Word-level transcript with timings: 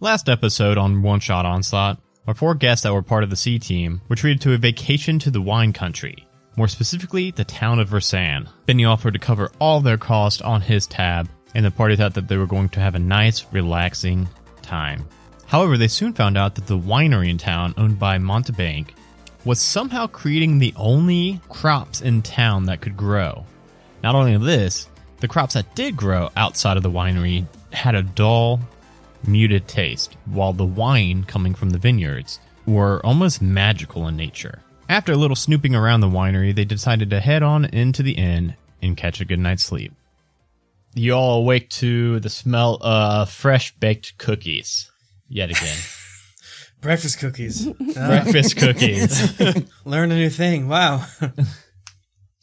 Last 0.00 0.28
episode 0.28 0.78
on 0.78 1.02
One 1.02 1.18
Shot 1.18 1.44
Onslaught, 1.44 1.98
our 2.28 2.34
four 2.34 2.54
guests 2.54 2.84
that 2.84 2.92
were 2.92 3.02
part 3.02 3.24
of 3.24 3.30
the 3.30 3.36
C 3.36 3.58
team 3.58 4.00
were 4.08 4.14
treated 4.14 4.40
to 4.42 4.52
a 4.52 4.56
vacation 4.56 5.18
to 5.18 5.28
the 5.28 5.42
wine 5.42 5.72
country, 5.72 6.24
more 6.54 6.68
specifically 6.68 7.32
the 7.32 7.42
town 7.42 7.80
of 7.80 7.88
Versan. 7.90 8.48
Benny 8.64 8.84
offered 8.84 9.14
to 9.14 9.18
cover 9.18 9.50
all 9.58 9.80
their 9.80 9.98
costs 9.98 10.40
on 10.40 10.60
his 10.60 10.86
tab, 10.86 11.28
and 11.52 11.66
the 11.66 11.72
party 11.72 11.96
thought 11.96 12.14
that 12.14 12.28
they 12.28 12.36
were 12.36 12.46
going 12.46 12.68
to 12.68 12.80
have 12.80 12.94
a 12.94 13.00
nice, 13.00 13.44
relaxing 13.50 14.28
time. 14.62 15.04
However, 15.46 15.76
they 15.76 15.88
soon 15.88 16.12
found 16.12 16.38
out 16.38 16.54
that 16.54 16.68
the 16.68 16.78
winery 16.78 17.28
in 17.28 17.38
town, 17.38 17.74
owned 17.76 17.98
by 17.98 18.18
Montebank, 18.18 18.94
was 19.44 19.60
somehow 19.60 20.06
creating 20.06 20.60
the 20.60 20.74
only 20.76 21.40
crops 21.48 22.02
in 22.02 22.22
town 22.22 22.66
that 22.66 22.80
could 22.80 22.96
grow. 22.96 23.44
Not 24.04 24.14
only 24.14 24.36
this, 24.36 24.88
the 25.16 25.26
crops 25.26 25.54
that 25.54 25.74
did 25.74 25.96
grow 25.96 26.30
outside 26.36 26.76
of 26.76 26.84
the 26.84 26.90
winery 26.90 27.48
had 27.72 27.96
a 27.96 28.04
dull, 28.04 28.60
muted 29.28 29.68
taste, 29.68 30.16
while 30.24 30.52
the 30.52 30.64
wine 30.64 31.24
coming 31.24 31.54
from 31.54 31.70
the 31.70 31.78
vineyards 31.78 32.40
were 32.66 33.04
almost 33.04 33.40
magical 33.42 34.08
in 34.08 34.16
nature. 34.16 34.60
After 34.88 35.12
a 35.12 35.16
little 35.16 35.36
snooping 35.36 35.74
around 35.74 36.00
the 36.00 36.08
winery, 36.08 36.54
they 36.54 36.64
decided 36.64 37.10
to 37.10 37.20
head 37.20 37.42
on 37.42 37.66
into 37.66 38.02
the 38.02 38.12
inn 38.12 38.56
and 38.82 38.96
catch 38.96 39.20
a 39.20 39.24
good 39.24 39.38
night's 39.38 39.64
sleep. 39.64 39.92
You 40.94 41.12
all 41.12 41.40
awake 41.40 41.68
to 41.70 42.20
the 42.20 42.30
smell 42.30 42.78
of 42.80 43.30
fresh 43.30 43.74
baked 43.76 44.16
cookies 44.18 44.90
yet 45.28 45.50
again. 45.50 45.78
Breakfast 46.80 47.18
cookies. 47.18 47.66
Breakfast 47.66 48.56
cookies. 48.58 49.40
learn 49.84 50.12
a 50.12 50.16
new 50.16 50.30
thing. 50.30 50.68
Wow. 50.68 51.04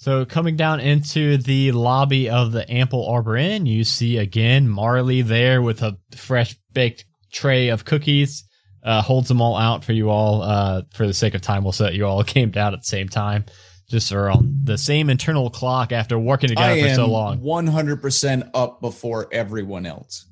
So 0.05 0.23
coming 0.23 0.55
down 0.55 0.81
into 0.81 1.37
the 1.37 1.71
lobby 1.71 2.29
of 2.29 2.51
the 2.51 2.71
Ample 2.71 3.07
Arbor 3.07 3.37
Inn, 3.37 3.65
you 3.65 3.83
see 3.83 4.17
again 4.17 4.69
Marley 4.69 5.23
there 5.23 5.63
with 5.63 5.81
a 5.81 5.97
fresh 6.15 6.55
baked 6.73 7.05
tray 7.31 7.69
of 7.69 7.85
cookies. 7.85 8.43
Uh, 8.83 9.01
holds 9.01 9.27
them 9.29 9.41
all 9.41 9.57
out 9.57 9.83
for 9.83 9.93
you 9.93 10.11
all. 10.11 10.43
Uh, 10.43 10.83
for 10.93 11.07
the 11.07 11.13
sake 11.15 11.33
of 11.33 11.41
time, 11.41 11.63
we'll 11.63 11.73
set 11.73 11.95
you 11.95 12.05
all 12.05 12.23
came 12.23 12.51
down 12.51 12.73
at 12.75 12.81
the 12.81 12.85
same 12.85 13.09
time. 13.09 13.45
Just 13.89 14.11
are 14.11 14.29
on 14.29 14.59
the 14.63 14.77
same 14.77 15.09
internal 15.09 15.49
clock 15.49 15.91
after 15.91 16.19
working 16.19 16.49
together 16.49 16.73
I 16.73 16.89
for 16.89 16.93
so 16.93 17.07
long. 17.07 17.39
100% 17.39 18.51
up 18.53 18.81
before 18.81 19.27
everyone 19.31 19.87
else. 19.87 20.27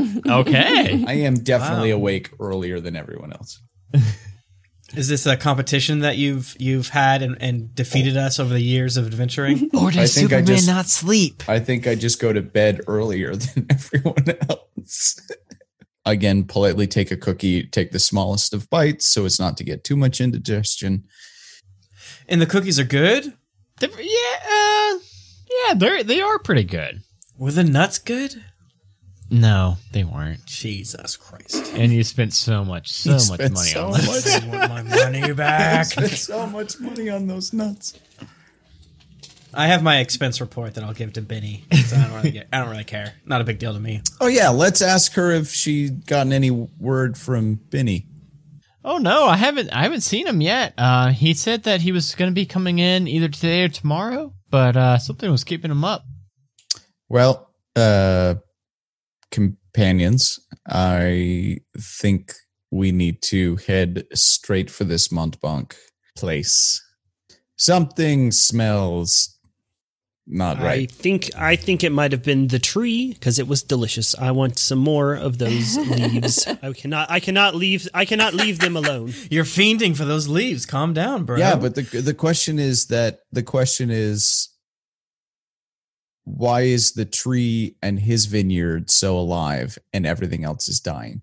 Okay. 0.00 1.04
I 1.06 1.12
am 1.12 1.34
definitely 1.34 1.92
Wow. 1.92 1.98
awake 2.00 2.30
earlier 2.40 2.80
than 2.80 2.96
everyone 2.96 3.32
else. 3.34 3.62
Is 4.96 5.06
this 5.08 5.24
a 5.26 5.36
competition 5.36 6.00
that 6.00 6.16
you've 6.16 6.56
you've 6.58 6.88
had 6.88 7.22
and, 7.22 7.36
and 7.40 7.72
defeated 7.74 8.16
us 8.16 8.40
over 8.40 8.52
the 8.52 8.60
years 8.62 8.96
of 8.96 9.06
adventuring? 9.06 9.70
Or 9.74 9.88
I 9.88 9.92
does 9.92 10.14
think 10.14 10.32
I 10.32 10.38
Superman 10.40 10.46
just- 10.46 10.66
not 10.66 10.86
sleep? 10.86 11.42
I 11.48 11.60
think 11.60 11.86
I 11.86 11.94
just 11.94 12.20
go 12.20 12.32
to 12.32 12.42
bed 12.42 12.80
earlier 12.88 13.34
than 13.36 13.66
everyone 13.70 14.24
else. 14.48 15.20
Again, 16.04 16.44
politely 16.44 16.86
take 16.86 17.10
a 17.10 17.16
cookie, 17.16 17.64
take 17.66 17.92
the 17.92 17.98
smallest 18.00 18.52
of 18.54 18.68
bites 18.70 19.06
so 19.06 19.24
as 19.26 19.38
not 19.38 19.56
to 19.58 19.64
get 19.64 19.84
too 19.84 19.96
much 19.96 20.20
indigestion. 20.20 21.04
and 22.28 22.40
the 22.40 22.46
cookies 22.46 22.80
are 22.80 22.84
good? 22.84 23.32
They're- 23.78 23.90
yeah, 24.00 24.94
uh, 24.94 24.98
yeah, 25.68 25.74
they're 25.74 26.02
they 26.02 26.20
are 26.20 26.38
pretty 26.40 26.64
good. 26.64 27.02
Were 27.36 27.52
the 27.52 27.64
nuts 27.64 27.98
good? 27.98 28.44
No, 29.30 29.76
they 29.92 30.02
weren't. 30.02 30.44
Jesus 30.46 31.16
Christ. 31.16 31.72
And 31.74 31.92
you 31.92 32.02
spent 32.02 32.34
so 32.34 32.64
much, 32.64 32.90
so 32.90 33.10
You 33.10 33.14
much 33.16 33.22
spent 33.22 33.54
money 33.54 33.68
so 33.70 33.86
on 33.86 33.92
them. 33.92 34.06
much. 34.06 34.26
I 34.42 34.48
want 34.48 34.70
my 34.70 34.82
money 35.04 35.22
I 35.22 35.32
back. 35.32 35.86
spent 35.92 36.10
so 36.10 36.46
much 36.48 36.80
money 36.80 37.08
on 37.08 37.26
those 37.28 37.52
nuts. 37.52 37.98
I 39.52 39.66
have 39.66 39.82
my 39.82 39.98
expense 39.98 40.40
report 40.40 40.74
that 40.74 40.84
I'll 40.84 40.92
give 40.94 41.12
to 41.14 41.22
Benny. 41.22 41.64
I 41.72 41.76
don't 41.90 42.12
really 42.14 42.30
get, 42.30 42.48
I 42.52 42.60
don't 42.60 42.70
really 42.70 42.84
care. 42.84 43.14
Not 43.24 43.40
a 43.40 43.44
big 43.44 43.58
deal 43.58 43.72
to 43.72 43.80
me. 43.80 44.00
Oh 44.20 44.28
yeah, 44.28 44.48
let's 44.50 44.80
ask 44.82 45.12
her 45.14 45.30
if 45.32 45.48
she 45.50 45.90
gotten 45.90 46.32
any 46.32 46.50
word 46.50 47.16
from 47.18 47.54
Benny. 47.70 48.06
Oh 48.84 48.98
no, 48.98 49.26
I 49.26 49.36
haven't. 49.36 49.70
I 49.70 49.82
haven't 49.82 50.00
seen 50.02 50.26
him 50.26 50.40
yet. 50.40 50.72
Uh, 50.78 51.08
he 51.10 51.34
said 51.34 51.64
that 51.64 51.80
he 51.82 51.92
was 51.92 52.14
going 52.14 52.30
to 52.30 52.34
be 52.34 52.46
coming 52.46 52.78
in 52.78 53.06
either 53.08 53.28
today 53.28 53.64
or 53.64 53.68
tomorrow, 53.68 54.32
but 54.50 54.76
uh, 54.76 54.98
something 54.98 55.30
was 55.30 55.44
keeping 55.44 55.70
him 55.70 55.84
up. 55.84 56.04
Well, 57.08 57.50
uh 57.76 58.36
companions, 59.30 60.40
I 60.68 61.58
think 61.78 62.34
we 62.70 62.92
need 62.92 63.22
to 63.22 63.56
head 63.66 64.06
straight 64.14 64.70
for 64.70 64.84
this 64.84 65.08
Montebank 65.08 65.74
place. 66.16 66.82
Something 67.56 68.30
smells 68.30 69.36
not 70.32 70.58
right. 70.58 70.82
I 70.82 70.86
think 70.86 71.30
I 71.36 71.56
think 71.56 71.82
it 71.82 71.90
might 71.90 72.12
have 72.12 72.22
been 72.22 72.48
the 72.48 72.60
tree 72.60 73.12
because 73.12 73.38
it 73.40 73.48
was 73.48 73.62
delicious. 73.62 74.14
I 74.14 74.30
want 74.30 74.58
some 74.58 74.78
more 74.78 75.14
of 75.14 75.38
those 75.38 75.76
leaves. 75.90 76.46
I 76.62 76.72
cannot 76.72 77.10
I 77.10 77.18
cannot 77.18 77.56
leave 77.56 77.88
I 77.92 78.04
cannot 78.04 78.34
leave 78.34 78.60
them 78.60 78.76
alone. 78.76 79.12
You're 79.30 79.44
fiending 79.44 79.96
for 79.96 80.04
those 80.04 80.28
leaves. 80.28 80.66
Calm 80.66 80.92
down, 80.92 81.24
bro. 81.24 81.36
Yeah, 81.36 81.56
but 81.56 81.74
the 81.74 81.82
the 81.82 82.14
question 82.14 82.60
is 82.60 82.86
that 82.86 83.22
the 83.32 83.42
question 83.42 83.90
is 83.90 84.49
why 86.24 86.62
is 86.62 86.92
the 86.92 87.04
tree 87.04 87.76
and 87.82 87.98
his 87.98 88.26
vineyard 88.26 88.90
so 88.90 89.18
alive 89.18 89.78
and 89.92 90.06
everything 90.06 90.44
else 90.44 90.68
is 90.68 90.80
dying? 90.80 91.22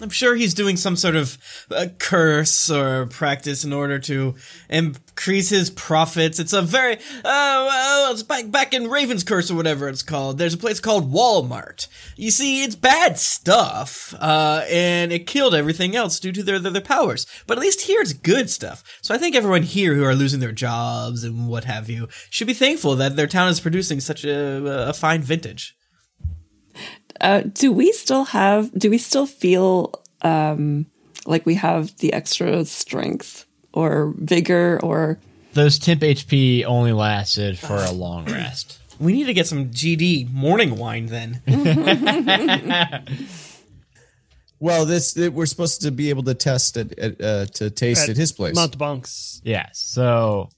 I'm 0.00 0.10
sure 0.10 0.34
he's 0.34 0.54
doing 0.54 0.76
some 0.76 0.96
sort 0.96 1.16
of 1.16 1.36
uh, 1.70 1.86
curse 1.98 2.70
or 2.70 3.06
practice 3.06 3.64
in 3.64 3.72
order 3.72 3.98
to 4.00 4.34
increase 4.68 5.50
his 5.50 5.68
profits. 5.70 6.38
It's 6.38 6.54
a 6.54 6.62
very, 6.62 6.94
uh, 6.96 7.00
well, 7.24 8.12
it's 8.12 8.22
back, 8.22 8.50
back 8.50 8.72
in 8.72 8.88
Raven's 8.88 9.24
Curse 9.24 9.50
or 9.50 9.56
whatever 9.56 9.88
it's 9.88 10.02
called. 10.02 10.38
There's 10.38 10.54
a 10.54 10.58
place 10.58 10.80
called 10.80 11.12
Walmart. 11.12 11.86
You 12.16 12.30
see, 12.30 12.62
it's 12.62 12.76
bad 12.76 13.18
stuff, 13.18 14.14
uh, 14.18 14.64
and 14.70 15.12
it 15.12 15.26
killed 15.26 15.54
everything 15.54 15.94
else 15.94 16.18
due 16.18 16.32
to 16.32 16.42
their, 16.42 16.58
their, 16.58 16.72
their 16.72 16.82
powers. 16.82 17.26
But 17.46 17.58
at 17.58 17.62
least 17.62 17.82
here 17.82 18.00
it's 18.00 18.12
good 18.12 18.48
stuff. 18.48 18.82
So 19.02 19.14
I 19.14 19.18
think 19.18 19.36
everyone 19.36 19.64
here 19.64 19.94
who 19.94 20.04
are 20.04 20.14
losing 20.14 20.40
their 20.40 20.52
jobs 20.52 21.24
and 21.24 21.48
what 21.48 21.64
have 21.64 21.90
you 21.90 22.08
should 22.30 22.46
be 22.46 22.54
thankful 22.54 22.96
that 22.96 23.16
their 23.16 23.26
town 23.26 23.48
is 23.48 23.60
producing 23.60 24.00
such 24.00 24.24
a, 24.24 24.88
a 24.88 24.92
fine 24.94 25.20
vintage. 25.20 25.76
Uh, 27.20 27.42
do 27.42 27.72
we 27.72 27.92
still 27.92 28.24
have? 28.24 28.72
Do 28.72 28.90
we 28.90 28.98
still 28.98 29.26
feel 29.26 29.92
um, 30.22 30.86
like 31.26 31.46
we 31.46 31.54
have 31.56 31.96
the 31.98 32.12
extra 32.12 32.64
strength 32.64 33.46
or 33.72 34.14
vigor 34.16 34.80
or? 34.82 35.18
Those 35.52 35.78
temp 35.78 36.02
HP 36.02 36.64
only 36.64 36.92
lasted 36.92 37.58
for 37.58 37.76
a 37.76 37.90
long 37.90 38.26
rest. 38.26 38.78
We 39.00 39.14
need 39.14 39.28
to 39.28 39.32
get 39.32 39.46
some 39.46 39.70
GD 39.70 40.30
morning 40.30 40.76
wine 40.76 41.06
then. 41.06 41.40
Well, 44.60 44.84
this 44.84 45.16
it, 45.16 45.32
we're 45.32 45.46
supposed 45.46 45.80
to 45.82 45.90
be 45.90 46.10
able 46.10 46.22
to 46.24 46.34
test 46.34 46.76
it 46.76 46.96
at, 46.98 47.20
uh, 47.20 47.46
to 47.46 47.70
taste 47.70 48.10
at, 48.10 48.16
his 48.16 48.30
place. 48.30 48.54
Montebanks. 48.54 49.40
Yeah. 49.42 49.68
So 49.72 50.50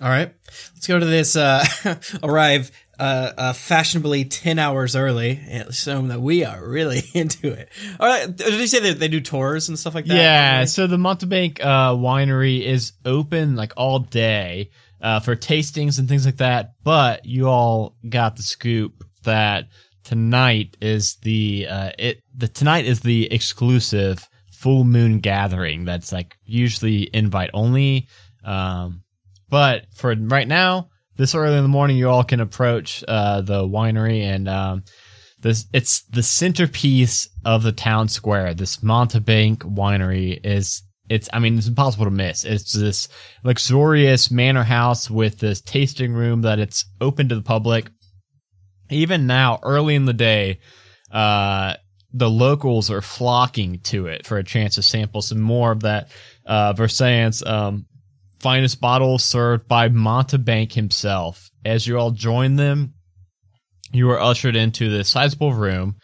All 0.00 0.08
right, 0.08 0.34
let's 0.74 0.86
go 0.86 0.98
to 0.98 1.04
this. 1.04 1.36
Uh, 1.36 1.64
arrive 2.22 2.72
uh, 3.02 3.32
uh, 3.36 3.52
fashionably 3.52 4.24
ten 4.24 4.60
hours 4.60 4.94
early 4.94 5.40
and 5.48 5.68
assume 5.68 6.06
that 6.06 6.20
we 6.20 6.44
are 6.44 6.64
really 6.64 7.02
into 7.14 7.52
it. 7.52 7.68
All 7.98 8.06
right, 8.06 8.34
did 8.34 8.54
you 8.54 8.68
say 8.68 8.78
that 8.78 9.00
they 9.00 9.08
do 9.08 9.20
tours 9.20 9.68
and 9.68 9.76
stuff 9.76 9.96
like 9.96 10.04
that? 10.04 10.14
yeah, 10.14 10.64
so 10.66 10.86
the 10.86 10.98
Montebank 10.98 11.60
uh, 11.60 11.94
winery 11.94 12.62
is 12.62 12.92
open 13.04 13.56
like 13.56 13.72
all 13.76 13.98
day 13.98 14.70
uh, 15.00 15.18
for 15.18 15.34
tastings 15.34 15.98
and 15.98 16.08
things 16.08 16.24
like 16.24 16.36
that. 16.36 16.74
But 16.84 17.26
you 17.26 17.48
all 17.48 17.96
got 18.08 18.36
the 18.36 18.44
scoop 18.44 19.04
that 19.24 19.66
tonight 20.04 20.76
is 20.80 21.16
the 21.22 21.66
uh, 21.68 21.90
it 21.98 22.22
the 22.36 22.46
tonight 22.46 22.84
is 22.84 23.00
the 23.00 23.32
exclusive 23.32 24.28
full 24.52 24.84
moon 24.84 25.18
gathering 25.18 25.84
that's 25.84 26.12
like 26.12 26.36
usually 26.44 27.10
invite 27.12 27.50
only. 27.52 28.06
Um, 28.44 29.02
but 29.48 29.86
for 29.92 30.14
right 30.14 30.46
now, 30.46 30.90
this 31.22 31.36
early 31.36 31.56
in 31.56 31.62
the 31.62 31.68
morning, 31.68 31.96
you 31.96 32.10
all 32.10 32.24
can 32.24 32.40
approach 32.40 33.04
uh, 33.06 33.40
the 33.42 33.62
winery 33.62 34.22
and 34.22 34.48
um, 34.48 34.82
this 35.38 35.66
it's 35.72 36.02
the 36.06 36.22
centerpiece 36.22 37.28
of 37.44 37.62
the 37.62 37.70
town 37.70 38.08
square. 38.08 38.54
This 38.54 38.78
Montebank 38.78 39.58
winery 39.58 40.44
is 40.44 40.82
it's 41.08 41.28
I 41.32 41.38
mean 41.38 41.56
it's 41.56 41.68
impossible 41.68 42.06
to 42.06 42.10
miss. 42.10 42.44
It's 42.44 42.72
this 42.72 43.06
luxurious 43.44 44.32
manor 44.32 44.64
house 44.64 45.08
with 45.08 45.38
this 45.38 45.60
tasting 45.60 46.12
room 46.12 46.42
that 46.42 46.58
it's 46.58 46.86
open 47.00 47.28
to 47.28 47.36
the 47.36 47.42
public. 47.42 47.88
Even 48.90 49.28
now, 49.28 49.60
early 49.62 49.94
in 49.94 50.06
the 50.06 50.12
day, 50.12 50.58
uh, 51.12 51.74
the 52.12 52.28
locals 52.30 52.90
are 52.90 53.00
flocking 53.00 53.78
to 53.84 54.08
it 54.08 54.26
for 54.26 54.38
a 54.38 54.44
chance 54.44 54.74
to 54.74 54.82
sample 54.82 55.22
some 55.22 55.40
more 55.40 55.70
of 55.70 55.82
that 55.82 56.10
uh, 56.46 56.72
Versailles 56.72 57.42
um, 57.46 57.86
finest 58.42 58.80
bottle 58.80 59.18
served 59.18 59.68
by 59.68 59.88
Montebank 59.88 60.72
himself. 60.72 61.48
As 61.64 61.86
you 61.86 61.98
all 61.98 62.10
join 62.10 62.56
them, 62.56 62.94
you 63.92 64.10
are 64.10 64.20
ushered 64.20 64.56
into 64.56 64.90
this 64.90 65.08
sizable 65.08 65.54
room 65.54 65.96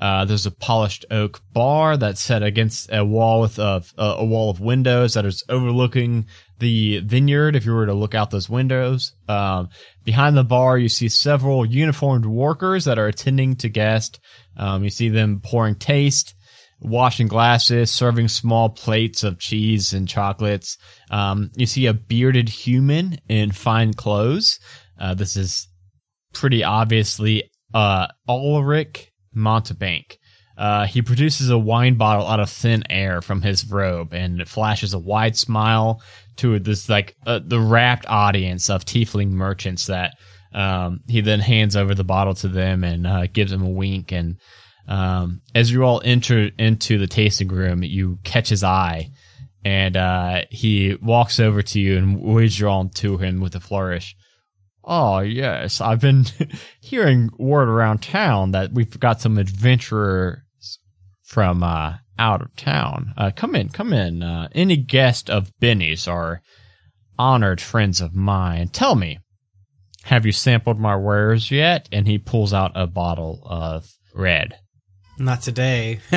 Uh, 0.00 0.24
there's 0.24 0.46
a 0.46 0.50
polished 0.50 1.04
oak 1.10 1.42
bar 1.52 1.98
that's 1.98 2.22
set 2.22 2.42
against 2.42 2.88
a 2.90 3.04
wall 3.04 3.42
with 3.42 3.58
a, 3.58 3.82
a, 3.98 4.24
wall 4.24 4.48
of 4.48 4.58
windows 4.58 5.12
that 5.12 5.26
is 5.26 5.44
overlooking 5.50 6.24
the 6.58 7.00
vineyard. 7.00 7.54
If 7.54 7.66
you 7.66 7.74
were 7.74 7.84
to 7.84 7.92
look 7.92 8.14
out 8.14 8.30
those 8.30 8.48
windows, 8.48 9.12
um, 9.28 9.68
behind 10.02 10.38
the 10.38 10.44
bar, 10.44 10.78
you 10.78 10.88
see 10.88 11.10
several 11.10 11.66
uniformed 11.66 12.24
workers 12.24 12.86
that 12.86 12.98
are 12.98 13.08
attending 13.08 13.56
to 13.56 13.68
guests. 13.68 14.18
Um, 14.56 14.84
you 14.84 14.90
see 14.90 15.10
them 15.10 15.40
pouring 15.44 15.74
taste, 15.74 16.34
washing 16.80 17.28
glasses, 17.28 17.90
serving 17.90 18.28
small 18.28 18.70
plates 18.70 19.22
of 19.22 19.38
cheese 19.38 19.92
and 19.92 20.08
chocolates. 20.08 20.78
Um, 21.10 21.50
you 21.56 21.66
see 21.66 21.86
a 21.86 21.94
bearded 21.94 22.48
human 22.48 23.18
in 23.28 23.52
fine 23.52 23.94
clothes. 23.94 24.58
Uh, 24.98 25.14
this 25.14 25.36
is 25.36 25.68
pretty 26.32 26.64
obviously 26.64 27.50
uh, 27.74 28.08
Ulrich 28.28 29.10
Montebank. 29.34 30.18
Uh, 30.56 30.86
he 30.86 31.00
produces 31.00 31.48
a 31.48 31.58
wine 31.58 31.94
bottle 31.94 32.26
out 32.26 32.40
of 32.40 32.50
thin 32.50 32.82
air 32.90 33.22
from 33.22 33.40
his 33.40 33.66
robe 33.70 34.12
and 34.12 34.46
flashes 34.46 34.92
a 34.92 34.98
wide 34.98 35.34
smile 35.34 36.02
to 36.36 36.58
this 36.58 36.88
like 36.88 37.16
uh, 37.26 37.40
the 37.42 37.60
rapt 37.60 38.04
audience 38.06 38.68
of 38.68 38.84
tiefling 38.84 39.30
merchants 39.30 39.86
that 39.86 40.14
um, 40.52 41.00
he 41.08 41.20
then 41.20 41.40
hands 41.40 41.76
over 41.76 41.94
the 41.94 42.04
bottle 42.04 42.34
to 42.34 42.48
them 42.48 42.84
and 42.84 43.06
uh, 43.06 43.26
gives 43.32 43.50
them 43.50 43.62
a 43.62 43.70
wink 43.70 44.12
and 44.12 44.36
um, 44.88 45.40
as 45.54 45.70
you 45.70 45.82
all 45.82 46.02
enter 46.04 46.50
into 46.58 46.98
the 46.98 47.06
tasting 47.06 47.48
room 47.48 47.82
you 47.82 48.18
catch 48.24 48.48
his 48.48 48.64
eye 48.64 49.10
and 49.64 49.96
uh, 49.96 50.42
he 50.50 50.96
walks 51.02 51.38
over 51.38 51.62
to 51.62 51.78
you 51.80 51.98
and 51.98 52.20
waves 52.20 52.58
you 52.58 52.68
on 52.68 52.88
to 52.90 53.18
him 53.18 53.40
with 53.40 53.54
a 53.54 53.60
flourish 53.60 54.16
Oh, 54.84 55.20
yes. 55.20 55.80
I've 55.80 56.00
been 56.00 56.24
hearing 56.80 57.30
word 57.38 57.68
around 57.68 58.02
town 58.02 58.52
that 58.52 58.72
we've 58.72 58.98
got 58.98 59.20
some 59.20 59.38
adventurers 59.38 60.38
from 61.22 61.62
uh, 61.62 61.94
out 62.18 62.42
of 62.42 62.56
town. 62.56 63.14
Uh, 63.16 63.30
come 63.34 63.54
in, 63.54 63.68
come 63.68 63.92
in. 63.92 64.22
Uh, 64.22 64.48
any 64.52 64.76
guest 64.76 65.30
of 65.30 65.52
Benny's 65.60 66.08
are 66.08 66.42
honored 67.18 67.60
friends 67.60 68.00
of 68.00 68.14
mine. 68.14 68.68
Tell 68.68 68.94
me, 68.94 69.18
have 70.04 70.24
you 70.24 70.32
sampled 70.32 70.80
my 70.80 70.96
wares 70.96 71.50
yet? 71.50 71.88
And 71.92 72.06
he 72.06 72.18
pulls 72.18 72.52
out 72.54 72.72
a 72.74 72.86
bottle 72.86 73.42
of 73.44 73.86
red. 74.14 74.58
Not 75.20 75.42
today. 75.42 76.00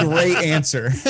Great 0.00 0.36
answer. 0.38 0.90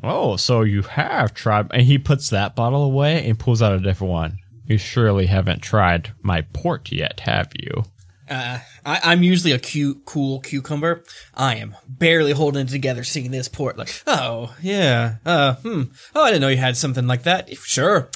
Oh, 0.00 0.36
so 0.36 0.62
you 0.62 0.82
have 0.82 1.34
tried. 1.34 1.72
And 1.72 1.82
he 1.82 1.98
puts 1.98 2.30
that 2.30 2.54
bottle 2.54 2.84
away 2.84 3.28
and 3.28 3.36
pulls 3.36 3.60
out 3.60 3.72
a 3.72 3.80
different 3.80 4.12
one. 4.12 4.38
You 4.64 4.78
surely 4.78 5.26
haven't 5.26 5.60
tried 5.60 6.12
my 6.22 6.42
port 6.52 6.92
yet, 6.92 7.18
have 7.20 7.50
you? 7.58 7.82
Uh, 8.30 8.60
I, 8.86 9.00
I'm 9.02 9.22
usually 9.24 9.52
a 9.52 9.58
cute, 9.58 10.04
cool 10.04 10.38
cucumber. 10.40 11.02
I 11.34 11.56
am 11.56 11.74
barely 11.88 12.30
holding 12.32 12.66
it 12.66 12.70
together 12.70 13.02
seeing 13.02 13.32
this 13.32 13.48
port. 13.48 13.76
Like, 13.76 14.02
oh, 14.06 14.54
yeah, 14.62 15.16
uh, 15.26 15.54
hmm. 15.56 15.82
Oh, 16.14 16.22
I 16.22 16.28
didn't 16.28 16.42
know 16.42 16.48
you 16.48 16.58
had 16.58 16.76
something 16.76 17.06
like 17.08 17.24
that. 17.24 17.52
Sure. 17.56 18.08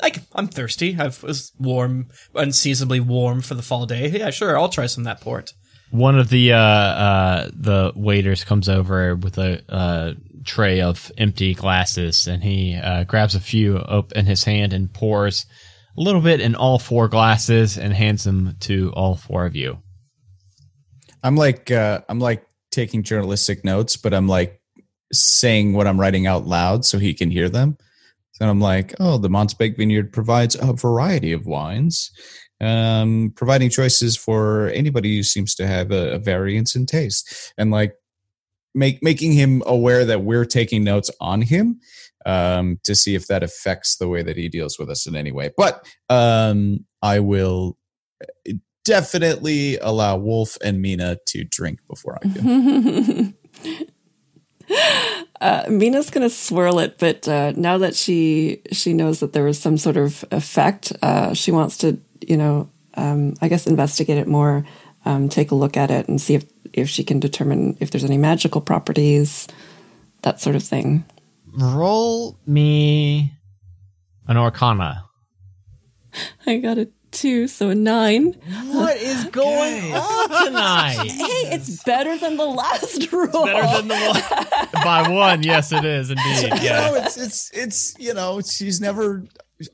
Like, 0.00 0.20
I'm 0.34 0.46
thirsty. 0.46 0.96
I 0.98 1.06
was 1.06 1.52
warm, 1.58 2.08
unseasonably 2.34 3.00
warm 3.00 3.40
for 3.40 3.54
the 3.54 3.62
fall 3.62 3.86
day. 3.86 4.08
Yeah, 4.08 4.30
sure, 4.30 4.58
I'll 4.58 4.68
try 4.68 4.86
some 4.86 5.02
of 5.02 5.06
that 5.06 5.20
port. 5.20 5.52
One 5.90 6.18
of 6.18 6.28
the 6.28 6.52
uh, 6.52 6.58
uh, 6.58 7.50
the 7.52 7.92
waiters 7.96 8.44
comes 8.44 8.68
over 8.68 9.16
with 9.16 9.38
a 9.38 9.62
uh, 9.72 10.14
tray 10.44 10.82
of 10.82 11.10
empty 11.16 11.54
glasses, 11.54 12.26
and 12.26 12.42
he 12.42 12.74
uh, 12.74 13.04
grabs 13.04 13.34
a 13.34 13.40
few 13.40 13.78
up 13.78 14.12
in 14.12 14.26
his 14.26 14.44
hand 14.44 14.72
and 14.72 14.92
pours 14.92 15.46
a 15.96 16.00
little 16.00 16.20
bit 16.20 16.40
in 16.40 16.54
all 16.54 16.78
four 16.78 17.08
glasses 17.08 17.78
and 17.78 17.92
hands 17.92 18.24
them 18.24 18.56
to 18.60 18.92
all 18.94 19.16
four 19.16 19.46
of 19.46 19.56
you. 19.56 19.78
I'm 21.22 21.36
like 21.36 21.70
uh, 21.70 22.02
I'm 22.08 22.20
like 22.20 22.46
taking 22.70 23.02
journalistic 23.02 23.64
notes, 23.64 23.96
but 23.96 24.12
I'm 24.12 24.28
like 24.28 24.60
saying 25.12 25.72
what 25.72 25.86
I'm 25.86 25.98
writing 25.98 26.26
out 26.26 26.46
loud 26.46 26.84
so 26.84 26.98
he 26.98 27.14
can 27.14 27.30
hear 27.30 27.48
them. 27.48 27.78
So 28.38 28.48
I'm 28.48 28.60
like, 28.60 28.94
oh, 29.00 29.18
the 29.18 29.28
Montebank 29.28 29.76
Vineyard 29.76 30.12
provides 30.12 30.56
a 30.60 30.72
variety 30.72 31.32
of 31.32 31.46
wines, 31.46 32.12
um, 32.60 33.32
providing 33.34 33.68
choices 33.68 34.16
for 34.16 34.68
anybody 34.68 35.16
who 35.16 35.24
seems 35.24 35.56
to 35.56 35.66
have 35.66 35.90
a, 35.90 36.12
a 36.12 36.18
variance 36.18 36.76
in 36.76 36.86
taste, 36.86 37.52
and 37.58 37.72
like 37.72 37.94
make 38.76 39.02
making 39.02 39.32
him 39.32 39.60
aware 39.66 40.04
that 40.04 40.22
we're 40.22 40.44
taking 40.44 40.84
notes 40.84 41.10
on 41.20 41.42
him 41.42 41.80
um, 42.26 42.78
to 42.84 42.94
see 42.94 43.16
if 43.16 43.26
that 43.26 43.42
affects 43.42 43.96
the 43.96 44.06
way 44.06 44.22
that 44.22 44.36
he 44.36 44.48
deals 44.48 44.78
with 44.78 44.88
us 44.88 45.04
in 45.04 45.16
any 45.16 45.32
way. 45.32 45.50
But 45.56 45.84
um, 46.08 46.86
I 47.02 47.18
will 47.18 47.76
uh, 48.22 48.52
definitely 48.84 49.78
allow 49.78 50.16
Wolf 50.16 50.56
and 50.62 50.80
Mina 50.80 51.18
to 51.26 51.42
drink 51.42 51.80
before 51.88 52.20
I 52.22 52.28
do. 52.28 53.34
uh, 55.40 55.64
Mina's 55.68 56.10
gonna 56.10 56.30
swirl 56.30 56.78
it, 56.78 56.98
but 56.98 57.28
uh, 57.28 57.52
now 57.56 57.78
that 57.78 57.94
she 57.94 58.62
she 58.72 58.92
knows 58.92 59.20
that 59.20 59.32
there 59.32 59.44
was 59.44 59.58
some 59.58 59.78
sort 59.78 59.96
of 59.96 60.24
effect, 60.30 60.92
uh, 61.02 61.34
she 61.34 61.52
wants 61.52 61.76
to, 61.78 61.98
you 62.20 62.36
know, 62.36 62.68
um, 62.94 63.34
I 63.40 63.48
guess 63.48 63.66
investigate 63.66 64.18
it 64.18 64.26
more, 64.26 64.64
um, 65.04 65.28
take 65.28 65.50
a 65.50 65.54
look 65.54 65.76
at 65.76 65.90
it, 65.90 66.08
and 66.08 66.20
see 66.20 66.34
if 66.34 66.44
if 66.72 66.88
she 66.88 67.04
can 67.04 67.20
determine 67.20 67.76
if 67.80 67.90
there's 67.90 68.04
any 68.04 68.18
magical 68.18 68.60
properties, 68.60 69.46
that 70.22 70.40
sort 70.40 70.56
of 70.56 70.62
thing. 70.62 71.04
Roll 71.52 72.38
me 72.46 73.32
an 74.26 74.36
Arcana. 74.36 75.04
I 76.46 76.58
got 76.58 76.78
a 76.78 76.88
two, 77.18 77.48
so 77.48 77.70
a 77.70 77.74
nine. 77.74 78.32
What 78.72 78.96
is 78.96 79.24
going 79.26 79.92
on 79.94 80.28
tonight? 80.46 81.10
Hey, 81.10 81.54
it's 81.54 81.82
better 81.82 82.16
than 82.18 82.36
the 82.36 82.46
last 82.46 83.12
roll. 83.12 83.44
Better 83.46 83.76
than 83.82 83.88
the 83.88 83.94
one. 83.94 84.68
By 84.84 85.08
one, 85.10 85.42
yes, 85.42 85.72
it 85.72 85.84
is 85.84 86.10
indeed. 86.10 86.62
you 86.62 86.70
know, 86.70 86.94
it's 86.94 87.16
it's 87.16 87.50
it's 87.52 87.98
you 87.98 88.14
know, 88.14 88.40
she's 88.40 88.80
never 88.80 89.24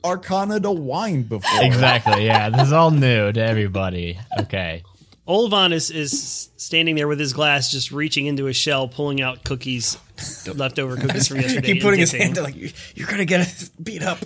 arcana 0.05 0.58
to 0.61 0.70
wine 0.70 1.23
before. 1.25 1.62
Exactly. 1.62 2.25
Yeah. 2.26 2.49
This 2.50 2.69
is 2.69 2.73
all 2.73 2.91
new 2.91 3.31
to 3.32 3.41
everybody. 3.44 4.19
Okay. 4.41 4.82
Olvan 5.29 5.73
is, 5.73 5.91
is 5.91 6.50
standing 6.58 6.96
there 6.96 7.08
with 7.08 7.19
his 7.19 7.32
glass, 7.32 7.70
just 7.73 7.91
reaching 7.91 8.26
into 8.26 8.44
his 8.44 8.56
shell, 8.56 8.88
pulling 8.88 9.23
out 9.23 9.43
cookies, 9.43 9.96
leftover 10.55 10.96
cookies 10.99 11.29
from 11.29 11.41
yesterday. 11.41 11.67
Keep 11.69 11.76
and 11.76 11.82
putting 11.82 12.00
his 12.00 12.12
hand 12.12 12.35
them. 12.35 12.44
like, 12.44 12.56
"You- 12.56 12.70
you're 12.94 13.08
gonna 13.08 13.25
get 13.25 13.41
us 13.41 13.70
beat 13.82 14.02
up. 14.02 14.19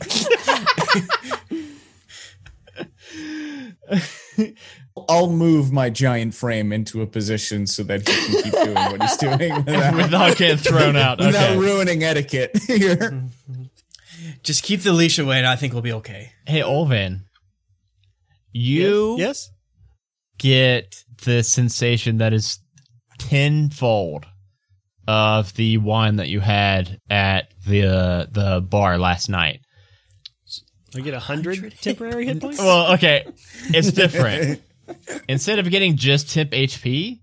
I'll 5.09 5.31
move 5.31 5.73
my 5.73 5.91
giant 5.91 6.35
frame 6.35 6.73
into 6.73 7.03
a 7.03 7.07
position 7.07 7.67
so 7.67 7.83
that 7.85 8.09
he 8.09 8.15
can 8.15 8.43
keep 8.43 8.53
doing 8.53 8.75
what 8.75 9.03
he's 9.03 9.17
doing 9.17 9.55
without, 9.65 9.95
Without 9.95 10.37
getting 10.37 10.57
thrown 10.59 10.97
out. 10.97 11.19
without 11.25 11.51
Okay. 11.51 11.59
ruining 11.59 12.03
etiquette 12.05 12.57
here. 12.67 13.25
Just 14.43 14.63
keep 14.65 14.83
the 14.83 14.93
leash 14.93 15.19
away, 15.19 15.39
and 15.39 15.47
I 15.47 15.57
think 15.57 15.73
we'll 15.73 15.83
be 15.83 15.93
okay. 15.95 16.33
Hey, 16.47 16.61
Olvan. 16.61 17.21
You 18.53 19.17
Yes? 19.19 19.51
get 20.39 21.05
the 21.25 21.43
sensation 21.43 22.19
that 22.19 22.33
is 22.33 22.59
tenfold 23.19 24.27
of 25.07 25.55
the 25.55 25.79
wine 25.79 26.17
that 26.17 26.29
you 26.29 26.41
had 26.41 26.99
at 27.09 27.53
the 27.67 27.85
uh, 27.87 28.27
the 28.31 28.61
bar 28.61 28.99
last 28.99 29.29
night. 29.29 29.61
I 30.99 31.01
get 31.01 31.15
a 31.15 31.21
hundred 31.21 31.73
temporary 31.81 32.27
hit 32.27 32.41
points. 32.41 32.59
Well, 32.59 32.95
okay, 32.95 33.25
it's 33.69 33.93
different. 33.93 34.61
Instead 35.29 35.61
of 35.61 35.71
getting 35.71 35.97
just 35.97 36.33
temp 36.33 36.51
HP, 36.51 37.21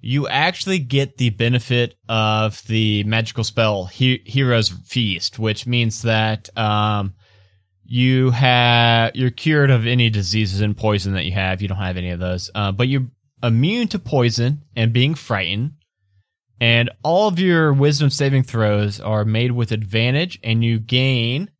you 0.00 0.26
actually 0.26 0.78
get 0.78 1.18
the 1.18 1.28
benefit 1.28 1.96
of 2.08 2.62
the 2.66 3.04
magical 3.04 3.44
spell 3.44 3.84
he- 3.84 4.22
Hero's 4.24 4.70
Feast, 4.70 5.38
which 5.38 5.66
means 5.66 6.00
that 6.02 6.48
um, 6.56 7.12
you 7.84 8.30
have 8.30 9.14
you're 9.14 9.30
cured 9.30 9.70
of 9.70 9.86
any 9.86 10.08
diseases 10.08 10.62
and 10.62 10.74
poison 10.74 11.12
that 11.12 11.26
you 11.26 11.32
have. 11.32 11.60
You 11.60 11.68
don't 11.68 11.76
have 11.76 11.98
any 11.98 12.08
of 12.08 12.20
those, 12.20 12.50
uh, 12.54 12.72
but 12.72 12.88
you're 12.88 13.06
immune 13.42 13.88
to 13.88 13.98
poison 13.98 14.62
and 14.74 14.94
being 14.94 15.14
frightened. 15.14 15.72
And 16.58 16.88
all 17.02 17.28
of 17.28 17.38
your 17.38 17.74
wisdom 17.74 18.08
saving 18.08 18.44
throws 18.44 18.98
are 18.98 19.26
made 19.26 19.52
with 19.52 19.72
advantage, 19.72 20.38
and 20.42 20.64
you 20.64 20.78
gain 20.78 21.50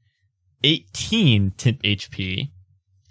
18 0.64 1.52
temp 1.52 1.82
HP 1.82 2.50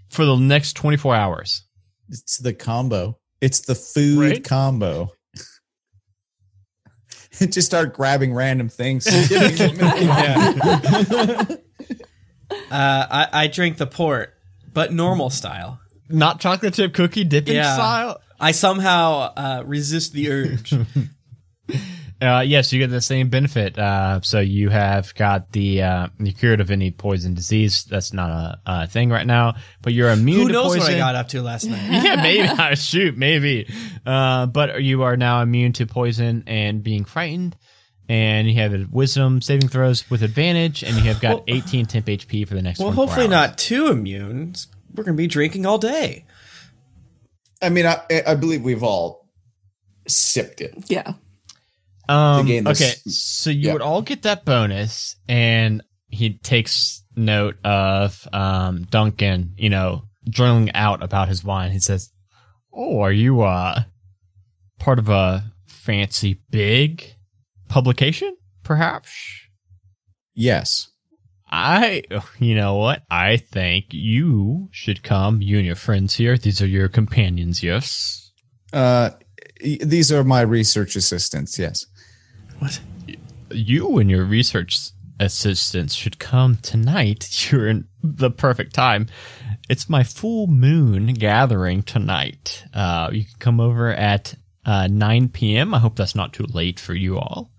for 0.10 0.26
the 0.26 0.36
next 0.36 0.74
24 0.74 1.16
hours. 1.16 1.64
It's 2.10 2.38
the 2.38 2.54
combo. 2.54 3.18
It's 3.42 3.62
the 3.62 3.76
food 3.76 4.20
Right? 4.20 4.44
combo. 4.44 5.12
Just 7.40 7.64
start 7.68 7.94
grabbing 7.94 8.34
random 8.34 8.70
things. 8.70 9.08
and 9.08 9.30
giving 9.30 9.78
them- 9.78 11.58
Uh, 12.70 13.08
I, 13.10 13.28
I 13.34 13.48
drink 13.48 13.78
the 13.78 13.88
port, 13.88 14.34
but 14.74 14.94
normal 14.94 15.30
style. 15.32 15.80
Not 16.10 16.40
chocolate 16.40 16.74
chip 16.76 16.94
cookie 16.94 17.24
dipping 17.24 17.56
Yeah. 17.56 17.74
style. 17.74 18.20
I 18.40 18.52
somehow 18.52 19.34
uh, 19.36 19.64
resist 19.66 20.14
the 20.14 20.30
urge. 20.32 20.74
Uh, 22.24 22.40
yes, 22.40 22.72
you 22.72 22.80
get 22.80 22.90
the 22.90 23.02
same 23.02 23.28
benefit. 23.28 23.78
Uh, 23.78 24.22
so 24.22 24.40
you 24.40 24.70
have 24.70 25.14
got 25.16 25.52
the 25.52 25.82
uh, 25.82 26.08
you're 26.20 26.34
cured 26.34 26.62
of 26.62 26.72
any 26.72 26.90
poison 26.90 27.34
disease. 27.34 27.84
That's 27.84 28.14
not 28.14 28.30
a, 28.30 28.60
a 28.66 28.88
thing 28.88 29.10
right 29.10 29.28
now, 29.28 29.56
but 29.82 29.92
you're 29.92 30.10
immune 30.10 30.42
Who 30.42 30.48
to 30.48 30.54
knows 30.54 30.68
poison. 30.78 30.80
what 30.82 30.94
I 30.94 30.98
got 30.98 31.16
up 31.16 31.28
to 31.30 31.42
last 31.42 31.66
night? 31.66 31.82
yeah, 32.04 32.16
maybe. 32.22 32.48
Ah, 32.58 32.76
Shoot, 32.76 33.18
maybe. 33.18 33.68
Uh, 34.06 34.46
but 34.46 34.82
you 34.84 35.04
are 35.04 35.18
now 35.18 35.42
immune 35.42 35.74
to 35.74 35.86
poison 35.86 36.44
and 36.48 36.82
being 36.84 37.04
frightened. 37.04 37.58
And 38.08 38.48
you 38.48 38.56
have 38.56 38.90
wisdom 38.92 39.42
saving 39.42 39.70
throws 39.70 40.10
with 40.10 40.24
advantage, 40.24 40.84
and 40.84 40.96
you 40.98 41.04
have 41.04 41.22
got 41.22 41.44
18 41.48 41.86
temp 41.88 42.06
HP 42.06 42.48
for 42.48 42.54
the 42.54 42.62
next. 42.62 42.80
Well, 42.80 42.92
hopefully 42.92 43.26
hours. 43.26 43.32
not 43.32 43.58
too 43.58 43.88
immune. 43.88 44.56
We're 44.94 45.04
gonna 45.04 45.16
be 45.18 45.28
drinking 45.28 45.66
all 45.66 45.78
day. 45.78 46.26
I 47.62 47.70
mean, 47.70 47.86
I, 47.86 48.02
I 48.28 48.36
believe 48.36 48.62
we've 48.62 48.84
all 48.84 49.30
sipped 50.08 50.60
it. 50.60 50.76
Yeah. 50.88 51.14
Um, 52.10 52.50
okay, 52.68 52.94
so 53.08 53.50
you 53.50 53.68
yeah. 53.68 53.74
would 53.74 53.82
all 53.82 54.02
get 54.02 54.24
that 54.24 54.46
bonus, 54.46 55.16
and 55.28 55.82
he 56.08 56.38
takes 56.38 57.04
note 57.16 57.56
of 57.64 58.28
um, 58.34 58.84
Duncan, 58.84 59.54
you 59.58 59.70
know, 59.70 60.04
journaling 60.30 60.72
out 60.74 61.02
about 61.02 61.30
his 61.30 61.44
wine. 61.44 61.72
He 61.72 61.80
says, 61.80 62.12
"Oh, 62.74 63.00
are 63.00 63.12
you 63.12 63.42
uh 63.42 63.84
part 64.80 65.00
of 65.00 65.10
a 65.10 65.52
fancy 65.66 66.42
big 66.50 67.16
publication, 67.70 68.36
perhaps?" 68.64 69.12
Yes. 70.34 70.90
I, 71.56 72.02
you 72.40 72.56
know 72.56 72.78
what? 72.78 73.04
I 73.12 73.38
think 73.38 73.86
you 73.92 74.70
should 74.72 75.04
come. 75.04 75.42
You 75.42 75.58
and 75.58 75.66
your 75.66 75.76
friends 75.76 76.16
here. 76.16 76.36
These 76.36 76.64
are 76.64 76.68
your 76.68 76.88
companions, 76.88 77.62
yes. 77.62 78.32
Uh, 78.74 79.12
these 79.62 80.12
are 80.12 80.24
my 80.24 80.42
research 80.42 80.96
assistants. 80.96 81.60
Yes. 81.60 81.86
What? 82.64 82.80
you 83.52 83.98
and 83.98 84.10
your 84.10 84.24
research 84.24 84.92
assistants 85.20 85.94
should 85.96 86.18
come 86.18 86.56
tonight. 86.62 87.30
You're 87.52 87.68
in 87.68 87.90
the 88.02 88.32
perfect 88.32 88.74
time. 88.74 89.08
It's 89.68 89.90
my 89.90 90.04
full 90.04 90.48
moon 90.48 91.08
gathering 91.08 91.84
tonight. 91.84 92.64
Uh, 92.74 93.10
you 93.12 93.26
can 93.26 93.36
come 93.40 93.60
over 93.60 93.90
at 93.90 94.36
uh, 94.66 94.88
9 94.88 95.28
p.m. 95.28 95.74
I 95.74 95.80
hope 95.80 95.98
that's 95.98 96.16
not 96.16 96.32
too 96.32 96.46
late 96.46 96.80
for 96.80 96.94
you 96.94 97.20
all. 97.20 97.52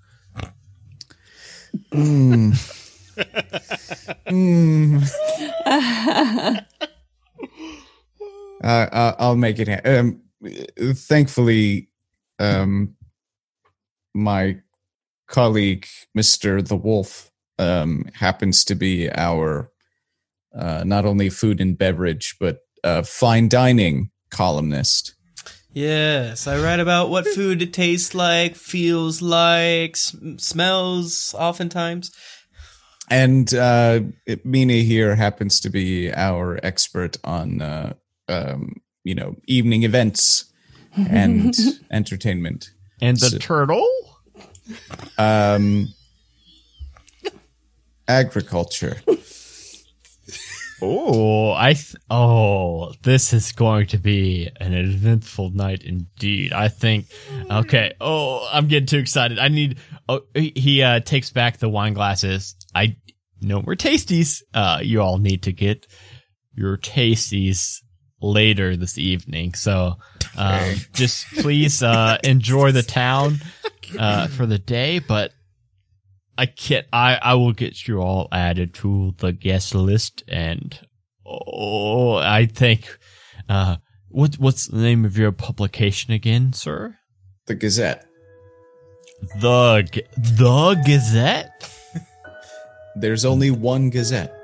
Uh, 8.62 8.88
uh, 8.92 9.14
I'll 9.18 9.36
make 9.36 9.58
it. 9.58 9.68
Ha- 9.68 9.82
um, 9.84 10.22
thankfully, 10.94 11.90
um, 12.38 12.96
my 14.14 14.60
colleague, 15.26 15.86
Mister 16.14 16.60
the 16.62 16.76
Wolf, 16.76 17.30
um, 17.58 18.06
happens 18.14 18.64
to 18.64 18.74
be 18.74 19.10
our 19.10 19.70
uh, 20.56 20.84
not 20.84 21.04
only 21.04 21.28
food 21.30 21.60
and 21.60 21.76
beverage 21.76 22.36
but 22.38 22.58
uh, 22.84 23.02
fine 23.02 23.48
dining 23.48 24.10
columnist. 24.30 25.14
Yes, 25.72 26.46
I 26.46 26.62
write 26.62 26.78
about 26.78 27.10
what 27.10 27.26
food 27.26 27.60
it 27.60 27.72
tastes 27.72 28.14
like, 28.14 28.54
feels 28.54 29.20
like, 29.20 29.96
sm- 29.96 30.36
smells. 30.38 31.34
Oftentimes, 31.36 32.12
And 33.10 33.52
uh, 33.52 34.00
Mina 34.44 34.74
here 34.74 35.16
happens 35.16 35.58
to 35.60 35.70
be 35.70 36.12
our 36.14 36.60
expert 36.62 37.16
on, 37.24 37.60
uh, 37.60 37.94
um, 38.28 38.74
you 39.02 39.16
know, 39.16 39.34
evening 39.48 39.82
events 39.82 40.44
and 40.96 41.52
entertainment. 41.90 42.70
And 43.02 43.16
the 43.16 43.30
So- 43.30 43.38
turtle? 43.38 43.88
Um, 45.18 45.88
agriculture. 48.08 48.96
Oh, 50.82 51.52
I 51.52 51.74
th- 51.74 51.96
oh, 52.10 52.92
this 53.02 53.32
is 53.32 53.52
going 53.52 53.86
to 53.88 53.98
be 53.98 54.50
an 54.60 54.74
eventful 54.74 55.50
night 55.50 55.82
indeed. 55.82 56.52
I 56.52 56.68
think. 56.68 57.06
Okay. 57.50 57.94
Oh, 58.00 58.46
I'm 58.52 58.66
getting 58.66 58.86
too 58.86 58.98
excited. 58.98 59.38
I 59.38 59.48
need. 59.48 59.78
Oh, 60.08 60.22
he, 60.34 60.52
he 60.54 60.82
uh, 60.82 61.00
takes 61.00 61.30
back 61.30 61.58
the 61.58 61.68
wine 61.68 61.94
glasses. 61.94 62.54
I 62.74 62.96
no 63.40 63.62
more 63.62 63.76
tasties. 63.76 64.42
Uh, 64.52 64.80
you 64.82 65.00
all 65.00 65.18
need 65.18 65.44
to 65.44 65.52
get 65.52 65.86
your 66.54 66.76
tasties 66.76 67.78
later 68.20 68.76
this 68.76 68.98
evening. 68.98 69.54
So, 69.54 69.94
um, 70.36 70.74
just 70.92 71.26
please 71.36 71.82
uh, 71.82 72.18
enjoy 72.24 72.72
the 72.72 72.82
town 72.82 73.40
uh, 73.98 74.26
for 74.36 74.46
the 74.46 74.58
day, 74.58 74.98
but. 74.98 75.32
I 76.36 76.46
can't. 76.46 76.84
I 76.92 77.16
I 77.22 77.34
will 77.34 77.52
get 77.52 77.86
you 77.86 78.00
all 78.00 78.26
added 78.32 78.74
to 78.74 79.14
the 79.18 79.30
guest 79.30 79.72
list, 79.72 80.24
and 80.26 80.76
oh, 81.24 82.16
I 82.16 82.46
think. 82.46 82.98
Uh, 83.48 83.76
what 84.08 84.34
what's 84.40 84.66
the 84.66 84.78
name 84.78 85.04
of 85.04 85.16
your 85.16 85.30
publication 85.30 86.12
again, 86.12 86.52
sir? 86.52 86.96
The 87.46 87.54
Gazette. 87.54 88.04
The 89.40 89.88
the 90.16 90.82
Gazette. 90.84 91.72
There's 92.96 93.24
only 93.24 93.52
one 93.52 93.90
Gazette. 93.90 94.34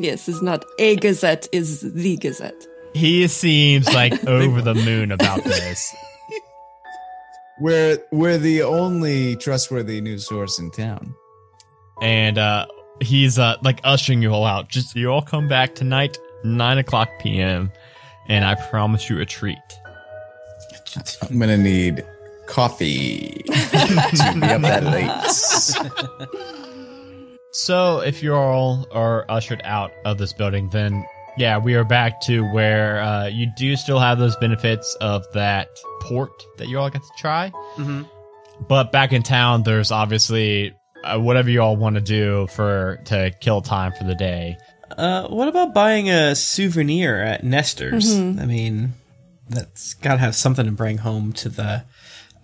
Yes, 0.00 0.28
it's 0.28 0.42
not 0.42 0.64
a 0.78 0.94
gazette, 0.94 1.48
is 1.50 1.80
the 1.80 2.16
gazette. 2.18 2.66
He 2.98 3.28
seems 3.28 3.86
like 3.92 4.24
over 4.26 4.60
the 4.60 4.74
moon 4.74 5.12
about 5.12 5.44
this. 5.44 5.94
We're 7.60 7.98
we're 8.12 8.38
the 8.38 8.62
only 8.62 9.34
trustworthy 9.36 10.00
news 10.00 10.26
source 10.28 10.58
in 10.60 10.70
town. 10.70 11.14
and 12.00 12.38
uh 12.38 12.66
he's 13.00 13.36
uh 13.38 13.56
like 13.62 13.80
ushering 13.82 14.22
you 14.22 14.32
all 14.32 14.44
out 14.44 14.68
just 14.68 14.94
you 14.94 15.10
all 15.10 15.22
come 15.22 15.48
back 15.48 15.74
tonight 15.74 16.16
9 16.44 16.78
o'clock 16.78 17.08
p.m 17.20 17.72
and 18.28 18.44
i 18.44 18.54
promise 18.70 19.08
you 19.10 19.20
a 19.20 19.26
treat 19.26 19.58
I'm 21.22 21.38
gonna 21.40 21.56
need 21.58 22.04
coffee 22.46 23.42
to 23.46 24.34
be 24.40 24.46
up 24.46 24.62
that 24.62 24.84
late. 24.84 25.10
so 27.52 28.00
if 28.00 28.22
you 28.22 28.34
all 28.34 28.86
are 28.92 29.24
ushered 29.28 29.60
out 29.64 29.90
of 30.04 30.18
this 30.18 30.32
building 30.32 30.68
then 30.70 31.04
yeah 31.38 31.58
we 31.58 31.74
are 31.74 31.84
back 31.84 32.20
to 32.22 32.42
where 32.52 33.00
uh 33.00 33.26
you 33.26 33.46
do 33.56 33.76
still 33.76 33.98
have 33.98 34.18
those 34.18 34.36
benefits 34.36 34.94
of 35.00 35.24
that 35.32 35.68
port 36.00 36.30
that 36.58 36.68
you 36.68 36.78
all 36.78 36.90
get 36.90 37.02
to 37.02 37.08
try 37.18 37.52
Mhm. 37.76 38.08
but 38.68 38.90
back 38.92 39.12
in 39.12 39.22
town 39.22 39.62
there's 39.62 39.90
obviously 39.92 40.74
uh, 41.04 41.18
whatever 41.18 41.48
you 41.48 41.62
all 41.62 41.76
want 41.76 41.94
to 41.94 42.00
do 42.00 42.46
for 42.48 43.00
to 43.06 43.30
kill 43.40 43.62
time 43.62 43.92
for 43.96 44.04
the 44.04 44.14
day 44.16 44.56
uh, 44.96 45.28
what 45.28 45.48
about 45.48 45.74
buying 45.74 46.08
a 46.08 46.34
souvenir 46.34 47.20
at 47.20 47.44
Nestor's? 47.44 48.18
I 48.18 48.46
mean, 48.46 48.94
that's 49.48 49.92
got 49.94 50.14
to 50.14 50.18
have 50.18 50.34
something 50.34 50.64
to 50.64 50.72
bring 50.72 50.96
home 50.98 51.34
to 51.34 51.50
the 51.50 51.84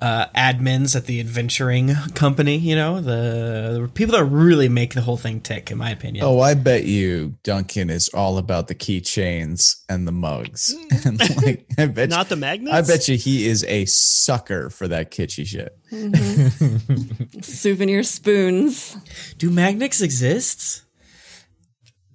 uh, 0.04 0.26
admins 0.36 0.94
at 0.94 1.06
the 1.06 1.18
adventuring 1.18 1.94
company. 2.14 2.58
You 2.58 2.76
know, 2.76 3.00
the, 3.00 3.80
the 3.80 3.90
people 3.94 4.14
that 4.14 4.24
really 4.24 4.68
make 4.68 4.92
the 4.92 5.00
whole 5.00 5.16
thing 5.16 5.40
tick, 5.40 5.70
in 5.70 5.78
my 5.78 5.90
opinion. 5.90 6.26
Oh, 6.26 6.40
I 6.40 6.52
bet 6.52 6.84
you 6.84 7.36
Duncan 7.42 7.88
is 7.88 8.10
all 8.10 8.36
about 8.36 8.68
the 8.68 8.74
keychains 8.74 9.82
and 9.88 10.06
the 10.06 10.12
mugs. 10.12 10.74
and 11.06 11.18
like 11.42 11.66
I 11.78 11.86
bet 11.86 12.10
Not 12.10 12.26
you, 12.26 12.30
the 12.30 12.36
magnets. 12.36 12.74
I 12.74 12.82
bet 12.82 13.08
you 13.08 13.16
he 13.16 13.46
is 13.46 13.64
a 13.64 13.86
sucker 13.86 14.68
for 14.68 14.86
that 14.88 15.10
kitschy 15.10 15.46
shit. 15.46 15.74
Souvenir 17.44 18.02
spoons. 18.02 18.98
Do 19.38 19.50
magnets 19.50 20.02
exist? 20.02 20.82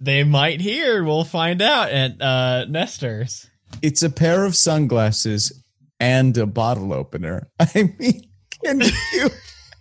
they 0.02 0.24
might 0.24 0.62
here 0.62 1.04
we'll 1.04 1.26
find 1.26 1.62
out 1.62 1.90
at 1.90 2.22
uh 2.22 2.64
nestor's 2.70 3.50
It's 3.82 4.02
a 4.02 4.10
pair 4.10 4.46
of 4.46 4.56
sunglasses 4.56 5.59
and 6.00 6.38
a 6.38 6.46
bottle 6.46 6.94
opener. 6.94 7.50
I 7.60 7.94
mean, 8.00 8.30
can 8.64 8.82
you 8.82 9.30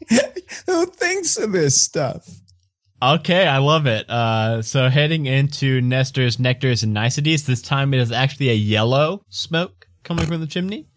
who 0.66 0.87
thinks 0.87 1.37
of 1.37 1.52
this 1.52 1.80
stuff? 1.80 2.28
Okay, 3.00 3.46
I 3.46 3.58
love 3.58 3.87
it. 3.87 4.10
Uh, 4.10 4.60
so 4.62 4.88
heading 4.88 5.26
into 5.26 5.80
Nestor's 5.80 6.38
Nectars 6.38 6.82
and 6.82 6.92
Niceties, 6.92 7.46
this 7.46 7.62
time 7.62 7.94
it 7.94 8.00
is 8.00 8.10
actually 8.10 8.50
a 8.50 8.54
yellow 8.54 9.22
smoke 9.28 9.87
coming 10.02 10.26
from 10.26 10.40
the 10.40 10.48
chimney. 10.48 10.88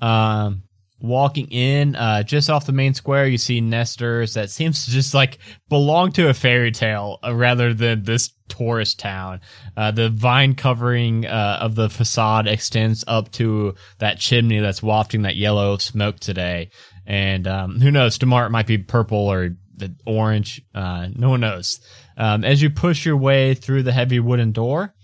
Um, 0.00 0.62
walking 0.98 1.48
in, 1.48 1.94
uh, 1.94 2.22
just 2.22 2.48
off 2.48 2.66
the 2.66 2.72
main 2.72 2.94
square, 2.94 3.26
you 3.26 3.38
see 3.38 3.60
Nestor's 3.60 4.34
that 4.34 4.50
seems 4.50 4.84
to 4.84 4.90
just 4.90 5.14
like 5.14 5.38
belong 5.68 6.12
to 6.12 6.28
a 6.28 6.34
fairy 6.34 6.72
tale 6.72 7.18
uh, 7.22 7.34
rather 7.34 7.74
than 7.74 8.02
this 8.02 8.30
tourist 8.48 8.98
town. 8.98 9.40
Uh, 9.76 9.90
the 9.90 10.08
vine 10.08 10.54
covering, 10.54 11.26
uh, 11.26 11.58
of 11.60 11.74
the 11.74 11.90
facade 11.90 12.46
extends 12.46 13.04
up 13.06 13.30
to 13.32 13.74
that 13.98 14.18
chimney 14.18 14.60
that's 14.60 14.82
wafting 14.82 15.22
that 15.22 15.36
yellow 15.36 15.76
smoke 15.76 16.18
today. 16.18 16.70
And, 17.06 17.46
um, 17.46 17.80
who 17.80 17.90
knows, 17.90 18.18
tomorrow 18.18 18.46
it 18.46 18.50
might 18.50 18.66
be 18.66 18.78
purple 18.78 19.30
or 19.30 19.50
the 19.76 19.94
orange. 20.06 20.62
Uh, 20.74 21.08
no 21.14 21.30
one 21.30 21.40
knows. 21.40 21.78
Um, 22.16 22.44
as 22.44 22.62
you 22.62 22.70
push 22.70 23.04
your 23.04 23.18
way 23.18 23.54
through 23.54 23.82
the 23.82 23.92
heavy 23.92 24.18
wooden 24.18 24.52
door, 24.52 24.94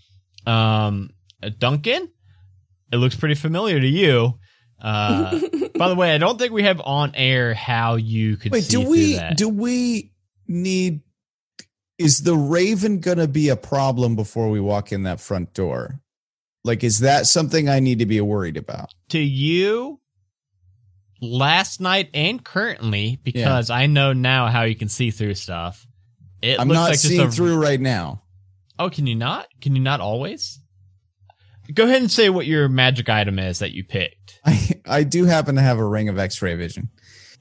um, 0.46 1.11
Duncan, 1.58 2.08
it 2.90 2.96
looks 2.96 3.16
pretty 3.16 3.34
familiar 3.34 3.78
to 3.78 3.87
you. 3.87 4.38
Uh, 4.82 5.38
by 5.78 5.88
the 5.88 5.94
way, 5.94 6.12
I 6.12 6.18
don't 6.18 6.38
think 6.38 6.52
we 6.52 6.64
have 6.64 6.80
on 6.80 7.12
air 7.14 7.54
how 7.54 7.94
you 7.94 8.36
could 8.36 8.50
Wait, 8.52 8.64
see 8.64 8.70
do 8.70 8.82
through 8.82 8.90
we 8.90 9.14
that. 9.14 9.36
do 9.36 9.48
we 9.48 10.12
need 10.48 11.02
is 11.98 12.24
the 12.24 12.34
raven 12.34 12.98
gonna 12.98 13.28
be 13.28 13.48
a 13.48 13.56
problem 13.56 14.16
before 14.16 14.50
we 14.50 14.58
walk 14.58 14.90
in 14.90 15.04
that 15.04 15.20
front 15.20 15.54
door? 15.54 16.00
Like, 16.64 16.82
is 16.82 16.98
that 17.00 17.26
something 17.26 17.68
I 17.68 17.78
need 17.80 18.00
to 18.00 18.06
be 18.06 18.20
worried 18.20 18.56
about? 18.56 18.92
to 19.10 19.18
you 19.18 20.00
last 21.20 21.80
night 21.80 22.08
and 22.14 22.42
currently 22.44 23.20
because 23.22 23.70
I 23.70 23.86
know 23.86 24.12
now 24.12 24.48
how 24.48 24.62
you 24.62 24.74
can 24.74 24.88
see 24.88 25.10
through 25.10 25.34
stuff. 25.34 25.86
It 26.40 26.58
I'm 26.58 26.66
looks 26.66 26.76
not 26.76 26.90
like 26.90 26.98
seeing 26.98 27.28
a, 27.28 27.30
through 27.30 27.62
right 27.62 27.80
now. 27.80 28.22
Oh, 28.78 28.90
can 28.90 29.06
you 29.06 29.14
not? 29.14 29.46
Can 29.60 29.76
you 29.76 29.82
not 29.82 30.00
always? 30.00 30.58
Go 31.75 31.85
ahead 31.85 32.00
and 32.02 32.11
say 32.11 32.28
what 32.28 32.47
your 32.47 32.69
magic 32.69 33.09
item 33.09 33.38
is 33.38 33.61
that 33.61 33.73
you 33.73 33.85
picked. 33.85 34.40
I 34.45 34.81
I 34.87 35.02
do 35.04 35.25
happen 35.25 35.54
to 35.57 35.62
have 35.62 35.78
a 35.78 35.87
ring 35.87 36.09
of 36.09 36.19
X-ray 36.19 36.54
vision, 36.54 36.90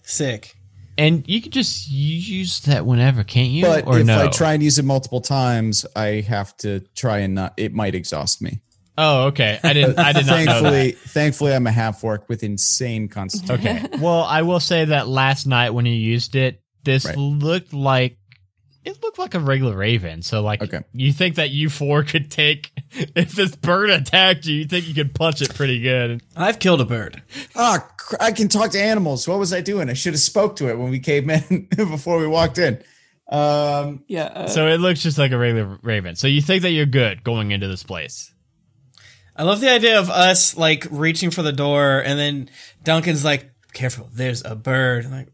Sick. 0.04 0.56
And 0.98 1.28
you 1.28 1.42
can 1.42 1.52
just 1.52 1.90
use 1.90 2.60
that 2.62 2.86
whenever, 2.86 3.24
can't 3.24 3.50
you? 3.50 3.64
but 3.66 3.88
or 3.88 4.00
if 4.00 4.06
no? 4.06 4.26
I 4.26 4.28
try 4.28 4.54
and 4.54 4.62
use 4.62 4.78
it 4.78 4.86
multiple 4.86 5.22
times, 5.22 5.86
I 5.96 6.22
have 6.28 6.56
to 6.58 6.82
try 6.96 7.20
and 7.20 7.34
not. 7.36 7.54
It 7.58 7.74
might 7.74 7.96
exhaust 7.96 8.42
me. 8.42 8.62
oh, 8.98 9.28
okay. 9.28 9.60
I 9.64 9.74
didn't. 9.74 9.98
I 9.98 10.12
did 10.12 10.28
not 10.28 10.46
know 10.46 10.46
that. 10.46 10.62
thankfully, 10.62 10.92
thankfully, 10.92 11.54
I'm 11.56 11.66
a 11.66 11.72
half 11.72 12.04
orc 12.04 12.28
with 12.30 12.44
insane 12.44 13.08
constitution. 13.08 13.86
Okay. 13.88 13.98
Well, 14.00 14.24
I 14.24 14.42
will 14.44 14.60
say 14.60 14.86
that 14.86 15.08
last 15.08 15.48
night 15.48 15.72
when 15.72 15.86
you 15.86 15.94
used 15.94 16.36
it, 16.36 16.62
this 16.84 17.06
Right. 17.06 17.18
looked 17.18 17.74
like 17.74 18.18
it 18.84 19.02
looked 19.04 19.20
like 19.20 19.34
a 19.36 19.40
regular 19.40 19.76
raven. 19.76 20.22
So, 20.22 20.42
like, 20.42 20.62
Okay. 20.64 20.80
you 20.94 21.12
think 21.14 21.36
that 21.36 21.50
you 21.52 21.70
four 21.70 22.04
could 22.04 22.32
take 22.32 22.72
if 22.92 23.34
this 23.34 23.56
bird 23.56 23.90
attacked 23.90 24.46
you? 24.46 24.56
You 24.56 24.66
think 24.66 24.88
you 24.88 24.94
could 24.94 25.14
punch 25.14 25.42
it 25.42 25.54
pretty 25.54 25.80
good? 25.82 26.22
I've 26.36 26.60
killed 26.60 26.82
a 26.82 26.86
bird. 26.86 27.22
Ah, 27.56 27.88
cr- 27.98 28.16
I 28.20 28.32
can 28.32 28.48
talk 28.48 28.72
to 28.72 28.82
animals. 28.82 29.28
What 29.28 29.40
was 29.40 29.54
I 29.54 29.62
doing? 29.62 29.90
I 29.90 29.94
should 29.94 30.14
have 30.14 30.20
spoke 30.22 30.56
to 30.58 30.70
it 30.70 30.78
when 30.80 30.90
we 30.92 31.00
came 31.00 31.30
in 31.30 31.68
before 31.78 32.18
we 32.20 32.28
walked 32.28 32.58
in. 32.58 32.82
Um, 33.32 34.04
Yeah. 34.08 34.24
Uh, 34.26 34.48
So 34.48 34.68
it 34.68 34.78
looks 34.80 35.02
just 35.04 35.18
like 35.18 35.32
a 35.32 35.38
regular 35.38 35.78
raven. 35.84 36.16
So 36.16 36.28
you 36.28 36.42
think 36.42 36.64
that 36.64 36.72
you're 36.72 36.86
good 36.86 37.24
going 37.24 37.52
into 37.52 37.68
this 37.68 37.84
place? 37.84 38.34
I 39.36 39.44
love 39.44 39.62
the 39.62 39.72
idea 39.72 39.98
of 40.00 40.10
us 40.10 40.58
like 40.58 40.86
reaching 40.92 41.32
for 41.32 41.42
the 41.42 41.54
door 41.54 42.00
and 42.00 42.20
then 42.20 42.50
Duncan's 42.84 43.24
like, 43.24 43.50
careful, 43.74 44.10
there's 44.14 44.44
a 44.44 44.56
bird. 44.56 45.06
I'm 45.06 45.12
like, 45.12 45.30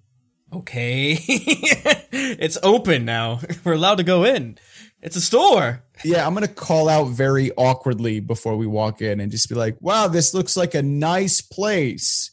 okay. 0.51 1.17
it's 1.21 2.57
open 2.63 3.05
now. 3.05 3.39
We're 3.63 3.73
allowed 3.73 3.97
to 3.97 4.03
go 4.03 4.23
in. 4.23 4.57
It's 5.01 5.15
a 5.15 5.21
store. 5.21 5.83
yeah, 6.03 6.25
I'm 6.25 6.33
gonna 6.33 6.47
call 6.47 6.89
out 6.89 7.09
very 7.09 7.51
awkwardly 7.55 8.19
before 8.19 8.57
we 8.57 8.65
walk 8.65 9.01
in 9.01 9.19
and 9.19 9.31
just 9.31 9.47
be 9.47 9.55
like, 9.55 9.77
"Wow, 9.79 10.07
this 10.07 10.33
looks 10.33 10.57
like 10.57 10.73
a 10.73 10.81
nice 10.81 11.39
place. 11.41 12.31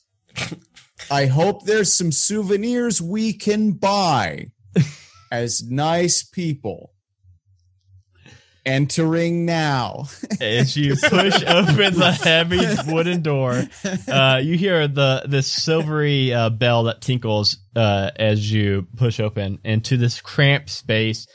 I 1.11 1.26
hope 1.26 1.64
there's 1.64 1.92
some 1.92 2.11
souvenirs 2.11 3.02
we 3.02 3.35
can 3.35 3.73
buy 3.73 4.50
as 5.30 5.62
nice 5.62 6.23
people." 6.23 6.94
Entering 8.66 9.44
now. 9.44 10.06
As 10.40 10.75
you 10.75 10.97
push 10.97 11.42
open 11.47 11.99
the 11.99 12.12
heavy 12.12 12.90
wooden 12.90 13.21
door, 13.21 13.62
uh, 14.09 14.40
you 14.42 14.56
hear 14.56 14.88
the 14.88 15.23
this 15.26 15.47
silvery 15.47 16.33
uh, 16.33 16.49
bell 16.49 16.85
that 16.85 17.02
tinkles 17.02 17.59
uh, 17.76 18.11
as 18.16 18.50
you 18.50 18.87
push 18.97 19.21
open 19.21 19.59
into 19.64 19.99
this 19.99 20.21
cramped 20.23 20.71
space. 20.71 21.26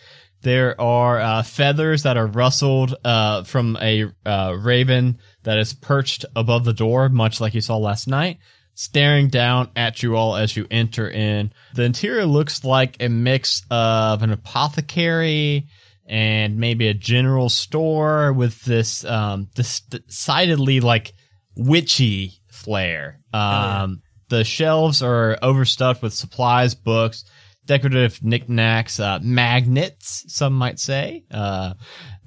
There 0.41 0.79
are 0.79 1.19
uh, 1.19 1.43
feathers 1.43 2.03
that 2.03 2.17
are 2.17 2.25
rustled 2.25 2.95
uh, 3.03 3.43
from 3.43 3.77
a 3.79 4.05
uh, 4.25 4.57
raven 4.59 5.19
that 5.43 5.57
is 5.59 5.73
perched 5.73 6.25
above 6.35 6.65
the 6.65 6.73
door, 6.73 7.09
much 7.09 7.41
like 7.41 7.53
you 7.53 7.61
saw 7.61 7.77
last 7.77 8.07
night, 8.07 8.39
staring 8.73 9.27
down 9.27 9.69
at 9.75 10.01
you 10.01 10.15
all 10.15 10.35
as 10.35 10.55
you 10.55 10.65
enter 10.71 11.09
in. 11.09 11.51
The 11.75 11.83
interior 11.83 12.25
looks 12.25 12.63
like 12.63 12.95
a 13.01 13.09
mix 13.09 13.63
of 13.69 14.23
an 14.23 14.31
apothecary 14.31 15.67
and 16.09 16.57
maybe 16.57 16.87
a 16.87 16.93
general 16.93 17.47
store 17.47 18.33
with 18.33 18.61
this 18.65 19.05
um, 19.05 19.47
decidedly 19.53 20.81
like 20.81 21.13
witchy 21.55 22.33
flair. 22.51 23.21
Um, 23.31 24.01
The 24.29 24.43
shelves 24.43 25.01
are 25.01 25.37
overstuffed 25.41 26.01
with 26.03 26.13
supplies, 26.13 26.75
books, 26.75 27.25
decorative 27.65 28.23
knickknacks, 28.23 28.99
uh, 28.99 29.19
magnets, 29.21 30.23
some 30.27 30.53
might 30.53 30.79
say. 30.79 31.25
Uh, 31.31 31.73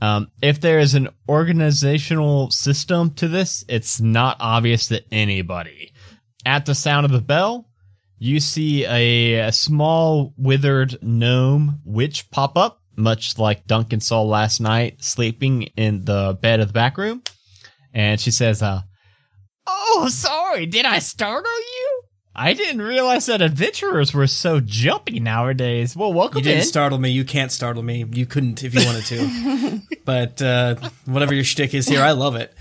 um, 0.01 0.31
if 0.43 0.61
there 0.61 0.81
is 0.81 0.95
an 0.95 1.09
organizational 1.29 2.51
system 2.51 3.15
to 3.15 3.29
this, 3.29 3.65
it's 3.69 4.01
not 4.01 4.37
obvious 4.41 4.89
to 4.89 5.03
anybody. 5.13 5.93
At 6.45 6.67
the 6.67 6.75
sound 6.75 7.05
of 7.05 7.13
the 7.13 7.21
bell, 7.21 7.69
you 8.19 8.41
see 8.41 8.85
a, 8.85 9.47
a 9.47 9.53
small 9.53 10.35
withered 10.37 10.99
gnome 11.03 11.81
witch 11.85 12.31
pop 12.31 12.57
up, 12.57 12.82
much 12.97 13.39
like 13.39 13.67
Duncan 13.67 14.01
saw 14.01 14.23
last 14.23 14.61
night, 14.61 15.03
sleeping 15.03 15.63
in 15.77 16.05
the 16.05 16.39
bed 16.41 16.61
of 16.61 16.69
the 16.69 16.73
back 16.73 16.99
room. 16.99 17.23
And 17.95 18.21
she 18.21 18.31
says, 18.31 18.63
uh, 18.63 18.83
Oh, 19.67 20.09
sorry, 20.11 20.67
did 20.67 20.85
I 20.85 20.99
startle 20.99 21.51
you? 21.53 22.03
I 22.35 22.55
didn't 22.55 22.81
realize 22.81 23.27
that 23.27 23.43
adventurers 23.43 24.15
were 24.15 24.27
so 24.27 24.59
jumpy 24.59 25.21
nowadays. 25.21 25.95
Well, 25.95 26.13
welcome 26.15 26.39
You 26.39 26.45
didn't 26.45 26.61
in. 26.61 26.65
startle 26.67 26.99
me. 26.99 27.11
You 27.11 27.25
can't 27.25 27.53
startle 27.53 27.83
me. 27.83 28.07
You 28.11 28.25
couldn't 28.25 28.65
if 28.65 28.75
you 28.75 28.85
wanted 28.87 29.05
to. 29.05 29.81
but 30.07 30.41
uh, 30.41 30.77
whatever 31.05 31.35
your 31.35 31.45
shtick 31.45 31.75
is 31.75 31.87
here, 31.89 32.03
I 32.03 32.13
love 32.13 32.35
it. 32.35 32.55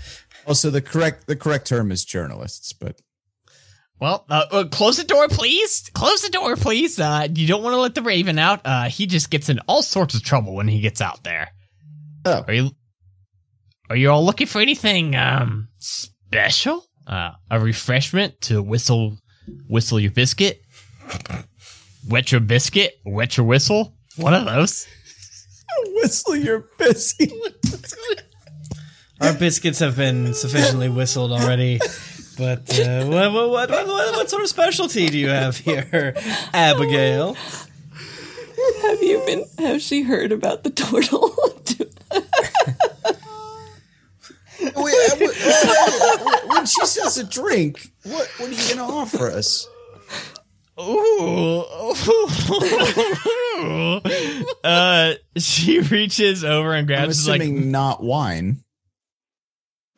Also, 0.46 0.68
the 0.68 0.82
correct 0.82 1.26
the 1.26 1.36
correct 1.36 1.66
term 1.68 1.90
is 1.90 2.04
journalists, 2.04 2.72
but 2.74 3.00
Well, 4.02 4.24
uh, 4.28 4.46
uh, 4.50 4.64
close 4.64 4.96
the 4.96 5.04
door, 5.04 5.28
please. 5.28 5.88
Close 5.94 6.22
the 6.22 6.28
door, 6.30 6.56
please. 6.56 6.98
Uh, 6.98 7.28
you 7.32 7.46
don't 7.46 7.62
want 7.62 7.74
to 7.74 7.80
let 7.80 7.94
the 7.94 8.02
raven 8.02 8.36
out. 8.36 8.60
Uh, 8.64 8.88
he 8.88 9.06
just 9.06 9.30
gets 9.30 9.48
in 9.48 9.60
all 9.68 9.80
sorts 9.80 10.16
of 10.16 10.24
trouble 10.24 10.56
when 10.56 10.66
he 10.66 10.80
gets 10.80 11.00
out 11.00 11.22
there. 11.22 11.52
Oh. 12.24 12.42
Are 12.48 12.52
you? 12.52 12.70
Are 13.88 13.94
you 13.94 14.10
all 14.10 14.26
looking 14.26 14.48
for 14.48 14.60
anything 14.60 15.14
um 15.14 15.68
special? 15.78 16.84
Uh, 17.06 17.30
a 17.48 17.60
refreshment 17.60 18.40
to 18.40 18.60
whistle, 18.60 19.18
whistle 19.68 20.00
your 20.00 20.10
biscuit. 20.10 20.60
Wet 22.08 22.32
your 22.32 22.40
biscuit. 22.40 22.94
Wet 23.06 23.36
your 23.36 23.46
whistle. 23.46 23.94
One 24.16 24.34
of 24.34 24.46
those. 24.46 24.84
whistle 25.94 26.34
your 26.34 26.66
biscuit. 26.76 27.32
Our 29.20 29.34
biscuits 29.34 29.78
have 29.78 29.96
been 29.96 30.34
sufficiently 30.34 30.88
whistled 30.88 31.30
already. 31.30 31.78
But 32.36 32.78
uh, 32.78 33.04
what, 33.06 33.32
what, 33.32 33.50
what, 33.50 33.70
what, 33.70 34.16
what 34.16 34.30
sort 34.30 34.42
of 34.42 34.48
specialty 34.48 35.08
do 35.08 35.18
you 35.18 35.28
have 35.28 35.56
here, 35.56 36.14
Abigail? 36.54 37.36
have 38.82 39.02
you 39.02 39.22
been? 39.26 39.44
Has 39.58 39.82
she 39.82 40.02
heard 40.02 40.32
about 40.32 40.64
the 40.64 40.70
turtle? 40.70 41.34
Wait, 44.62 44.74
wait, 44.76 45.18
wait, 45.18 45.20
wait, 45.20 46.48
when 46.48 46.66
she 46.66 46.86
says 46.86 47.18
a 47.18 47.24
drink, 47.24 47.90
what 48.04 48.28
what 48.36 48.48
are 48.48 48.52
you 48.52 48.74
gonna 48.76 48.92
offer 48.92 49.28
us? 49.28 49.66
Ooh. 50.80 51.64
uh, 54.64 55.14
she 55.36 55.80
reaches 55.80 56.44
over 56.44 56.74
and 56.74 56.86
grabs. 56.86 57.00
I'm 57.00 57.06
grabs 57.06 57.28
like 57.28 57.40
assuming 57.40 57.72
not 57.72 58.04
wine. 58.04 58.62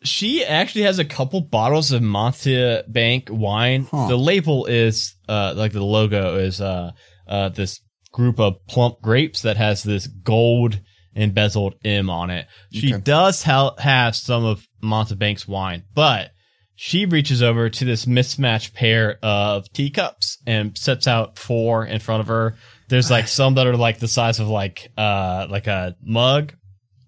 She 0.05 0.45
actually 0.45 0.83
has 0.83 0.99
a 0.99 1.05
couple 1.05 1.40
bottles 1.40 1.90
of 1.93 2.03
Montebank 2.03 3.31
wine. 3.31 3.87
Huh. 3.90 4.09
The 4.09 4.17
label 4.19 4.67
is 4.67 5.14
uh 5.29 5.55
like 5.57 5.73
the 5.73 5.83
logo 5.85 6.37
is 6.37 6.61
uh 6.61 6.93
uh 7.27 7.49
this 7.51 7.81
group 8.12 8.38
of 8.38 8.64
plump 8.69 9.01
grapes 9.03 9.43
that 9.43 9.57
has 9.57 9.83
this 9.83 10.07
gold 10.07 10.81
embezzled 11.17 11.75
M 11.85 12.11
on 12.11 12.31
it. 12.31 12.47
She 12.73 12.93
Okay. 12.95 13.03
does 13.03 13.43
ha- 13.43 13.75
have 13.79 14.14
some 14.17 14.45
of 14.45 14.67
Montebank's 14.83 15.49
wine, 15.49 15.85
but 15.95 16.31
she 16.77 17.07
reaches 17.07 17.40
over 17.43 17.71
to 17.71 17.85
this 17.85 18.07
mismatched 18.07 18.75
pair 18.75 19.19
of 19.23 19.73
teacups 19.73 20.38
and 20.47 20.77
sets 20.77 21.07
out 21.07 21.38
four 21.38 21.87
in 21.87 22.01
front 22.01 22.21
of 22.21 22.27
her. 22.27 22.57
There's 22.88 23.11
like 23.11 23.29
some 23.40 23.55
that 23.55 23.67
are 23.67 23.77
like 23.77 24.01
the 24.01 24.09
size 24.09 24.38
of 24.40 24.49
like 24.49 24.90
uh 24.99 25.47
like 25.49 25.67
a 25.67 25.97
mug, 26.03 26.53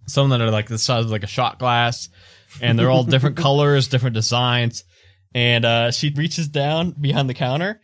some 0.07 0.31
that 0.31 0.41
are 0.41 0.51
like 0.51 0.69
the 0.69 0.79
size 0.79 1.05
of 1.05 1.11
like 1.11 1.25
a 1.25 1.29
shot 1.29 1.59
glass, 1.59 2.09
and 2.61 2.79
they're 2.79 2.90
all 2.90 3.05
different 3.05 3.37
colors, 3.47 3.88
different 3.88 4.14
designs. 4.14 4.85
And 5.35 5.64
uh, 5.64 5.90
she 5.90 6.11
reaches 6.11 6.49
down 6.49 6.92
behind 6.92 7.29
the 7.29 7.35
counter 7.35 7.81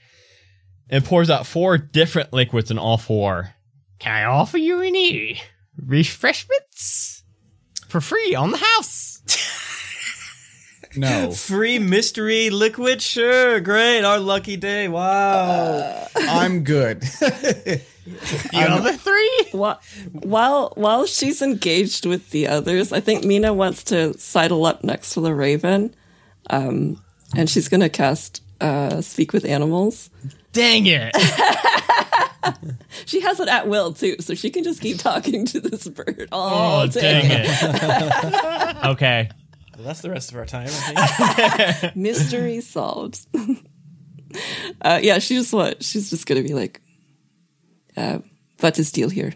and 0.88 1.04
pours 1.04 1.30
out 1.30 1.46
four 1.46 1.78
different 1.78 2.32
liquids 2.32 2.70
in 2.70 2.78
all 2.78 2.98
four. 2.98 3.54
Can 3.98 4.12
I 4.12 4.24
offer 4.24 4.58
you 4.58 4.80
any 4.80 5.40
refreshments 5.76 7.22
for 7.88 8.00
free 8.00 8.34
on 8.34 8.50
the 8.50 8.58
house? 8.58 9.20
No, 10.96 11.30
Free 11.32 11.78
mystery 11.78 12.50
liquid? 12.50 13.00
Sure, 13.00 13.60
great. 13.60 14.02
Our 14.02 14.18
lucky 14.18 14.56
day. 14.56 14.88
Wow. 14.88 16.06
I'm 16.16 16.64
good. 16.64 17.02
You 18.06 18.60
other 18.60 18.92
three? 18.94 19.46
Wha- 19.52 19.78
while 20.12 20.72
while 20.76 21.06
she's 21.06 21.40
engaged 21.42 22.04
with 22.06 22.30
the 22.30 22.48
others, 22.48 22.92
I 22.92 23.00
think 23.00 23.24
Mina 23.24 23.52
wants 23.54 23.84
to 23.84 24.18
sidle 24.18 24.66
up 24.66 24.82
next 24.84 25.14
to 25.14 25.20
the 25.20 25.34
raven, 25.34 25.94
um, 26.50 27.00
and 27.36 27.48
she's 27.48 27.68
going 27.68 27.80
to 27.80 27.88
cast 27.88 28.42
uh, 28.60 29.00
speak 29.02 29.32
with 29.32 29.44
animals. 29.44 30.10
Dang 30.52 30.86
it! 30.86 31.16
She 33.06 33.20
has 33.20 33.38
it 33.38 33.48
at 33.48 33.68
will 33.68 33.92
too, 33.92 34.16
so 34.18 34.34
she 34.34 34.50
can 34.50 34.64
just 34.64 34.80
keep 34.80 34.98
talking 34.98 35.46
to 35.46 35.60
this 35.60 35.86
bird 35.86 36.28
all 36.32 36.82
Oh, 36.82 36.86
day. 36.88 37.00
dang 37.00 37.30
it. 37.30 38.76
okay. 38.86 39.30
Well, 39.76 39.86
that's 39.86 40.00
the 40.00 40.10
rest 40.10 40.32
of 40.32 40.38
our 40.38 40.44
time. 40.46 40.66
I 40.68 41.72
think. 41.72 41.96
Mystery 41.96 42.60
solved. 42.60 43.26
uh, 44.80 44.98
yeah, 45.02 45.18
she 45.20 45.36
just 45.36 45.52
what? 45.52 45.84
She's 45.84 46.10
just 46.10 46.26
gonna 46.26 46.42
be 46.42 46.52
like, 46.54 46.80
uh, 47.96 48.18
"What 48.60 48.78
is 48.78 48.92
deal 48.92 49.08
here?" 49.10 49.34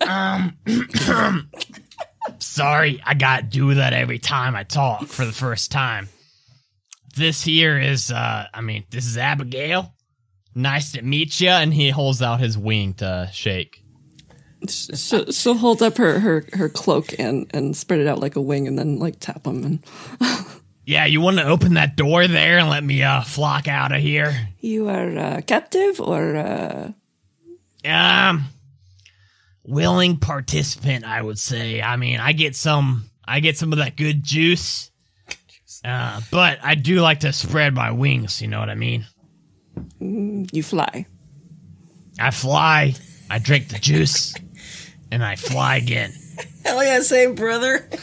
Um, 0.00 0.58
sorry, 2.38 3.00
I 3.04 3.14
gotta 3.14 3.44
do 3.44 3.74
that 3.74 3.92
every 3.92 4.18
time 4.18 4.56
I 4.56 4.64
talk 4.64 5.06
for 5.06 5.24
the 5.24 5.32
first 5.32 5.70
time. 5.70 6.08
This 7.16 7.42
here 7.42 7.78
is, 7.78 8.10
uh, 8.10 8.46
I 8.52 8.60
mean, 8.60 8.84
this 8.90 9.06
is 9.06 9.18
Abigail. 9.18 9.92
Nice 10.54 10.92
to 10.92 11.02
meet 11.02 11.40
you. 11.40 11.50
And 11.50 11.74
he 11.74 11.90
holds 11.90 12.22
out 12.22 12.40
his 12.40 12.56
wing 12.56 12.94
to 12.94 13.28
shake. 13.32 13.82
She'll, 14.68 15.30
she'll 15.30 15.54
hold 15.54 15.82
up 15.82 15.98
her, 15.98 16.18
her, 16.18 16.44
her 16.52 16.68
cloak 16.68 17.18
and, 17.18 17.46
and 17.50 17.76
spread 17.76 18.00
it 18.00 18.06
out 18.06 18.18
like 18.18 18.34
a 18.34 18.40
wing, 18.40 18.66
and 18.66 18.78
then 18.78 18.98
like 18.98 19.20
tap 19.20 19.46
him. 19.46 19.64
And 19.64 19.84
Yeah, 20.88 21.04
you 21.04 21.20
want 21.20 21.36
to 21.36 21.44
open 21.44 21.74
that 21.74 21.96
door 21.96 22.26
there 22.26 22.56
and 22.56 22.70
let 22.70 22.82
me, 22.82 23.02
uh, 23.02 23.20
flock 23.20 23.68
out 23.68 23.92
of 23.92 24.00
here? 24.00 24.48
you 24.58 24.88
are 24.88 25.18
uh, 25.18 25.40
captive, 25.46 26.00
or 26.00 26.34
uh, 26.34 26.92
Um, 27.84 28.46
willing 29.64 30.16
participant, 30.16 31.04
I 31.04 31.20
would 31.20 31.38
say. 31.38 31.82
I 31.82 31.96
mean, 31.96 32.20
I 32.20 32.32
get 32.32 32.56
some, 32.56 33.04
I 33.22 33.40
get 33.40 33.58
some 33.58 33.70
of 33.70 33.80
that 33.80 33.96
good 33.96 34.24
juice. 34.24 34.90
Uh, 35.84 36.22
but 36.30 36.58
I 36.62 36.74
do 36.74 37.02
like 37.02 37.20
to 37.20 37.34
spread 37.34 37.74
my 37.74 37.90
wings. 37.90 38.40
You 38.40 38.48
know 38.48 38.58
what 38.58 38.70
I 38.70 38.74
mean? 38.74 39.04
you 40.00 40.62
fly. 40.62 41.04
I 42.18 42.30
fly, 42.30 42.94
I 43.28 43.38
drink 43.38 43.68
the 43.68 43.78
juice, 43.78 44.34
and 45.10 45.22
I 45.22 45.36
fly 45.36 45.76
again. 45.76 46.14
Hell 46.64 46.82
yeah, 46.82 47.00
same 47.00 47.34
brother. 47.34 47.86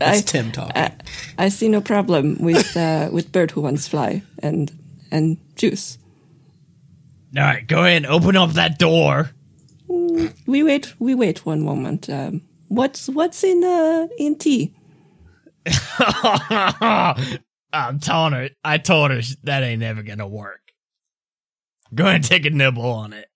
That's 0.00 0.18
I, 0.18 0.22
Tim 0.22 0.50
talking. 0.50 0.92
I 1.38 1.50
see 1.50 1.68
no 1.68 1.82
problem 1.82 2.38
with 2.40 2.74
uh, 2.76 3.10
with 3.12 3.30
bird 3.32 3.50
who 3.50 3.60
wants 3.60 3.86
fly 3.86 4.22
and 4.38 4.72
and 5.12 5.36
juice. 5.56 5.98
All 7.36 7.42
right, 7.44 7.66
go 7.66 7.80
ahead 7.84 7.98
and 7.98 8.06
open 8.06 8.34
up 8.34 8.52
that 8.52 8.78
door. 8.78 9.30
We 10.46 10.62
wait. 10.62 10.94
We 10.98 11.14
wait 11.14 11.44
one 11.44 11.60
moment. 11.60 12.08
Um, 12.08 12.40
what's 12.68 13.08
what's 13.08 13.44
in 13.44 13.62
uh, 13.62 14.08
in 14.18 14.36
tea? 14.36 14.74
I'm 17.72 18.00
telling 18.00 18.32
her, 18.32 18.48
I 18.64 18.78
told 18.78 19.10
her 19.10 19.20
that 19.44 19.62
ain't 19.62 19.80
never 19.80 20.02
gonna 20.02 20.26
work. 20.26 20.72
Go 21.94 22.04
ahead 22.04 22.16
and 22.16 22.24
take 22.24 22.46
a 22.46 22.50
nibble 22.50 22.86
on 22.86 23.12
it. 23.12 23.29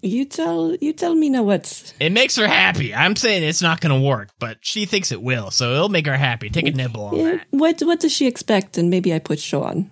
You 0.00 0.24
tell 0.24 0.76
you 0.80 0.92
tell 0.92 1.14
me 1.14 1.28
now 1.28 1.42
what's 1.42 1.92
It 1.98 2.10
makes 2.10 2.36
her 2.36 2.46
happy. 2.46 2.94
I'm 2.94 3.16
saying 3.16 3.42
it's 3.42 3.62
not 3.62 3.80
gonna 3.80 4.00
work, 4.00 4.30
but 4.38 4.58
she 4.60 4.86
thinks 4.86 5.10
it 5.10 5.20
will, 5.20 5.50
so 5.50 5.72
it'll 5.74 5.88
make 5.88 6.06
her 6.06 6.16
happy. 6.16 6.50
Take 6.50 6.66
a 6.66 6.70
nibble 6.70 7.06
on 7.06 7.16
yeah, 7.16 7.30
that. 7.32 7.46
what 7.50 7.80
what 7.80 8.00
does 8.00 8.12
she 8.12 8.26
expect? 8.26 8.78
And 8.78 8.90
maybe 8.90 9.12
I 9.12 9.18
put 9.18 9.40
show 9.40 9.64
on. 9.64 9.90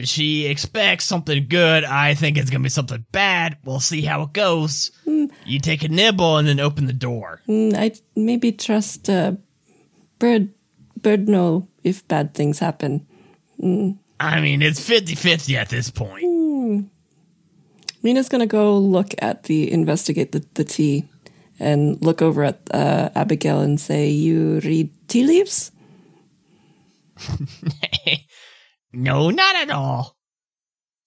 She 0.00 0.46
expects 0.46 1.04
something 1.04 1.46
good. 1.48 1.84
I 1.84 2.14
think 2.14 2.36
it's 2.36 2.50
gonna 2.50 2.64
be 2.64 2.68
something 2.68 3.04
bad. 3.12 3.58
We'll 3.64 3.80
see 3.80 4.02
how 4.02 4.22
it 4.22 4.32
goes. 4.32 4.90
You 5.46 5.60
take 5.60 5.84
a 5.84 5.88
nibble 5.88 6.38
and 6.38 6.48
then 6.48 6.58
open 6.58 6.86
the 6.86 6.92
door. 6.92 7.40
Mm, 7.46 7.76
I 7.76 7.92
maybe 8.16 8.50
trust 8.50 9.08
uh, 9.08 9.34
bird 10.18 10.52
bird 11.00 11.28
know 11.28 11.68
if 11.84 12.06
bad 12.08 12.34
things 12.34 12.58
happen. 12.58 13.06
I 14.18 14.40
mean, 14.40 14.62
it's 14.62 14.84
50 14.84 15.14
50 15.14 15.56
at 15.56 15.68
this 15.68 15.90
point. 15.90 16.24
Mina's 18.02 18.28
gonna 18.28 18.46
go 18.46 18.78
look 18.78 19.14
at 19.18 19.44
the 19.44 19.70
investigate 19.70 20.32
the, 20.32 20.44
the 20.54 20.64
tea 20.64 21.08
and 21.58 22.00
look 22.02 22.20
over 22.20 22.42
at 22.44 22.60
uh, 22.72 23.10
Abigail 23.14 23.60
and 23.60 23.80
say, 23.80 24.08
"You 24.08 24.60
read 24.60 24.90
tea 25.08 25.24
leaves?" 25.24 25.70
no, 28.92 29.30
not 29.30 29.56
at 29.56 29.70
all. 29.70 30.16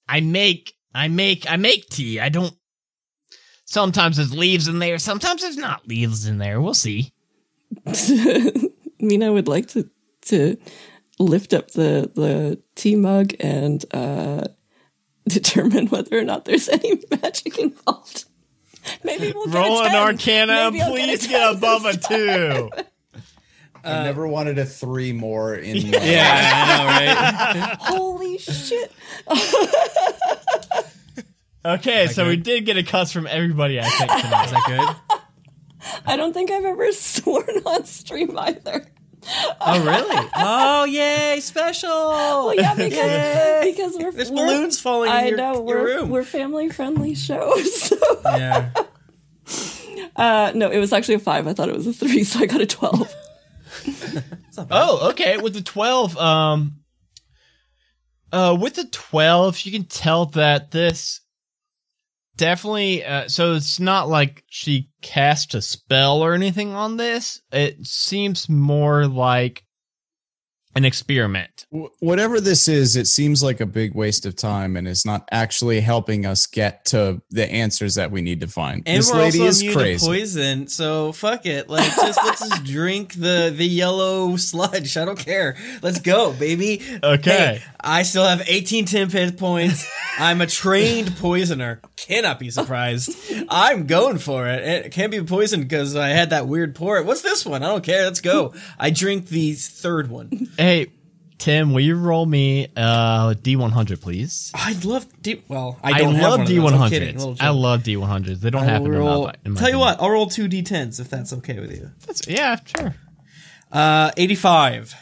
I 0.07 0.21
make, 0.21 0.73
I 0.93 1.07
make, 1.07 1.49
I 1.49 1.57
make 1.57 1.89
tea. 1.89 2.19
I 2.19 2.29
don't. 2.29 2.53
Sometimes 3.65 4.17
there's 4.17 4.35
leaves 4.35 4.67
in 4.67 4.79
there. 4.79 4.97
Sometimes 4.99 5.41
there's 5.41 5.57
not 5.57 5.87
leaves 5.87 6.27
in 6.27 6.37
there. 6.37 6.61
We'll 6.61 6.73
see. 6.73 7.11
Mina 8.99 9.33
would 9.33 9.47
like 9.47 9.67
to 9.69 9.89
to 10.23 10.57
lift 11.19 11.53
up 11.53 11.71
the 11.71 12.11
the 12.15 12.61
tea 12.75 12.95
mug 12.95 13.33
and 13.39 13.83
uh, 13.93 14.45
determine 15.27 15.87
whether 15.87 16.17
or 16.17 16.23
not 16.23 16.45
there's 16.45 16.69
any 16.69 17.01
magic 17.21 17.57
involved. 17.57 18.25
Maybe 19.03 19.31
we'll 19.33 19.47
get 19.47 19.55
Roll 19.55 19.79
a 19.79 19.85
an 19.85 19.95
Arcana. 19.95 20.71
Maybe 20.71 20.81
I'll 20.81 20.91
Please 20.91 21.25
a 21.25 21.29
get 21.29 21.39
10 21.39 21.55
above 21.57 21.85
a 21.85 21.93
this 21.93 22.07
two. 22.07 22.69
I 23.83 24.03
never 24.03 24.27
wanted 24.27 24.57
a 24.57 24.65
three 24.65 25.13
more 25.13 25.55
in. 25.55 25.91
My 25.91 25.97
yeah, 25.99 26.63
I 26.65 26.77
know, 26.77 27.65
right? 27.65 27.77
Holy 27.81 28.37
shit! 28.39 28.91
Okay, 31.63 32.07
so 32.07 32.27
we 32.27 32.35
did 32.35 32.65
get 32.65 32.77
a 32.77 32.83
cuss 32.83 33.11
from 33.11 33.27
everybody. 33.27 33.79
I 33.79 33.83
think 33.83 34.11
tonight. 34.11 34.45
Is 34.45 34.51
that 34.51 34.63
good? 34.67 35.99
I 36.05 36.15
don't 36.15 36.33
think 36.33 36.49
I've 36.51 36.65
ever 36.65 36.91
sworn 36.91 37.47
on 37.65 37.85
stream 37.85 38.37
either. 38.37 38.87
Oh, 39.61 39.83
really? 39.83 40.29
Oh, 40.35 40.83
yay! 40.85 41.39
Special. 41.39 41.89
Well, 41.89 42.55
yeah, 42.55 42.75
because 42.75 43.65
because 43.65 43.93
we're 43.97 44.11
There's 44.11 44.31
we're- 44.31 44.45
balloons 44.45 44.79
falling 44.79 45.09
in 45.09 45.15
I 45.15 45.27
your, 45.29 45.37
know 45.37 45.61
we're 45.61 45.83
room. 45.97 46.09
we're 46.09 46.23
family 46.23 46.69
friendly 46.69 47.15
shows. 47.15 47.91
So. 47.95 47.97
yeah. 48.25 48.69
Uh, 50.15 50.51
no, 50.55 50.69
it 50.71 50.79
was 50.79 50.93
actually 50.93 51.15
a 51.15 51.19
five. 51.19 51.47
I 51.47 51.53
thought 51.53 51.69
it 51.69 51.75
was 51.75 51.87
a 51.87 51.93
three, 51.93 52.23
so 52.23 52.39
I 52.39 52.45
got 52.45 52.61
a 52.61 52.65
twelve. 52.65 53.13
Oh, 54.71 55.09
okay. 55.09 55.37
With 55.37 55.53
the 55.53 55.61
twelve, 55.61 56.17
um, 56.17 56.77
uh, 58.31 58.55
with 58.59 58.75
the 58.75 58.85
twelve, 58.85 59.59
you 59.61 59.71
can 59.71 59.83
tell 59.83 60.27
that 60.27 60.71
this 60.71 61.19
definitely. 62.37 63.03
Uh, 63.03 63.27
so 63.27 63.53
it's 63.53 63.79
not 63.79 64.07
like 64.07 64.43
she 64.47 64.89
cast 65.01 65.55
a 65.55 65.61
spell 65.61 66.21
or 66.21 66.33
anything 66.33 66.73
on 66.73 66.97
this. 66.97 67.41
It 67.51 67.85
seems 67.85 68.49
more 68.49 69.07
like 69.07 69.64
an 70.75 70.83
experiment. 70.83 71.65
Whatever 71.99 72.41
this 72.41 72.67
is, 72.67 72.97
it 72.97 73.07
seems 73.07 73.41
like 73.41 73.61
a 73.61 73.65
big 73.65 73.95
waste 73.95 74.25
of 74.25 74.35
time 74.35 74.75
and 74.75 74.87
it's 74.87 75.05
not 75.05 75.27
actually 75.31 75.79
helping 75.79 76.25
us 76.25 76.45
get 76.47 76.83
to 76.85 77.21
the 77.29 77.49
answers 77.49 77.95
that 77.95 78.11
we 78.11 78.21
need 78.21 78.41
to 78.41 78.47
find. 78.47 78.83
And 78.85 78.99
this 78.99 79.11
we're 79.11 79.19
lady 79.19 79.39
also 79.39 79.49
is 79.49 79.61
immune 79.61 79.77
crazy. 79.77 79.99
to 79.99 80.05
poison, 80.05 80.67
so 80.67 81.13
fuck 81.13 81.45
it. 81.45 81.69
Like, 81.69 81.85
just 81.95 82.19
let's 82.23 82.49
just 82.49 82.63
drink 82.65 83.13
the 83.13 83.53
the 83.55 83.65
yellow 83.65 84.35
sludge. 84.35 84.97
I 84.97 85.05
don't 85.05 85.19
care. 85.19 85.55
Let's 85.81 85.99
go, 85.99 86.33
baby. 86.33 86.81
Okay. 87.01 87.31
Hey, 87.31 87.63
I 87.79 88.03
still 88.03 88.25
have 88.25 88.43
18 88.47 88.85
temp 88.85 89.11
hit 89.11 89.37
points. 89.37 89.89
I'm 90.17 90.41
a 90.41 90.47
trained 90.47 91.15
poisoner. 91.17 91.81
Cannot 91.95 92.39
be 92.39 92.49
surprised. 92.49 93.15
I'm 93.49 93.85
going 93.87 94.17
for 94.17 94.47
it. 94.47 94.63
It 94.63 94.91
can't 94.91 95.11
be 95.11 95.21
poisoned 95.21 95.67
because 95.67 95.95
I 95.95 96.09
had 96.09 96.31
that 96.31 96.47
weird 96.47 96.75
port. 96.75 97.05
What's 97.05 97.21
this 97.21 97.45
one? 97.45 97.63
I 97.63 97.67
don't 97.67 97.83
care. 97.83 98.03
Let's 98.03 98.21
go. 98.21 98.53
I 98.79 98.89
drink 98.89 99.27
the 99.27 99.53
third 99.53 100.09
one. 100.09 100.49
Hey, 100.65 100.87
Tim, 101.37 101.73
will 101.73 101.81
you 101.81 101.95
roll 101.95 102.25
me 102.25 102.69
uh 102.75 103.35
D 103.35 103.55
one 103.55 103.69
hundred, 103.71 104.01
please? 104.01 104.51
I'd 104.55 104.83
love 104.83 105.05
D. 105.21 105.43
Well, 105.47 105.77
I 105.83 105.91
I, 105.91 105.97
don't 105.99 106.15
have 106.15 106.39
love 106.39 106.47
D 106.47 106.55
those. 106.55 106.63
one 106.63 106.73
I'm 106.73 106.89
kidding. 106.89 107.09
hundreds. 107.09 107.23
Little 107.25 107.37
I 107.39 107.51
joke. 107.51 107.61
love 107.61 107.83
D 107.83 107.97
one 107.97 108.09
hundreds. 108.09 108.39
They 108.41 108.49
don't 108.49 108.63
I 108.63 108.65
happen 108.65 108.91
roll. 108.91 109.25
enough. 109.25 109.35
in 109.45 109.51
my 109.53 109.59
Tell 109.59 109.69
you 109.69 109.77
what, 109.77 110.01
I'll 110.01 110.09
roll 110.09 110.25
two 110.25 110.47
d10s 110.47 110.99
if 110.99 111.07
that's 111.07 111.33
okay 111.33 111.59
with 111.59 111.71
you. 111.71 111.91
That's, 112.07 112.27
yeah, 112.27 112.57
sure. 112.75 112.95
Uh, 113.71 114.09
85. 114.17 114.95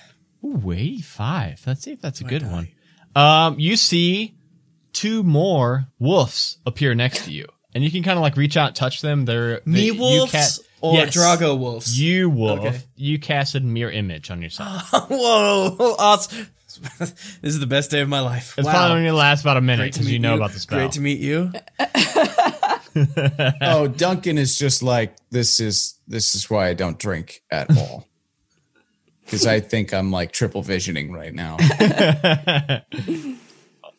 Ooh, 0.44 0.72
85. 0.72 1.62
Let's 1.66 1.82
see 1.84 1.92
if 1.94 2.02
that's 2.02 2.20
a 2.20 2.26
good 2.26 2.44
one. 2.44 2.68
Um, 3.16 3.58
you 3.58 3.78
see 3.78 4.36
two 4.92 5.24
more 5.24 5.86
wolves 5.98 6.58
appear 6.66 6.94
next 6.94 7.24
to 7.24 7.32
you, 7.32 7.48
and 7.74 7.86
you 7.86 7.90
can 7.92 8.04
kind 8.04 8.18
of 8.18 8.22
like 8.22 8.36
reach 8.36 8.58
out, 8.58 8.68
and 8.68 8.76
touch 8.76 9.02
them. 9.02 9.24
They're 9.24 9.62
Me 9.66 9.86
you 9.86 9.96
wolves 9.96 10.60
or 10.84 10.96
Yes. 10.96 11.16
Drago 11.16 11.58
wolves? 11.58 12.00
You 12.00 12.30
wolf. 12.30 12.60
Okay. 12.60 12.78
You 12.98 13.18
casted 13.18 13.64
mirror 13.64 13.90
image 13.90 14.30
on 14.30 14.42
yourself. 14.42 14.92
Whoa, 15.10 15.96
awesome. 15.98 16.48
this 17.00 17.40
is 17.42 17.60
the 17.60 17.68
best 17.68 17.90
day 17.90 18.02
of 18.02 18.10
my 18.10 18.20
life. 18.20 18.56
It's 18.58 18.66
wow. 18.66 18.74
probably 18.74 18.98
only 18.98 19.06
gonna 19.06 19.18
last 19.18 19.42
about 19.44 19.56
a 19.56 19.62
minute 19.62 19.94
to 19.94 20.00
because 20.00 20.12
you 20.12 20.20
meet 20.20 20.28
know 20.28 20.36
about 20.36 20.52
the 20.52 20.60
spell. 20.60 20.80
Great 20.80 20.92
to 20.92 21.02
meet 21.02 21.20
you. 21.20 21.54
oh, 23.62 23.88
Duncan 23.88 24.38
is 24.38 24.58
just 24.58 24.84
like 24.84 25.16
this 25.32 25.62
is 25.62 25.96
this 26.08 26.36
is 26.36 26.50
why 26.50 26.68
I 26.68 26.74
don't 26.74 27.00
drink 27.00 27.44
at 27.50 27.70
all. 27.78 28.06
Because 29.24 29.48
I 29.48 29.62
think 29.62 29.94
I'm 29.94 30.12
like 30.12 30.34
triple 30.34 30.64
visioning 30.64 31.14
right 31.14 31.34
now. 31.34 31.58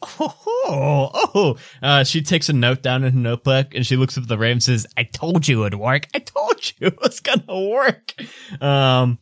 Oh, 0.07 1.11
oh. 1.35 1.57
Uh, 1.83 2.05
she 2.05 2.23
takes 2.23 2.49
a 2.49 2.53
note 2.53 2.83
down 2.83 3.05
in 3.05 3.13
her 3.13 3.19
notebook 3.19 3.75
and 3.75 3.87
she 3.87 3.97
looks 3.97 4.17
up 4.17 4.23
at 4.25 4.29
the 4.29 4.39
raven 4.39 4.55
and 4.57 4.63
says, 4.63 4.87
I 4.97 5.05
told 5.05 5.47
you 5.47 5.61
it 5.61 5.65
would 5.65 5.75
work. 5.75 6.09
I 6.15 6.19
told 6.21 6.73
you 6.79 6.87
it 6.89 6.99
was 7.01 7.21
going 7.21 7.41
to 7.47 7.69
work. 7.71 8.15
Um, 8.63 9.19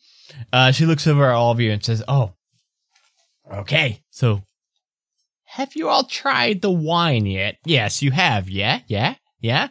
Uh, 0.53 0.73
she 0.73 0.87
looks 0.87 1.07
over 1.07 1.27
at 1.31 1.35
all 1.35 1.51
of 1.51 1.61
you 1.61 1.71
and 1.73 1.85
says, 1.85 2.03
"Oh, 2.09 2.33
okay. 3.53 4.03
So, 4.11 4.43
have 5.45 5.77
you 5.77 5.89
all 5.89 6.05
tried 6.05 6.63
the 6.63 6.71
wine 6.71 7.27
yet? 7.27 7.57
Yes, 7.67 8.03
you 8.03 8.11
have. 8.13 8.49
Yeah, 8.49 8.81
yeah, 8.87 9.17
yeah, 9.41 9.69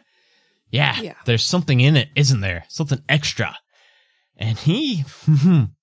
yeah. 0.70 1.00
Yeah. 1.00 1.14
There's 1.24 1.44
something 1.44 1.80
in 1.80 1.96
it, 1.96 2.10
isn't 2.14 2.40
there? 2.40 2.64
Something 2.68 3.02
extra." 3.08 3.56
And 4.36 4.56
he, 4.58 5.04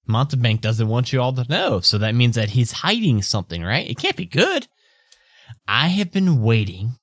Montebank 0.07 0.61
doesn't 0.61 0.87
want 0.87 1.11
you 1.13 1.21
all 1.21 1.33
to 1.33 1.45
know, 1.49 1.81
so 1.81 1.97
that 1.99 2.15
means 2.15 2.35
that 2.35 2.49
he's 2.49 2.71
hiding 2.71 3.21
something, 3.21 3.61
right? 3.63 3.89
It 3.89 3.97
can't 3.99 4.15
be 4.17 4.25
good. 4.25 4.67
I 5.71 5.89
have 5.89 6.11
been 6.11 6.41
waiting 6.41 6.97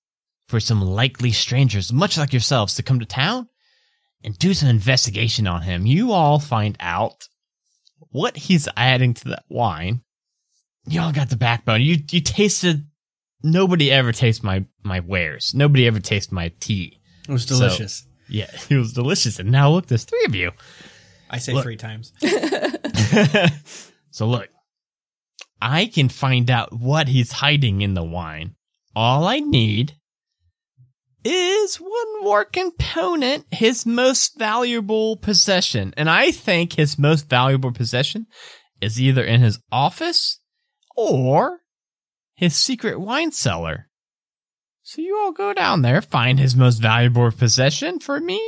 for 0.49 0.59
some 0.59 0.81
likely 0.83 1.31
strangers, 1.31 1.93
much 1.93 2.19
like 2.19 2.33
yourselves, 2.33 2.75
to 2.75 2.83
come 2.83 2.99
to 2.99 3.07
town 3.07 3.49
and 4.25 4.37
do 4.37 4.55
some 4.55 4.69
investigation 4.69 5.47
on 5.47 5.63
him. 5.63 5.87
You 5.87 6.11
all 6.11 6.41
find 6.41 6.77
out 6.81 7.29
what 8.11 8.37
he's 8.37 8.69
adding 8.77 9.15
to 9.15 9.29
that 9.29 9.45
wine. 9.49 10.03
You 10.89 11.01
all 11.01 11.13
got 11.13 11.31
the 11.31 11.37
backbone. 11.37 11.81
You 11.81 11.99
you 12.11 12.21
tasted. 12.21 12.85
Nobody 13.41 13.93
ever 13.93 14.11
tastes 14.11 14.43
my 14.43 14.65
my 14.83 14.99
wares. 14.99 15.53
Nobody 15.55 15.87
ever 15.87 16.01
tastes 16.01 16.33
my 16.33 16.53
tea. 16.59 16.99
It 17.29 17.33
was 17.33 17.47
delicious. 17.47 18.05
Yeah, 18.29 18.51
it 18.69 18.77
was 18.77 18.93
delicious. 18.93 19.39
And 19.39 19.53
now 19.53 19.71
look, 19.71 19.87
there's 19.87 20.05
three 20.05 20.25
of 20.27 20.35
you. 20.35 20.51
I 21.31 21.39
say 21.39 21.53
Look. 21.53 21.63
three 21.63 21.77
times. 21.77 22.13
so 24.11 24.27
look, 24.27 24.49
I 25.61 25.87
can 25.87 26.09
find 26.09 26.51
out 26.51 26.73
what 26.73 27.09
he's 27.09 27.33
hiding 27.33 27.83
in 27.83 27.95
the 27.95 28.05
wine. 28.05 28.55
All 28.95 29.27
I 29.27 29.41
need 29.41 29.95
is 31.25 31.77
one 31.77 32.23
more 32.23 32.45
component, 32.45 33.47
his 33.51 33.85
most 33.85 34.39
valuable 34.39 35.17
possession. 35.17 35.93
And 35.97 36.09
I 36.09 36.31
think 36.31 36.75
his 36.75 36.99
most 36.99 37.29
valuable 37.29 37.73
possession 37.73 38.27
is 38.81 39.01
either 39.01 39.25
in 39.25 39.41
his 39.41 39.59
office 39.73 40.41
or 40.97 41.63
his 42.35 42.55
secret 42.55 43.01
wine 43.01 43.33
cellar. 43.33 43.89
So 44.83 45.03
you 45.03 45.19
all 45.19 45.33
go 45.33 45.53
down 45.53 45.83
there, 45.83 46.01
find 46.01 46.39
his 46.39 46.55
most 46.55 46.79
valuable 46.79 47.31
possession 47.33 47.99
for 47.99 48.21
me, 48.21 48.41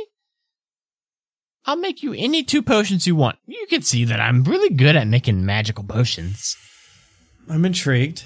I'll 1.65 1.75
make 1.75 2.01
you 2.01 2.13
any 2.13 2.43
two 2.43 2.63
potions 2.63 3.05
you 3.05 3.15
want. 3.15 3.37
You 3.45 3.65
can 3.69 3.81
see 3.81 4.05
that 4.05 4.19
I'm 4.19 4.43
really 4.43 4.73
good 4.73 4.95
at 4.95 5.07
making 5.07 5.45
magical 5.45 5.83
potions. 5.83 6.55
I'm 7.49 7.65
intrigued. 7.65 8.25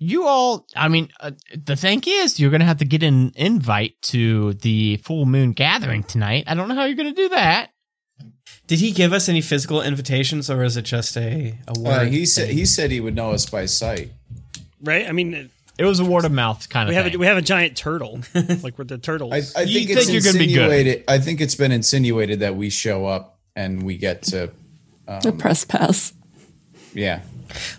You 0.00 0.26
all, 0.26 0.64
I 0.76 0.86
mean, 0.88 1.08
uh, 1.18 1.32
the 1.64 1.74
thing 1.74 2.02
is, 2.06 2.38
you're 2.38 2.50
going 2.50 2.60
to 2.60 2.66
have 2.66 2.78
to 2.78 2.84
get 2.84 3.02
an 3.02 3.32
invite 3.34 4.00
to 4.02 4.52
the 4.54 4.98
full 4.98 5.26
moon 5.26 5.52
gathering 5.52 6.04
tonight. 6.04 6.44
I 6.46 6.54
don't 6.54 6.68
know 6.68 6.76
how 6.76 6.84
you're 6.84 6.94
going 6.96 7.12
to 7.12 7.20
do 7.20 7.30
that. 7.30 7.70
Did 8.68 8.78
he 8.78 8.92
give 8.92 9.12
us 9.12 9.28
any 9.28 9.40
physical 9.40 9.82
invitations, 9.82 10.50
or 10.50 10.62
is 10.62 10.76
it 10.76 10.82
just 10.82 11.16
a 11.16 11.58
a 11.66 11.70
Uh, 11.70 11.74
word? 11.80 12.08
he 12.08 12.26
said 12.26 12.50
he 12.50 12.64
said 12.66 12.90
he 12.90 13.00
would 13.00 13.14
know 13.16 13.30
us 13.32 13.46
by 13.46 13.64
sight. 13.66 14.12
Right? 14.82 15.08
I 15.08 15.12
mean, 15.12 15.50
It 15.78 15.84
was 15.84 15.98
a 16.00 16.04
word 16.04 16.24
of 16.26 16.32
mouth 16.32 16.68
kind 16.68 16.88
of 16.88 16.90
we 16.92 16.94
have 16.96 17.04
thing. 17.06 17.14
a, 17.14 17.18
we 17.18 17.26
have 17.26 17.38
a 17.38 17.42
giant 17.42 17.76
turtle, 17.76 18.20
like 18.62 18.78
we're 18.78 18.84
the 18.84 18.98
turtles. 18.98 19.32
I, 19.56 19.60
I 19.60 19.62
You 19.64 19.78
think 19.86 19.90
it's 19.90 20.06
think 20.06 20.12
you're 20.12 20.32
gonna 20.32 20.44
be 20.44 20.52
good. 20.52 21.04
I 21.08 21.18
think 21.18 21.40
it's 21.40 21.54
been 21.54 21.72
insinuated 21.72 22.40
that 22.40 22.56
we 22.56 22.68
show 22.70 23.06
up 23.06 23.38
and 23.56 23.82
we 23.82 23.96
get 23.96 24.22
to, 24.24 24.50
a 25.08 25.32
press 25.32 25.64
pass. 25.64 26.12
yeah. 26.94 27.22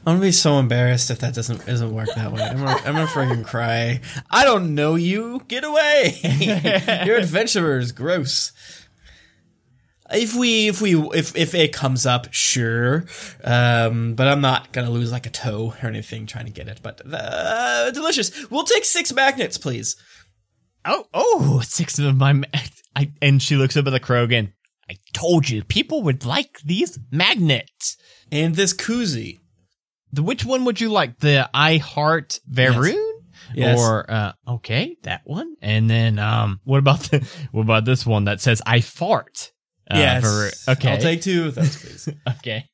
I'm 0.06 0.16
gonna 0.16 0.20
be 0.22 0.32
so 0.32 0.60
embarrassed 0.60 1.10
if 1.12 1.20
that 1.20 1.34
doesn't 1.34 1.66
doesn't 1.66 1.94
work 1.94 2.10
that 2.16 2.32
way. 2.32 2.42
I'm 2.42 2.58
gonna, 2.58 2.82
I'm 2.86 2.94
gonna 2.94 3.08
freaking 3.08 3.46
cry. 3.46 4.02
I 4.30 4.44
don't 4.46 4.76
know 4.76 4.96
you. 4.96 5.42
Get 5.48 5.64
away. 5.64 6.18
Your 7.06 7.18
adventurer 7.18 7.78
is 7.78 7.92
gross. 7.92 8.52
If 10.12 10.36
we 10.36 10.68
if 10.70 10.82
we 10.82 10.96
if 11.12 11.36
if 11.38 11.54
it 11.54 11.72
comes 11.72 12.06
up, 12.08 12.34
sure, 12.34 13.06
um, 13.44 14.16
but 14.16 14.28
I'm 14.28 14.42
not 14.42 14.72
gonna 14.72 14.90
lose 14.90 15.12
like 15.12 15.28
a 15.28 15.30
toe 15.30 15.76
or 15.84 15.88
anything 15.88 16.26
trying 16.26 16.46
to 16.46 16.52
get 16.52 16.68
it. 16.68 16.80
But 16.82 17.02
uh, 17.12 17.92
delicious. 17.92 18.50
We'll 18.50 18.64
take 18.64 18.86
six 18.86 19.14
magnets, 19.14 19.58
please. 19.60 19.96
oh, 20.86 21.06
oh, 21.14 21.62
six 21.64 22.00
of 22.00 22.16
my. 22.18 22.34
Ma- 22.34 22.48
I, 22.96 23.12
and 23.22 23.42
she 23.42 23.56
looks 23.56 23.78
up 23.78 23.86
at 23.86 23.92
the 23.92 24.00
crow 24.00 24.24
again. 24.24 24.54
I 24.90 24.96
told 25.14 25.48
you, 25.48 25.64
people 25.64 26.02
would 26.04 26.26
like 26.26 26.60
these 26.62 26.98
magnets. 27.12 27.96
And 28.32 28.56
this 28.56 28.74
koozie. 28.74 29.40
The 30.12 30.24
which 30.24 30.46
one 30.46 30.66
would 30.66 30.82
you 30.82 30.90
like? 30.90 31.20
The 31.20 31.50
I 31.54 31.78
Heart 31.78 32.40
Varoon? 32.52 33.06
Yes. 33.54 33.80
Or 33.80 34.10
uh 34.10 34.34
okay, 34.48 34.98
that 35.04 35.22
one. 35.26 35.56
And 35.62 35.90
then 35.90 36.20
um 36.20 36.60
what 36.64 36.80
about 36.80 37.00
the 37.02 37.28
what 37.52 37.62
about 37.62 37.86
this 37.86 38.06
one 38.06 38.26
that 38.26 38.42
says 38.42 38.62
I 38.66 38.82
fart? 38.82 39.52
Uh, 39.90 39.98
yes. 39.98 40.24
Varoon. 40.24 40.74
Okay. 40.74 40.92
I'll 40.92 40.98
take 40.98 41.22
two 41.22 41.48
of 41.48 41.56
those, 41.56 41.78
please. 41.78 42.10
okay. 42.38 42.66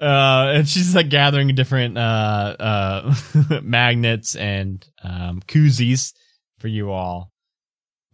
Uh 0.00 0.52
and 0.54 0.68
she's 0.68 0.94
like 0.94 1.08
gathering 1.08 1.54
different 1.54 1.96
uh 1.96 2.56
uh 2.58 3.14
magnets 3.62 4.36
and 4.36 4.86
um 5.02 5.40
koozies 5.46 6.12
for 6.58 6.68
you 6.68 6.90
all. 6.90 7.32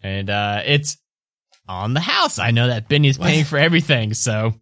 And 0.03 0.31
uh 0.31 0.62
it's 0.65 0.99
on 1.69 1.95
the 1.95 2.01
house. 2.01 2.39
I 2.39 2.53
know 2.53 2.69
that 2.69 2.89
Benny's 2.89 3.19
paying 3.19 3.45
for 3.45 3.59
everything, 3.59 4.15
so 4.15 4.55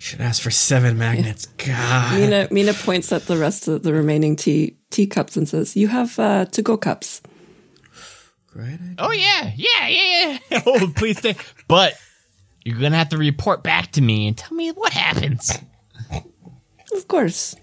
Should 0.00 0.22
ask 0.22 0.40
for 0.40 0.50
seven 0.50 0.96
magnets. 0.96 1.44
God. 1.58 2.18
Mina 2.18 2.48
Mina 2.50 2.72
points 2.72 3.12
at 3.12 3.26
the 3.26 3.36
rest 3.36 3.68
of 3.68 3.82
the 3.82 3.92
remaining 3.92 4.34
tea 4.34 4.78
teacups 4.88 5.36
and 5.36 5.46
says, 5.46 5.76
"You 5.76 5.88
have 5.88 6.18
uh, 6.18 6.46
to 6.46 6.62
go 6.62 6.78
cups." 6.78 7.20
Great 8.46 8.80
idea. 8.80 8.94
Oh 8.98 9.12
yeah, 9.12 9.52
yeah, 9.54 9.88
yeah, 9.88 10.38
yeah. 10.50 10.62
oh, 10.66 10.90
please 10.96 11.18
stay. 11.18 11.36
But 11.68 12.00
you're 12.64 12.78
gonna 12.80 12.96
have 12.96 13.10
to 13.10 13.18
report 13.18 13.62
back 13.62 13.92
to 13.92 14.00
me 14.00 14.26
and 14.26 14.38
tell 14.38 14.56
me 14.56 14.70
what 14.70 14.94
happens. 14.94 15.58
Of 16.94 17.06
course. 17.06 17.54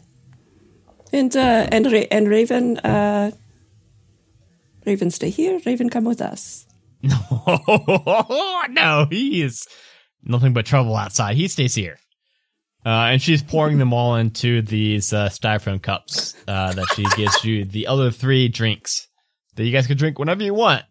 And 1.12 1.36
uh, 1.36 1.67
and 1.71 1.91
Ra- 1.91 2.12
and 2.12 2.28
Raven, 2.28 2.78
uh, 2.78 3.32
Raven, 4.86 5.10
stay 5.10 5.32
here. 5.32 5.60
Raven, 5.65 5.89
come 5.89 6.04
with 6.04 6.21
us. 6.21 6.67
No, 7.02 7.17
no, 8.69 9.08
he 9.10 9.41
is 9.41 9.67
nothing 10.23 10.54
but 10.54 10.67
trouble 10.67 10.95
outside. 10.95 11.36
He 11.36 11.47
stays 11.47 11.73
here. 11.73 11.97
Uh, 12.88 13.10
and 13.12 13.21
she's 13.21 13.43
pouring 13.43 13.80
them 13.80 13.91
all 13.91 14.15
into 14.15 14.62
these 14.62 15.12
uh, 15.12 15.28
styrofoam 15.28 15.82
cups 15.82 16.36
uh, 16.47 16.71
that 16.71 16.86
she 16.95 17.04
gives 17.17 17.43
you 17.43 17.65
the 17.65 17.86
other 17.88 18.12
three 18.12 18.47
drinks 18.47 19.10
that 19.56 19.65
you 19.65 19.73
guys 19.73 19.88
can 19.88 19.97
drink 19.97 20.17
whenever 20.17 20.41
you 20.41 20.54
want. 20.54 20.86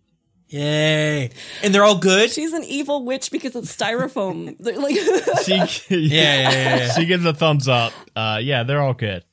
Yay. 0.48 1.30
And 1.62 1.74
they're 1.74 1.84
all 1.84 1.96
good? 1.96 2.30
She's 2.30 2.52
an 2.52 2.64
evil 2.64 3.06
witch 3.06 3.30
because 3.30 3.56
it's 3.56 3.74
styrofoam. 3.74 4.58
They're 4.60 4.78
like 4.78 4.94
She, 5.44 5.54
Yeah, 5.54 5.66
yeah, 5.88 6.50
yeah, 6.50 6.76
yeah. 6.76 6.92
she 6.96 7.06
gives 7.06 7.24
a 7.24 7.32
thumbs 7.32 7.66
up. 7.66 7.94
Uh, 8.14 8.40
yeah, 8.42 8.62
they're 8.64 8.82
all 8.82 8.92
good. 8.92 9.24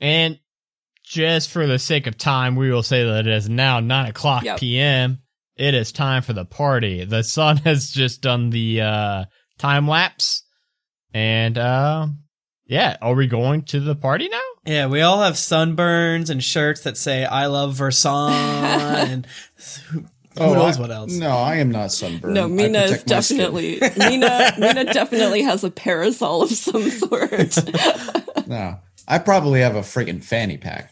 And 0.00 0.38
just 1.04 1.50
for 1.50 1.66
the 1.66 1.80
sake 1.80 2.06
of 2.06 2.16
time, 2.16 2.54
we 2.54 2.70
will 2.70 2.84
say 2.84 3.04
that 3.04 3.26
it 3.26 3.32
is 3.32 3.48
now 3.48 3.80
9 3.80 4.06
o'clock 4.08 4.44
Yep. 4.44 4.58
p.m. 4.60 5.18
It 5.56 5.74
is 5.74 5.90
time 5.90 6.22
for 6.22 6.32
the 6.32 6.44
party. 6.44 7.04
The 7.04 7.24
sun 7.24 7.56
has 7.58 7.90
just 7.90 8.22
done 8.22 8.50
the 8.50 8.82
uh, 8.82 9.24
time 9.58 9.88
lapse. 9.88 10.44
And 11.14 11.58
uh, 11.58 12.06
yeah, 12.66 12.96
are 13.02 13.14
we 13.14 13.26
going 13.26 13.62
to 13.64 13.80
the 13.80 13.94
party 13.94 14.28
now? 14.28 14.40
Yeah, 14.64 14.86
we 14.86 15.00
all 15.02 15.20
have 15.22 15.34
sunburns 15.34 16.30
and 16.30 16.42
shirts 16.42 16.82
that 16.82 16.96
say 16.96 17.24
"I 17.24 17.46
love 17.46 17.74
Versailles" 17.74 18.32
and 19.08 19.26
who, 19.90 20.04
who 20.38 20.54
knows 20.54 20.78
I- 20.78 20.80
what 20.80 20.90
else. 20.90 21.12
No, 21.12 21.30
I 21.36 21.56
am 21.56 21.70
not 21.70 21.92
sunburned. 21.92 22.34
no, 22.34 22.44
I 22.44 22.48
Mina 22.48 22.78
is 22.80 22.90
protect 23.02 23.10
my 23.10 23.20
skin. 23.20 23.36
definitely 23.38 23.80
Mina. 23.98 24.52
Mina 24.58 24.84
definitely 24.92 25.42
has 25.42 25.64
a 25.64 25.70
parasol 25.70 26.42
of 26.42 26.50
some 26.50 26.88
sort. 26.90 27.58
No, 28.46 28.78
I 29.08 29.18
probably 29.18 29.60
have 29.60 29.76
a 29.76 29.80
freaking 29.80 30.22
fanny 30.24 30.56
pack. 30.58 30.90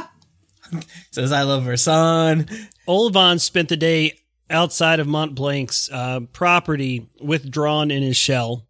says 1.10 1.32
"I 1.32 1.42
love 1.42 1.64
Versailles." 1.64 2.44
Olvan 2.86 3.40
spent 3.40 3.68
the 3.68 3.76
day 3.76 4.18
outside 4.48 5.00
of 5.00 5.06
Mont 5.06 5.34
Blanc's 5.34 5.88
uh, 5.92 6.20
property, 6.32 7.08
withdrawn 7.20 7.90
in 7.90 8.02
his 8.02 8.16
shell, 8.16 8.66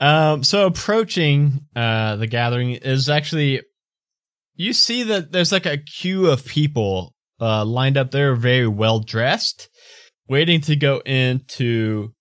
Um, 0.00 0.42
so 0.42 0.66
approaching 0.66 1.66
uh, 1.74 2.16
the 2.16 2.26
gathering 2.26 2.72
is 2.72 3.08
actually, 3.08 3.62
you 4.54 4.72
see 4.72 5.04
that 5.04 5.32
there's 5.32 5.52
like 5.52 5.66
a 5.66 5.78
queue 5.78 6.26
of 6.30 6.44
people 6.44 7.14
uh, 7.40 7.64
lined 7.64 7.96
up. 7.96 8.10
They're 8.10 8.34
very 8.34 8.66
well 8.66 9.00
dressed, 9.00 9.68
waiting 10.28 10.60
to 10.62 10.76
go 10.76 10.98
into 10.98 12.12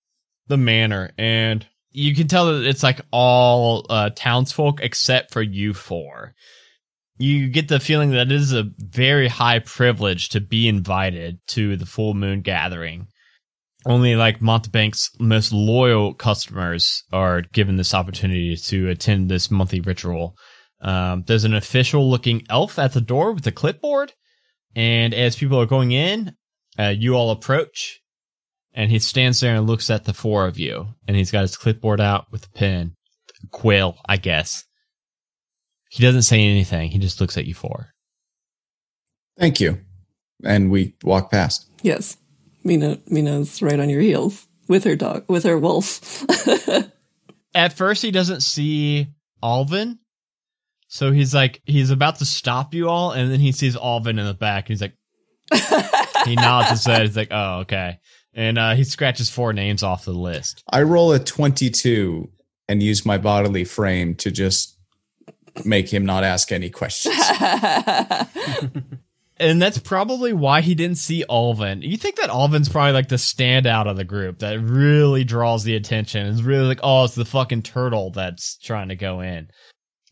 the 0.47 0.57
manor, 0.57 1.11
and 1.17 1.65
you 1.91 2.15
can 2.15 2.27
tell 2.27 2.47
that 2.47 2.67
it's 2.67 2.83
like 2.83 3.01
all 3.11 3.85
uh, 3.89 4.11
townsfolk 4.15 4.79
except 4.81 5.31
for 5.31 5.41
you 5.41 5.73
four. 5.73 6.33
You 7.17 7.49
get 7.49 7.67
the 7.67 7.79
feeling 7.79 8.11
that 8.11 8.27
it 8.27 8.31
is 8.31 8.53
a 8.53 8.71
very 8.77 9.27
high 9.27 9.59
privilege 9.59 10.29
to 10.29 10.41
be 10.41 10.67
invited 10.67 11.39
to 11.49 11.77
the 11.77 11.85
full 11.85 12.13
moon 12.13 12.41
gathering 12.41 13.07
only 13.85 14.15
like 14.15 14.39
Montebank's 14.39 15.09
most 15.19 15.51
loyal 15.51 16.13
customers 16.13 17.03
are 17.11 17.41
given 17.41 17.75
this 17.75 17.93
opportunity 17.93 18.55
to 18.55 18.89
attend 18.89 19.29
this 19.29 19.51
monthly 19.51 19.81
ritual. 19.81 20.35
Um, 20.81 21.23
there's 21.27 21.45
an 21.45 21.53
official 21.53 22.09
looking 22.09 22.45
elf 22.49 22.77
at 22.79 22.93
the 22.93 23.01
door 23.01 23.31
with 23.31 23.47
a 23.47 23.51
clipboard. 23.51 24.13
And 24.75 25.13
as 25.13 25.35
people 25.35 25.59
are 25.59 25.65
going 25.65 25.91
in, 25.91 26.35
uh, 26.77 26.93
you 26.97 27.15
all 27.15 27.31
approach 27.31 28.01
and 28.73 28.89
he 28.89 28.99
stands 28.99 29.39
there 29.39 29.55
and 29.55 29.67
looks 29.67 29.89
at 29.89 30.05
the 30.05 30.13
four 30.13 30.47
of 30.47 30.57
you, 30.57 30.87
and 31.07 31.15
he's 31.15 31.31
got 31.31 31.41
his 31.41 31.55
clipboard 31.55 32.01
out 32.01 32.25
with 32.31 32.45
a 32.45 32.49
pen, 32.49 32.95
quill, 33.51 33.97
I 34.07 34.17
guess. 34.17 34.65
He 35.89 36.01
doesn't 36.01 36.23
say 36.23 36.41
anything. 36.43 36.89
He 36.89 36.97
just 36.97 37.21
looks 37.21 37.37
at 37.37 37.45
you 37.45 37.53
four. 37.53 37.93
Thank 39.37 39.59
you. 39.59 39.79
And 40.43 40.71
we 40.71 40.95
walk 41.03 41.29
past. 41.29 41.69
Yes. 41.83 42.17
Mina 42.63 42.99
Mina's 43.07 43.61
right 43.61 43.79
on 43.79 43.89
your 43.89 44.01
heels 44.01 44.47
with 44.67 44.83
her 44.83 44.95
dog 44.95 45.25
with 45.27 45.43
her 45.43 45.57
wolf. 45.57 46.25
At 47.55 47.73
first, 47.73 48.01
he 48.01 48.11
doesn't 48.11 48.41
see 48.41 49.07
Alvin, 49.43 49.99
so 50.87 51.11
he's 51.11 51.33
like 51.33 51.61
he's 51.65 51.91
about 51.91 52.17
to 52.19 52.25
stop 52.25 52.73
you 52.73 52.89
all, 52.89 53.11
and 53.11 53.31
then 53.31 53.39
he 53.39 53.51
sees 53.51 53.75
Alvin 53.75 54.19
in 54.19 54.25
the 54.25 54.33
back, 54.33 54.69
and 54.69 54.77
he's 54.77 54.81
like, 54.81 54.95
he 56.25 56.35
nods 56.35 56.69
his 56.69 56.85
head. 56.85 57.01
He's 57.03 57.17
like, 57.17 57.29
"Oh, 57.31 57.59
okay," 57.59 57.99
and 58.33 58.57
uh, 58.57 58.73
he 58.75 58.83
scratches 58.83 59.29
four 59.29 59.53
names 59.53 59.83
off 59.83 60.05
the 60.05 60.13
list. 60.13 60.63
I 60.71 60.81
roll 60.83 61.11
a 61.11 61.19
22 61.19 62.29
and 62.67 62.81
use 62.81 63.05
my 63.05 63.17
bodily 63.17 63.65
frame 63.65 64.15
to 64.15 64.31
just 64.31 64.77
make 65.65 65.93
him 65.93 66.05
not 66.05 66.23
ask 66.23 66.51
any 66.51 66.69
questions. 66.69 67.15
And 69.43 69.61
that's 69.61 69.77
probably 69.77 70.31
why 70.31 70.61
he 70.61 70.73
didn't 70.73 70.97
see 70.97 71.25
Olvan. 71.29 71.81
You 71.83 71.97
think 71.97 72.15
that 72.15 72.29
Olvan's 72.29 72.69
probably 72.69 72.93
like 72.93 73.09
the 73.09 73.17
standout 73.17 73.87
of 73.87 73.97
the 73.97 74.05
group 74.05 74.39
that 74.39 74.59
really 74.61 75.25
draws 75.25 75.63
the 75.63 75.75
attention. 75.75 76.27
It's 76.27 76.41
really 76.41 76.65
like, 76.65 76.79
oh, 76.81 77.03
it's 77.03 77.15
the 77.15 77.25
fucking 77.25 77.63
turtle 77.63 78.11
that's 78.11 78.57
trying 78.57 78.87
to 78.87 78.95
go 78.95 79.19
in. 79.19 79.49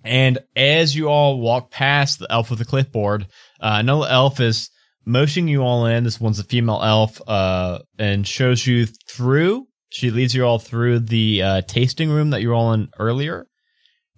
And 0.03 0.39
as 0.55 0.95
you 0.95 1.07
all 1.07 1.39
walk 1.39 1.71
past 1.71 2.19
the 2.19 2.31
elf 2.31 2.49
with 2.49 2.59
the 2.59 2.65
clipboard, 2.65 3.23
uh, 3.61 3.77
another 3.79 4.07
elf 4.09 4.39
is 4.41 4.69
motioning 5.05 5.47
you 5.47 5.61
all 5.61 5.85
in. 5.85 6.03
This 6.03 6.19
one's 6.19 6.39
a 6.39 6.43
female 6.43 6.81
elf, 6.83 7.21
uh, 7.27 7.79
and 7.97 8.27
shows 8.27 8.65
you 8.67 8.87
through. 9.07 9.67
She 9.89 10.11
leads 10.11 10.33
you 10.33 10.43
all 10.45 10.59
through 10.59 10.99
the 10.99 11.41
uh, 11.41 11.61
tasting 11.61 12.09
room 12.09 12.31
that 12.31 12.41
you 12.41 12.49
were 12.49 12.55
all 12.55 12.73
in 12.73 12.89
earlier, 12.97 13.45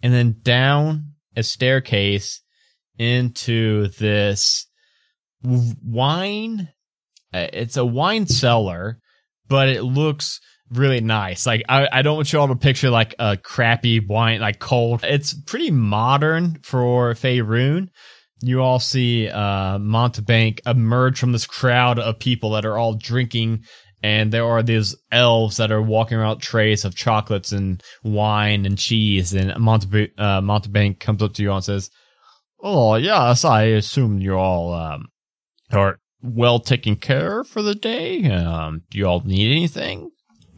and 0.01 0.13
then 0.13 0.37
down 0.41 1.13
a 1.35 1.43
staircase 1.43 2.41
into 2.97 3.89
this 3.99 4.67
wine. 5.43 6.69
uh, 7.33 7.47
It's 7.53 7.77
a 7.77 7.85
wine 7.85 8.27
cellar, 8.27 8.99
but 9.47 9.69
it 9.69 9.83
looks 9.83 10.39
really 10.71 11.01
nice. 11.01 11.45
Like 11.45 11.63
I, 11.69 11.87
I 11.91 12.01
don't 12.01 12.15
want 12.15 12.33
you 12.33 12.39
all 12.39 12.47
to 12.47 12.55
picture 12.55 12.89
like 12.89 13.15
a 13.19 13.37
crappy 13.37 13.99
wine, 13.99 14.41
like 14.41 14.59
cold. 14.59 15.03
It's 15.03 15.33
pretty 15.33 15.71
modern 15.71 16.59
for 16.63 17.13
Faerun. 17.13 17.89
You 18.41 18.61
all 18.61 18.79
see 18.79 19.29
uh, 19.29 19.77
Montebank 19.77 20.61
emerge 20.65 21.19
from 21.19 21.31
this 21.31 21.45
crowd 21.45 21.99
of 21.99 22.19
people 22.19 22.51
that 22.51 22.65
are 22.65 22.77
all 22.77 22.95
drinking, 22.95 23.63
and 24.01 24.33
there 24.33 24.45
are 24.45 24.61
these 24.61 24.95
elves 25.13 25.57
that 25.57 25.71
are 25.71 25.81
walking 25.81 26.17
around 26.17 26.39
trays 26.39 26.83
of 26.83 26.93
chocolates 26.95 27.53
and 27.53 27.81
wine 28.03 28.65
and 28.65 28.77
cheese. 28.77 29.33
And 29.33 29.57
Monte, 29.57 30.11
uh, 30.17 30.41
Montebank 30.41 30.99
comes 30.99 31.23
up 31.23 31.33
to 31.35 31.41
you 31.43 31.53
and 31.53 31.63
says, 31.63 31.89
"Oh 32.61 32.95
yes, 32.95 33.45
I 33.45 33.63
assume 33.63 34.19
you're 34.19 34.37
all 34.37 34.73
um, 34.73 35.05
are 35.75 35.99
well 36.21 36.59
taken 36.59 36.95
care 36.95 37.43
for 37.43 37.61
the 37.61 37.75
day. 37.75 38.29
Um, 38.29 38.83
do 38.89 38.97
you 38.97 39.05
all 39.05 39.21
need 39.21 39.51
anything?" 39.51 40.11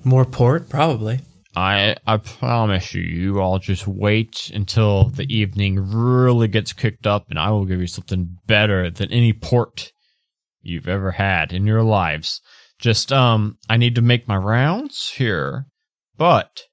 More 0.03 0.25
port, 0.25 0.69
probably. 0.69 1.19
I 1.55 1.95
I 2.05 2.17
promise 2.17 2.93
you, 2.93 3.01
you 3.01 3.39
all 3.39 3.59
just 3.59 3.87
wait 3.87 4.51
until 4.53 5.05
the 5.09 5.25
evening 5.33 5.79
really 5.79 6.47
gets 6.47 6.73
kicked 6.73 7.07
up, 7.07 7.25
and 7.29 7.39
I 7.39 7.49
will 7.51 7.65
give 7.65 7.79
you 7.79 7.87
something 7.87 8.37
better 8.45 8.89
than 8.89 9.11
any 9.11 9.31
port 9.33 9.91
you've 10.61 10.87
ever 10.87 11.11
had 11.11 11.53
in 11.53 11.65
your 11.65 11.83
lives. 11.83 12.41
Just 12.79 13.13
um, 13.13 13.57
I 13.69 13.77
need 13.77 13.95
to 13.95 14.01
make 14.01 14.27
my 14.27 14.35
rounds 14.35 15.13
here, 15.15 15.65
but 16.17 16.63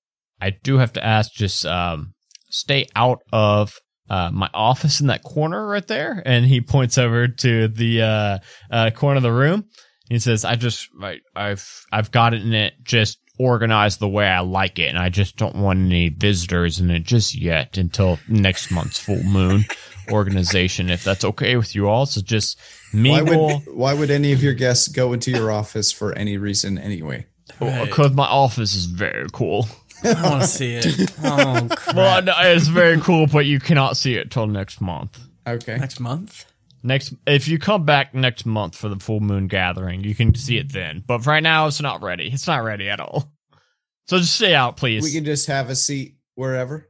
I 0.40 0.50
do 0.50 0.78
have 0.78 0.92
to 0.94 1.04
ask, 1.04 1.32
just 1.32 1.64
um, 1.64 2.14
stay 2.50 2.88
out 2.96 3.20
of 3.32 3.78
uh, 4.12 4.30
my 4.30 4.50
office 4.52 5.00
in 5.00 5.06
that 5.06 5.22
corner 5.22 5.66
right 5.66 5.86
there. 5.86 6.22
And 6.26 6.44
he 6.44 6.60
points 6.60 6.98
over 6.98 7.28
to 7.28 7.68
the 7.68 8.02
uh, 8.02 8.38
uh, 8.70 8.90
corner 8.90 9.16
of 9.16 9.22
the 9.22 9.32
room. 9.32 9.64
He 10.10 10.18
says, 10.18 10.44
"I 10.44 10.56
just, 10.56 10.90
I, 11.00 11.20
I've, 11.34 11.86
I've 11.90 12.10
got 12.10 12.34
it 12.34 12.42
in 12.42 12.52
it 12.52 12.74
just 12.82 13.18
organized 13.38 14.00
the 14.00 14.08
way 14.08 14.28
I 14.28 14.40
like 14.40 14.78
it, 14.78 14.88
and 14.88 14.98
I 14.98 15.08
just 15.08 15.38
don't 15.38 15.56
want 15.56 15.78
any 15.78 16.10
visitors 16.10 16.78
in 16.78 16.90
it 16.90 17.04
just 17.04 17.34
yet 17.34 17.78
until 17.78 18.18
next 18.28 18.70
month's 18.70 18.98
full 18.98 19.22
moon 19.22 19.64
organization. 20.10 20.90
If 20.90 21.04
that's 21.04 21.24
okay 21.24 21.56
with 21.56 21.74
you 21.74 21.88
all, 21.88 22.04
so 22.04 22.20
just 22.20 22.60
Why 22.92 22.98
mingle 23.22 23.46
would 23.46 23.74
why 23.74 23.94
would 23.94 24.10
any 24.10 24.32
of 24.32 24.42
your 24.42 24.52
guests 24.52 24.88
go 24.88 25.14
into 25.14 25.30
your 25.30 25.50
office 25.50 25.90
for 25.90 26.12
any 26.12 26.36
reason 26.36 26.76
anyway? 26.76 27.26
because 27.58 28.12
my 28.12 28.26
office 28.26 28.74
is 28.74 28.86
very 28.86 29.26
cool. 29.32 29.66
I 30.04 30.28
want 30.30 30.42
to 30.42 30.48
see 30.48 30.74
it. 30.74 31.10
Oh, 31.24 31.68
crap. 31.70 31.94
Well, 31.96 32.22
no, 32.22 32.32
it's 32.40 32.66
very 32.66 33.00
cool, 33.00 33.26
but 33.26 33.46
you 33.46 33.60
cannot 33.60 33.96
see 33.96 34.14
it 34.14 34.30
till 34.30 34.46
next 34.46 34.80
month. 34.80 35.18
Okay. 35.46 35.76
Next 35.78 36.00
month? 36.00 36.44
Next, 36.82 37.14
if 37.26 37.46
you 37.46 37.58
come 37.58 37.84
back 37.84 38.12
next 38.14 38.44
month 38.44 38.76
for 38.76 38.88
the 38.88 38.96
full 38.98 39.20
moon 39.20 39.46
gathering, 39.46 40.02
you 40.02 40.14
can 40.14 40.34
see 40.34 40.56
it 40.58 40.72
then. 40.72 41.04
But 41.06 41.24
right 41.26 41.42
now, 41.42 41.68
it's 41.68 41.80
not 41.80 42.02
ready. 42.02 42.28
It's 42.32 42.46
not 42.48 42.64
ready 42.64 42.88
at 42.88 42.98
all. 43.00 43.32
So 44.08 44.18
just 44.18 44.34
stay 44.34 44.54
out, 44.54 44.76
please. 44.76 45.02
We 45.04 45.12
can 45.12 45.24
just 45.24 45.46
have 45.46 45.70
a 45.70 45.76
seat 45.76 46.16
wherever. 46.34 46.88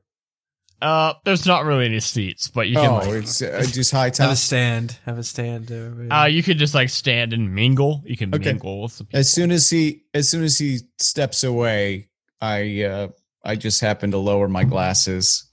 uh, 0.80 1.12
there's 1.24 1.46
not 1.46 1.64
really 1.66 1.84
any 1.84 2.00
seats, 2.00 2.48
but 2.48 2.68
you 2.68 2.76
can 2.76 2.86
Oh, 2.90 2.94
like, 2.96 3.22
it's 3.22 3.42
uh, 3.42 3.62
just 3.70 3.92
high 3.92 4.10
Have 4.18 4.30
a 4.32 4.36
stand. 4.36 4.96
Have 5.04 5.18
a 5.18 5.22
stand. 5.22 5.70
Uh, 5.70 6.12
uh, 6.14 6.24
you 6.24 6.42
could 6.42 6.56
just 6.58 6.74
like 6.74 6.88
stand 6.88 7.32
and 7.34 7.54
mingle. 7.54 8.02
You 8.06 8.16
can 8.16 8.34
Okay. 8.34 8.52
mingle 8.52 8.82
with 8.82 8.96
the 8.98 9.04
people. 9.04 9.20
As 9.20 9.30
soon 9.30 9.50
as 9.52 9.68
he 9.68 10.04
as 10.14 10.28
soon 10.30 10.42
as 10.42 10.58
he 10.58 10.78
steps 10.98 11.44
away, 11.44 12.08
I 12.42 12.82
uh 12.82 13.08
I 13.44 13.56
just 13.56 13.80
happen 13.80 14.10
to 14.10 14.18
lower 14.18 14.48
my 14.48 14.64
glasses, 14.64 15.48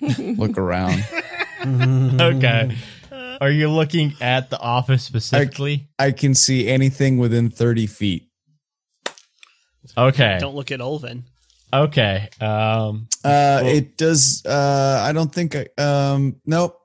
look 0.00 0.58
around. 0.58 1.04
okay. 1.64 2.76
Are 3.40 3.50
you 3.50 3.68
looking 3.68 4.14
at 4.20 4.48
the 4.50 4.58
office 4.58 5.04
specifically? 5.04 5.88
I 5.98 6.12
can 6.12 6.34
see 6.34 6.68
anything 6.68 7.18
within 7.18 7.50
thirty 7.50 7.86
feet. 7.86 8.28
Okay. 9.96 10.38
Don't 10.40 10.54
look 10.54 10.70
at 10.70 10.80
Olvan. 10.80 11.22
Okay. 11.72 12.28
Um. 12.40 13.08
Uh, 13.22 13.60
it 13.64 13.96
does. 13.98 14.44
Uh, 14.46 15.02
I 15.02 15.12
don't 15.12 15.32
think 15.32 15.54
I. 15.54 15.66
Um, 15.82 16.40
nope. 16.46 16.78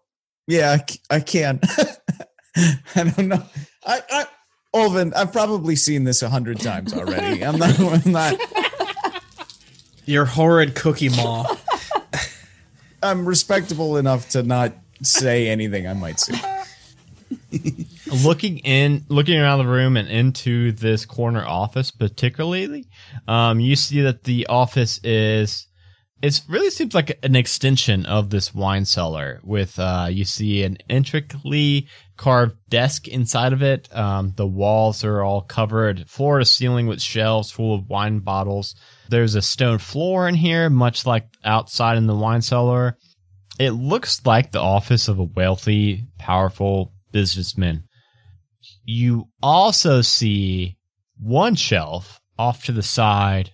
Yeah, 0.47 0.77
I 1.09 1.19
can. 1.21 1.61
I 2.57 3.03
don't 3.03 3.27
know. 3.29 3.43
I, 3.85 4.01
I, 4.09 4.25
Olvan, 4.75 5.15
I've 5.15 5.31
probably 5.31 5.75
seen 5.75 6.03
this 6.03 6.21
a 6.21 6.29
hundred 6.29 6.59
times 6.59 6.93
already. 6.93 7.45
I'm 7.45 7.57
not. 7.57 7.79
I'm 7.79 8.11
not. 8.11 8.35
Your 10.05 10.25
horrid 10.25 10.75
cookie 10.75 11.09
maw. 11.09 11.55
I'm 13.03 13.25
respectable 13.25 13.97
enough 13.97 14.29
to 14.29 14.43
not 14.43 14.73
say 15.01 15.47
anything 15.47 15.87
I 15.87 15.93
might 15.93 16.19
see. 16.19 16.39
looking 18.23 18.59
in 18.59 19.05
looking 19.09 19.39
around 19.39 19.59
the 19.59 19.67
room 19.67 19.95
and 19.95 20.09
into 20.09 20.71
this 20.73 21.05
corner 21.05 21.45
office 21.45 21.89
particularly 21.89 22.85
um 23.27 23.59
you 23.59 23.75
see 23.75 24.01
that 24.01 24.25
the 24.25 24.45
office 24.47 24.99
is 25.03 25.67
it 26.21 26.41
really 26.49 26.69
seems 26.69 26.93
like 26.93 27.17
an 27.23 27.35
extension 27.35 28.05
of 28.05 28.29
this 28.29 28.53
wine 28.53 28.83
cellar 28.83 29.39
with 29.43 29.79
uh 29.79 30.07
you 30.09 30.25
see 30.25 30.63
an 30.63 30.77
intricately 30.89 31.87
carved 32.17 32.55
desk 32.69 33.07
inside 33.07 33.53
of 33.53 33.61
it 33.61 33.87
um 33.95 34.33
the 34.35 34.47
walls 34.47 35.05
are 35.05 35.21
all 35.21 35.41
covered 35.41 36.09
floor 36.09 36.39
to 36.39 36.45
ceiling 36.45 36.87
with 36.87 37.01
shelves 37.01 37.49
full 37.49 37.73
of 37.73 37.87
wine 37.87 38.19
bottles 38.19 38.75
there's 39.11 39.35
a 39.35 39.41
stone 39.41 39.77
floor 39.77 40.27
in 40.27 40.33
here 40.35 40.69
much 40.69 41.05
like 41.05 41.27
outside 41.43 41.97
in 41.97 42.07
the 42.07 42.15
wine 42.15 42.41
cellar 42.41 42.97
it 43.59 43.71
looks 43.71 44.25
like 44.25 44.51
the 44.51 44.59
office 44.59 45.07
of 45.07 45.19
a 45.19 45.23
wealthy 45.23 46.05
powerful 46.17 46.91
businessman 47.11 47.83
you 48.85 49.27
also 49.43 50.01
see 50.01 50.77
one 51.19 51.55
shelf 51.55 52.19
off 52.37 52.65
to 52.65 52.71
the 52.71 52.83
side 52.83 53.51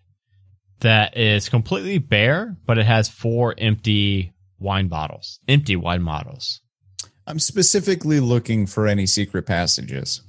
that 0.80 1.18
is 1.18 1.50
completely 1.50 1.98
bare, 1.98 2.56
but 2.66 2.78
it 2.78 2.86
has 2.86 3.10
four 3.10 3.56
empty 3.58 4.34
wine 4.60 4.88
bottles. 4.88 5.40
Empty 5.48 5.76
wine 5.76 6.04
bottles. 6.04 6.62
I'm 7.26 7.40
specifically 7.40 8.20
looking 8.20 8.66
for 8.66 8.88
any 8.88 9.06
secret 9.06 9.46
passages. 9.46 10.22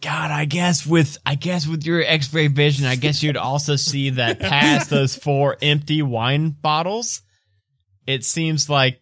God, 0.00 0.30
I 0.30 0.46
guess 0.46 0.86
with 0.86 1.18
I 1.26 1.34
guess 1.34 1.66
with 1.66 1.84
your 1.84 2.02
X-ray 2.02 2.46
vision, 2.46 2.86
I 2.86 2.96
guess 2.96 3.22
you'd 3.22 3.36
also 3.36 3.76
see 3.76 4.10
that 4.10 4.40
past 4.40 4.88
those 4.90 5.14
four 5.14 5.56
empty 5.60 6.00
wine 6.02 6.50
bottles, 6.50 7.22
it 8.06 8.24
seems 8.24 8.70
like 8.70 9.00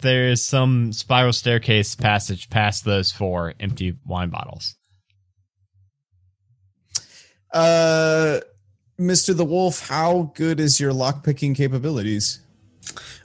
there's 0.00 0.44
some 0.44 0.92
spiral 0.92 1.32
staircase 1.32 1.94
passage 1.94 2.48
past 2.48 2.84
those 2.84 3.10
four 3.10 3.54
empty 3.60 3.96
wine 4.06 4.30
bottles. 4.30 4.76
Uh, 7.52 8.40
Mr. 8.98 9.36
the 9.36 9.44
Wolf, 9.44 9.88
how 9.88 10.32
good 10.34 10.60
is 10.60 10.78
your 10.78 10.92
lockpicking 10.92 11.56
capabilities? 11.56 12.40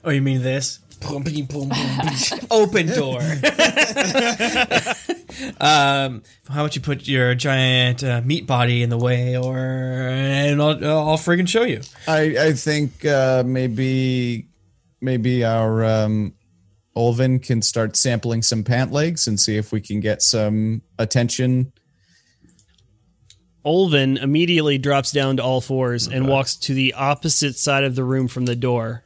Oh, 0.04 0.10
you 0.10 0.22
mean 0.22 0.42
this? 0.42 0.80
Boom, 1.08 1.22
boom, 1.22 1.46
boom, 1.46 1.68
boom, 1.68 2.40
Open 2.50 2.86
door. 2.86 3.20
um, 5.60 6.22
how 6.48 6.60
about 6.60 6.74
you 6.74 6.82
put 6.82 7.06
your 7.06 7.34
giant 7.34 8.02
uh, 8.02 8.20
meat 8.24 8.46
body 8.46 8.82
in 8.82 8.90
the 8.90 8.98
way, 8.98 9.36
or 9.36 9.58
and 9.58 10.60
I'll, 10.60 10.84
I'll 10.84 11.18
friggin' 11.18 11.48
show 11.48 11.62
you. 11.62 11.80
I 12.08 12.36
I 12.38 12.52
think 12.52 13.04
uh, 13.04 13.44
maybe 13.46 14.48
maybe 15.00 15.44
our 15.44 15.84
um, 15.84 16.34
Olvan 16.96 17.42
can 17.42 17.62
start 17.62 17.96
sampling 17.96 18.42
some 18.42 18.64
pant 18.64 18.92
legs 18.92 19.26
and 19.26 19.38
see 19.38 19.56
if 19.56 19.72
we 19.72 19.80
can 19.80 20.00
get 20.00 20.22
some 20.22 20.82
attention. 20.98 21.72
Olvan 23.64 24.22
immediately 24.22 24.78
drops 24.78 25.10
down 25.10 25.38
to 25.38 25.42
all 25.42 25.60
fours 25.60 26.06
and 26.06 26.28
walks 26.28 26.56
to 26.56 26.72
the 26.72 26.94
opposite 26.94 27.56
side 27.56 27.82
of 27.82 27.96
the 27.96 28.04
room 28.04 28.28
from 28.28 28.46
the 28.46 28.54
door 28.54 29.02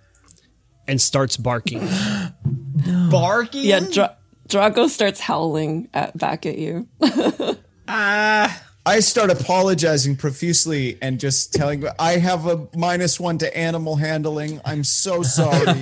and 0.86 1.00
starts 1.00 1.36
barking. 1.36 1.80
Barking? 3.10 3.64
Yeah, 3.64 3.80
Dra- 3.80 4.16
Drago 4.48 4.88
starts 4.88 5.20
howling 5.20 5.88
at, 5.94 6.16
back 6.16 6.46
at 6.46 6.58
you. 6.58 6.88
Ah! 7.92 8.62
I 8.86 9.00
start 9.00 9.30
apologizing 9.30 10.16
profusely 10.16 10.96
and 11.02 11.20
just 11.20 11.52
telling 11.52 11.84
I 11.98 12.12
have 12.12 12.46
a 12.46 12.68
minus 12.74 13.20
one 13.20 13.36
to 13.38 13.56
animal 13.56 13.96
handling. 13.96 14.60
I'm 14.64 14.84
so 14.84 15.22
sorry. 15.22 15.80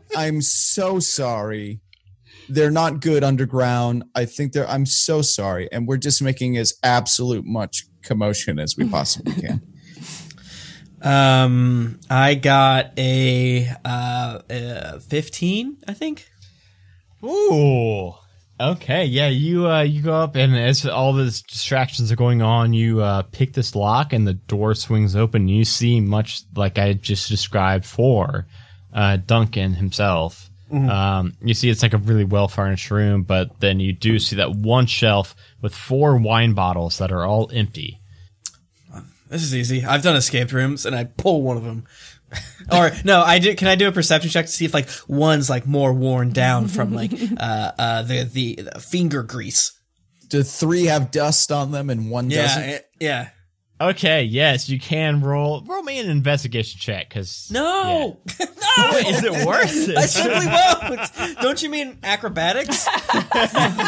I'm 0.16 0.40
so 0.42 0.98
sorry. 1.00 1.80
They're 2.48 2.70
not 2.70 3.00
good 3.00 3.24
underground. 3.24 4.04
I 4.14 4.24
think 4.24 4.52
they're 4.52 4.68
I'm 4.68 4.86
so 4.86 5.20
sorry. 5.20 5.68
And 5.72 5.88
we're 5.88 5.96
just 5.96 6.22
making 6.22 6.56
as 6.58 6.74
absolute 6.82 7.44
much 7.44 7.86
commotion 8.02 8.58
as 8.58 8.76
we 8.76 8.88
possibly 8.88 9.32
can. 9.32 9.62
Um, 11.02 12.00
I 12.10 12.34
got 12.34 12.98
a 12.98 13.68
uh, 13.84 14.40
uh 14.50 14.98
fifteen, 14.98 15.76
I 15.86 15.94
think. 15.94 16.28
Ooh. 17.24 18.14
Okay, 18.60 19.04
yeah, 19.04 19.28
you 19.28 19.68
uh 19.68 19.82
you 19.82 20.02
go 20.02 20.14
up 20.14 20.34
and 20.34 20.56
as 20.56 20.84
all 20.84 21.12
these 21.12 21.42
distractions 21.42 22.10
are 22.10 22.16
going 22.16 22.42
on, 22.42 22.72
you 22.72 23.00
uh 23.00 23.22
pick 23.22 23.52
this 23.52 23.76
lock 23.76 24.12
and 24.12 24.26
the 24.26 24.34
door 24.34 24.74
swings 24.74 25.14
open. 25.14 25.46
You 25.46 25.64
see 25.64 26.00
much 26.00 26.42
like 26.56 26.76
I 26.76 26.94
just 26.94 27.28
described 27.28 27.84
for 27.84 28.46
uh 28.92 29.18
Duncan 29.18 29.74
himself. 29.74 30.50
Um 30.72 31.34
you 31.40 31.54
see 31.54 31.70
it's 31.70 31.82
like 31.84 31.94
a 31.94 31.98
really 31.98 32.24
well 32.24 32.48
furnished 32.48 32.90
room, 32.90 33.22
but 33.22 33.60
then 33.60 33.78
you 33.78 33.92
do 33.92 34.18
see 34.18 34.34
that 34.36 34.56
one 34.56 34.86
shelf 34.86 35.36
with 35.62 35.72
four 35.72 36.16
wine 36.16 36.54
bottles 36.54 36.98
that 36.98 37.12
are 37.12 37.24
all 37.24 37.48
empty. 37.54 37.97
This 39.28 39.42
is 39.42 39.54
easy. 39.54 39.84
I've 39.84 40.02
done 40.02 40.16
escape 40.16 40.52
rooms, 40.52 40.86
and 40.86 40.94
I 40.96 41.04
pull 41.04 41.42
one 41.42 41.56
of 41.56 41.64
them. 41.64 41.84
or 42.72 42.90
no, 43.04 43.22
I 43.22 43.38
do. 43.38 43.54
Can 43.54 43.68
I 43.68 43.74
do 43.74 43.88
a 43.88 43.92
perception 43.92 44.30
check 44.30 44.46
to 44.46 44.52
see 44.52 44.64
if 44.66 44.74
like 44.74 44.88
one's 45.06 45.48
like 45.48 45.66
more 45.66 45.92
worn 45.94 46.30
down 46.30 46.68
from 46.68 46.92
like 46.94 47.12
uh 47.38 47.72
uh 47.78 48.02
the 48.02 48.24
the, 48.24 48.54
the 48.74 48.80
finger 48.80 49.22
grease? 49.22 49.72
Do 50.28 50.42
three 50.42 50.84
have 50.84 51.10
dust 51.10 51.50
on 51.50 51.70
them 51.72 51.88
and 51.88 52.10
one 52.10 52.30
Yeah, 52.30 52.42
doesn't? 52.42 52.62
eh, 52.64 52.78
yeah. 53.00 53.28
Okay, 53.80 54.24
yes, 54.24 54.68
you 54.68 54.78
can 54.80 55.20
roll 55.22 55.62
roll 55.64 55.82
me 55.84 56.00
an 56.00 56.10
investigation 56.10 56.80
check 56.80 57.08
because 57.08 57.48
No, 57.50 58.18
no. 58.40 58.90
is 58.98 59.22
it 59.24 59.46
worth 59.46 59.88
it? 59.88 59.96
I 59.96 60.04
simply 60.06 60.46
won't. 60.48 61.40
Don't 61.40 61.62
you 61.62 61.70
mean 61.70 61.98
acrobatics? 62.02 62.86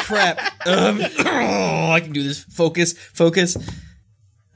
Crap. 0.06 0.38
Um, 0.66 1.00
oh, 1.18 1.90
I 1.90 2.00
can 2.02 2.12
do 2.12 2.22
this. 2.22 2.42
Focus, 2.44 2.92
focus. 3.12 3.56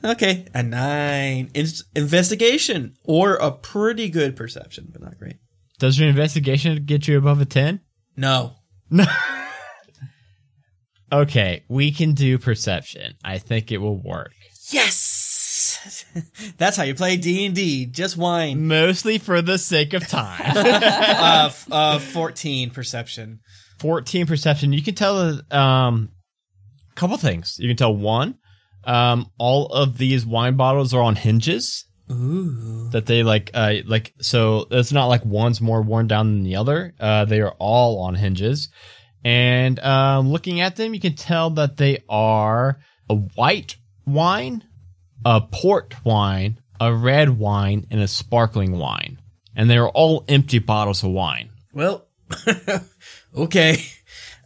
Okay, 0.05 0.47
a 0.53 0.63
nine. 0.63 1.51
In- 1.55 1.67
investigation 1.97 2.95
or 3.05 3.35
a 3.37 3.51
pretty 3.51 4.11
good 4.11 4.37
perception, 4.37 4.89
but 4.93 5.01
not 5.03 5.19
great. 5.19 5.37
Does 5.79 5.99
your 5.99 6.09
investigation 6.09 6.85
get 6.85 7.09
you 7.09 7.17
above 7.19 7.41
a 7.41 7.47
ten? 7.47 7.81
No. 8.17 8.57
No. 8.91 9.05
Okay, 11.13 11.63
we 11.69 11.93
can 11.93 12.15
do 12.15 12.39
perception. 12.39 13.15
I 13.23 13.39
think 13.39 13.71
it 13.71 13.79
will 13.79 14.03
work. 14.03 14.33
Yes. 14.71 16.05
That's 16.59 16.77
how 16.77 16.83
you 16.83 16.95
play 16.95 17.17
D 17.17 17.47
and 17.47 17.55
D. 17.55 17.87
Just 17.87 18.17
wine. 18.17 18.67
Mostly 18.67 19.19
for 19.19 19.41
the 19.41 19.59
sake 19.59 19.93
of 19.95 20.09
time. 20.09 20.41
Uh, 20.57 21.51
uh, 21.71 21.99
fourteen 21.99 22.71
perception. 22.71 23.41
14 23.81 24.27
perception. 24.27 24.73
You 24.73 24.83
can 24.83 24.95
tell 24.95 25.41
um 25.53 26.09
a 26.91 26.95
couple 26.95 27.17
things. 27.17 27.57
You 27.59 27.69
can 27.69 27.77
tell 27.77 27.95
one, 27.95 28.37
um, 28.87 29.30
all 29.39 29.66
of 29.66 29.99
these 29.99 30.24
wine 30.26 30.57
bottles 30.57 30.95
are 30.95 31.03
on 31.03 31.16
hinges. 31.16 31.87
Ooh. 32.11 32.91
That 32.91 33.07
they 33.07 33.22
like 33.22 33.51
uh 33.55 33.76
like 33.87 34.12
so 34.20 34.66
it's 34.70 34.93
not 34.93 35.07
like 35.07 35.24
one's 35.24 35.61
more 35.61 35.80
worn 35.80 36.07
down 36.07 36.35
than 36.35 36.43
the 36.43 36.57
other. 36.57 36.95
Uh 37.01 37.24
they 37.24 37.41
are 37.41 37.55
all 37.59 38.01
on 38.01 38.14
hinges. 38.14 38.68
And 39.24 39.78
um 39.80 40.30
looking 40.30 40.61
at 40.61 40.76
them 40.76 40.93
you 40.93 41.01
can 41.01 41.14
tell 41.16 41.51
that 41.51 41.78
they 41.78 42.05
are 42.09 42.78
a 43.09 43.14
white 43.14 43.76
wine, 44.07 44.64
a 45.24 45.41
port 45.41 45.95
wine, 46.05 46.61
a 46.78 46.95
red 46.95 47.39
wine, 47.39 47.87
and 47.91 48.01
a 48.01 48.09
sparkling 48.09 48.78
wine. 48.78 49.18
And 49.57 49.70
they 49.70 49.78
are 49.78 49.89
all 49.89 50.24
empty 50.28 50.59
bottles 50.59 51.05
of 51.05 51.11
wine. 51.11 51.51
Well, 51.72 52.07
okay. 53.37 53.82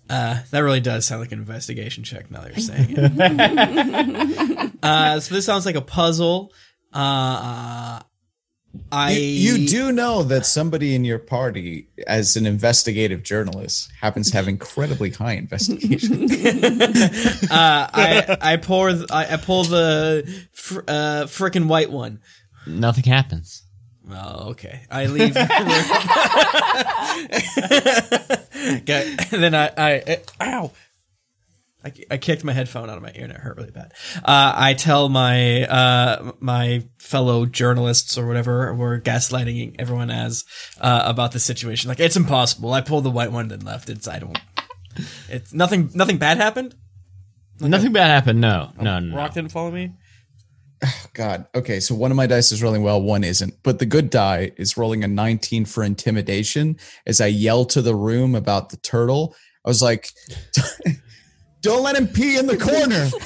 Uh, 0.08 0.40
that 0.50 0.60
really 0.60 0.80
does 0.80 1.04
sound 1.06 1.20
like 1.20 1.32
an 1.32 1.38
investigation 1.38 2.02
check 2.04 2.30
now 2.30 2.40
that 2.40 2.56
you're 2.56 2.58
saying 2.64 2.94
it. 2.96 4.72
uh, 4.82 5.20
so 5.20 5.34
this 5.34 5.44
sounds 5.44 5.66
like 5.66 5.76
a 5.76 5.82
puzzle. 5.82 6.52
Uh, 6.92 6.96
uh, 6.96 8.00
I 8.92 9.12
You, 9.12 9.54
you 9.54 9.68
do 9.68 9.92
know 9.92 10.22
that 10.22 10.46
somebody 10.46 10.94
in 10.94 11.04
your 11.04 11.18
party, 11.18 11.88
as 12.06 12.36
an 12.36 12.46
investigative 12.46 13.22
journalist, 13.22 13.90
happens 14.00 14.30
to 14.30 14.36
have 14.36 14.46
incredibly 14.48 15.10
high 15.10 15.32
investigation. 15.34 16.24
uh, 16.30 17.48
I 17.50 18.36
I 18.40 18.56
pour 18.58 18.92
th- 18.92 19.10
I, 19.10 19.34
I 19.34 19.36
pull 19.36 19.64
the 19.64 20.46
fr- 20.52 20.80
uh 20.86 21.24
frickin' 21.26 21.66
white 21.66 21.90
one. 21.90 22.20
Nothing 22.66 23.04
happens. 23.04 23.62
Oh, 24.10 24.50
okay. 24.50 24.82
I 24.90 25.06
leave. 25.06 25.36
okay. 28.82 29.16
Then 29.30 29.54
I, 29.54 29.70
I, 29.76 30.20
ow. 30.40 30.72
I, 31.84 31.92
I 32.10 32.16
kicked 32.16 32.42
my 32.42 32.52
headphone 32.52 32.90
out 32.90 32.96
of 32.96 33.02
my 33.02 33.12
ear 33.14 33.24
and 33.24 33.32
it 33.32 33.38
hurt 33.38 33.56
really 33.56 33.70
bad. 33.70 33.92
Uh, 34.16 34.52
I 34.56 34.74
tell 34.74 35.08
my, 35.08 35.64
uh, 35.64 36.32
my 36.40 36.84
fellow 36.98 37.46
journalists 37.46 38.18
or 38.18 38.26
whatever 38.26 38.74
we're 38.74 39.00
gaslighting 39.00 39.76
everyone 39.78 40.10
as, 40.10 40.44
uh, 40.80 41.02
about 41.04 41.32
the 41.32 41.40
situation. 41.40 41.88
Like, 41.88 42.00
it's 42.00 42.16
impossible. 42.16 42.72
I 42.72 42.80
pulled 42.80 43.04
the 43.04 43.10
white 43.10 43.30
one 43.30 43.50
and 43.50 43.62
left. 43.62 43.88
It's, 43.88 44.08
I 44.08 44.18
don't, 44.18 44.38
it's 45.28 45.52
nothing, 45.52 45.90
nothing 45.94 46.18
bad 46.18 46.38
happened. 46.38 46.74
Nothing 47.60 47.92
bad 47.92 48.08
happened. 48.08 48.40
No, 48.40 48.72
no, 48.80 48.98
no. 48.98 49.16
Rock 49.16 49.34
didn't 49.34 49.52
follow 49.52 49.70
me. 49.70 49.92
God. 51.14 51.46
Okay, 51.54 51.80
so 51.80 51.94
one 51.94 52.10
of 52.10 52.16
my 52.16 52.26
dice 52.26 52.52
is 52.52 52.62
rolling 52.62 52.82
well, 52.82 53.00
one 53.00 53.24
isn't. 53.24 53.54
But 53.62 53.78
the 53.78 53.86
good 53.86 54.10
die 54.10 54.52
is 54.56 54.76
rolling 54.76 55.04
a 55.04 55.08
19 55.08 55.64
for 55.64 55.82
intimidation. 55.84 56.76
As 57.06 57.20
I 57.20 57.26
yell 57.26 57.64
to 57.66 57.82
the 57.82 57.94
room 57.94 58.34
about 58.34 58.70
the 58.70 58.76
turtle, 58.78 59.34
I 59.64 59.68
was 59.68 59.82
like, 59.82 60.10
"Don't 61.60 61.82
let 61.82 61.96
him 61.96 62.08
pee 62.08 62.38
in 62.38 62.46
the 62.46 62.56
corner." 62.56 63.10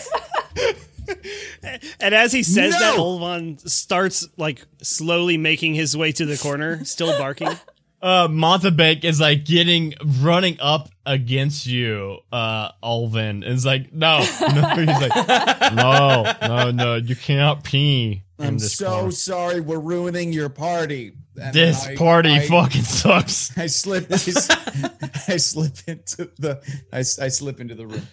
And 2.00 2.14
as 2.14 2.32
he 2.32 2.42
says 2.42 2.72
that, 2.78 2.96
No! 2.96 3.02
Olvan 3.02 3.68
starts 3.68 4.26
like 4.36 4.62
slowly 4.82 5.36
making 5.36 5.74
his 5.74 5.96
way 5.96 6.12
to 6.12 6.26
the 6.26 6.36
corner, 6.36 6.84
still 6.84 7.16
barking. 7.18 7.48
Uh, 8.02 8.26
Montebank 8.26 9.04
is 9.04 9.20
like 9.20 9.44
getting 9.44 9.94
running 10.20 10.56
up 10.60 10.88
against 11.06 11.66
you, 11.66 12.18
uh, 12.32 12.72
Olvan. 12.82 13.46
Is 13.46 13.64
like, 13.64 13.92
no, 13.92 14.18
no. 14.40 14.68
He's 14.74 14.86
like, 14.88 15.28
no, 15.74 16.32
no, 16.42 16.70
no. 16.72 16.94
You 16.96 17.14
cannot 17.14 17.62
pee. 17.62 18.22
I'm 18.40 18.58
this 18.58 18.72
so 18.76 18.90
corner. 18.90 19.10
sorry. 19.12 19.60
We're 19.60 19.78
ruining 19.78 20.32
your 20.32 20.48
party. 20.48 21.12
And 21.40 21.54
This 21.54 21.86
I- 21.86 21.94
party 21.94 22.32
I- 22.32 22.46
fucking 22.48 22.82
sucks. 22.82 23.56
I 23.58 23.66
slip. 23.66 24.10
I, 24.10 24.14
s- 24.14 24.50
I 25.28 25.36
slip 25.36 25.76
into 25.86 26.28
the. 26.40 26.60
I, 26.92 26.98
I 26.98 27.28
slip 27.28 27.60
into 27.60 27.76
the 27.76 27.86
room. 27.86 28.06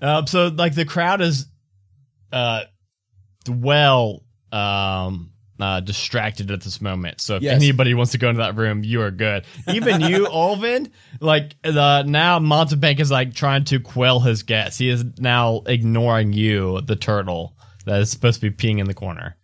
Um, 0.00 0.26
so 0.26 0.46
like 0.48 0.74
the 0.74 0.86
crowd 0.86 1.20
is, 1.20 1.46
uh, 2.32 2.62
well, 3.46 4.24
um, 4.50 5.31
uh, 5.60 5.80
distracted 5.80 6.50
at 6.50 6.62
this 6.62 6.80
moment. 6.80 7.20
So 7.20 7.36
if 7.36 7.42
Yes. 7.42 7.54
anybody 7.54 7.94
wants 7.94 8.12
to 8.12 8.18
go 8.18 8.28
into 8.28 8.38
that 8.40 8.56
room, 8.56 8.82
you 8.84 9.02
are 9.02 9.10
good. 9.10 9.44
Even 9.72 10.00
you, 10.00 10.26
Olvan, 10.30 10.90
like 11.20 11.54
the 11.62 12.02
now 12.04 12.38
Montebank 12.38 12.98
is 13.00 13.10
like 13.10 13.34
trying 13.34 13.64
to 13.64 13.78
quell 13.80 14.20
his 14.20 14.42
guests. 14.42 14.78
He 14.78 14.88
is 14.88 15.04
now 15.18 15.62
ignoring 15.66 16.32
you, 16.32 16.80
the 16.80 16.96
turtle 16.96 17.56
that 17.84 18.00
is 18.00 18.10
supposed 18.10 18.40
to 18.40 18.50
be 18.50 18.56
peeing 18.56 18.78
in 18.78 18.86
the 18.86 18.94
corner. 18.94 19.36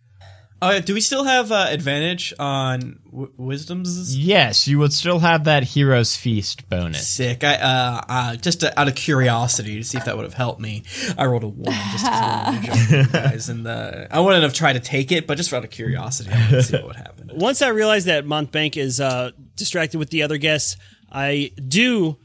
Oh, 0.61 0.79
do 0.79 0.93
we 0.93 1.01
still 1.01 1.23
have 1.23 1.51
uh, 1.51 1.67
advantage 1.69 2.33
on 2.37 2.99
w- 3.05 3.31
wisdoms? 3.37 4.17
Yes, 4.17 4.67
you 4.67 4.77
would 4.79 4.91
still 4.91 5.19
have 5.19 5.45
that 5.45 5.63
hero's 5.63 6.17
feast 6.17 6.69
bonus. 6.69 7.07
Sick. 7.07 7.43
I 7.43 7.55
uh, 7.55 8.01
uh 8.09 8.35
just 8.35 8.59
to, 8.61 8.77
out 8.77 8.89
of 8.89 8.95
curiosity 8.95 9.77
to 9.77 9.83
see 9.83 9.97
if 9.97 10.05
that 10.05 10.17
would 10.17 10.25
have 10.25 10.33
helped 10.33 10.59
me. 10.59 10.83
I 11.17 11.25
rolled 11.25 11.43
a 11.43 11.47
one 11.47 11.73
just 11.91 12.05
to 12.05 12.11
I 12.11 12.59
you 12.89 13.07
guys, 13.07 13.47
and 13.47 13.65
uh, 13.65 14.07
I 14.11 14.19
wouldn't 14.19 14.43
have 14.43 14.53
tried 14.53 14.73
to 14.73 14.81
take 14.81 15.11
it, 15.13 15.27
but 15.27 15.37
just 15.37 15.53
out 15.53 15.63
of 15.63 15.69
curiosity, 15.69 16.31
I 16.31 16.35
wanted 16.37 16.51
to 16.51 16.63
see 16.63 16.75
what 16.77 16.87
would 16.87 16.95
happen. 16.97 17.31
Once 17.33 17.61
I 17.61 17.69
realize 17.69 18.05
that 18.05 18.25
Montebank 18.25 18.75
is 18.75 18.99
uh, 18.99 19.31
distracted 19.55 19.97
with 19.97 20.09
the 20.09 20.23
other 20.23 20.37
guests, 20.37 20.75
I 21.11 21.51
do. 21.67 22.17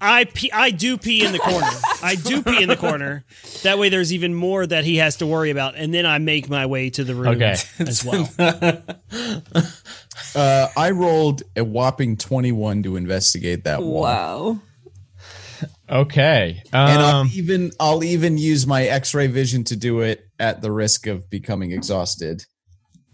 I 0.00 0.24
pee, 0.24 0.50
I 0.52 0.70
do 0.70 0.98
pee 0.98 1.24
in 1.24 1.32
the 1.32 1.38
corner. 1.38 1.66
I 2.02 2.14
do 2.16 2.42
pee 2.42 2.62
in 2.62 2.68
the 2.68 2.76
corner. 2.76 3.24
That 3.62 3.78
way, 3.78 3.88
there's 3.88 4.12
even 4.12 4.34
more 4.34 4.66
that 4.66 4.84
he 4.84 4.96
has 4.96 5.16
to 5.18 5.26
worry 5.26 5.50
about, 5.50 5.76
and 5.76 5.94
then 5.94 6.04
I 6.04 6.18
make 6.18 6.48
my 6.50 6.66
way 6.66 6.90
to 6.90 7.04
the 7.04 7.14
room 7.14 7.36
Okay. 7.36 7.56
as 7.78 8.04
well. 8.04 8.28
Uh, 10.36 10.68
I 10.76 10.90
rolled 10.90 11.42
a 11.56 11.64
whopping 11.64 12.16
21 12.16 12.84
to 12.84 12.96
investigate 12.96 13.64
that 13.64 13.82
wall. 13.82 14.02
Wow. 14.02 14.60
Okay. 15.90 16.62
And 16.72 17.02
I'll 17.02 17.16
Um, 17.22 17.30
even 17.34 17.72
I'll 17.78 18.02
even 18.04 18.38
use 18.38 18.66
my 18.66 18.84
X-ray 18.84 19.26
vision 19.28 19.64
to 19.64 19.76
do 19.76 20.00
it 20.00 20.26
at 20.38 20.62
the 20.62 20.70
risk 20.72 21.06
of 21.06 21.28
becoming 21.30 21.72
exhausted. 21.72 22.44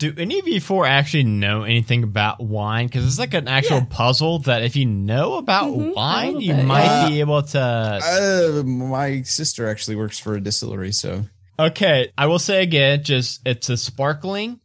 Do 0.00 0.12
any 0.18 0.38
of 0.40 0.48
you 0.48 0.60
four 0.60 0.84
actually 0.86 1.24
know 1.24 1.62
anything 1.62 2.02
about 2.02 2.40
wine? 2.40 2.86
Because 2.86 3.06
it's 3.06 3.18
like 3.18 3.34
an 3.34 3.46
actual 3.46 3.84
puzzle 3.84 4.40
that 4.40 4.62
if 4.62 4.74
you 4.74 4.86
know 4.86 5.34
about 5.34 5.66
Mhm, 5.72 5.94
wine, 5.94 6.40
you 6.40 6.54
bit, 6.54 6.64
might 6.64 6.84
yeah. 7.02 7.08
be 7.08 7.20
able 7.20 7.42
to. 7.42 7.60
Uh, 7.60 8.62
my 8.64 9.22
sister 9.22 9.68
actually 9.68 9.96
works 9.96 10.18
for 10.18 10.34
a 10.34 10.40
distillery, 10.40 10.90
so 10.92 11.26
Okay, 11.58 12.10
I 12.18 12.26
will 12.26 12.38
say 12.38 12.62
again, 12.62 13.04
just 13.04 13.42
it's 13.46 13.68
a 13.68 13.76
sparkling, 13.76 14.58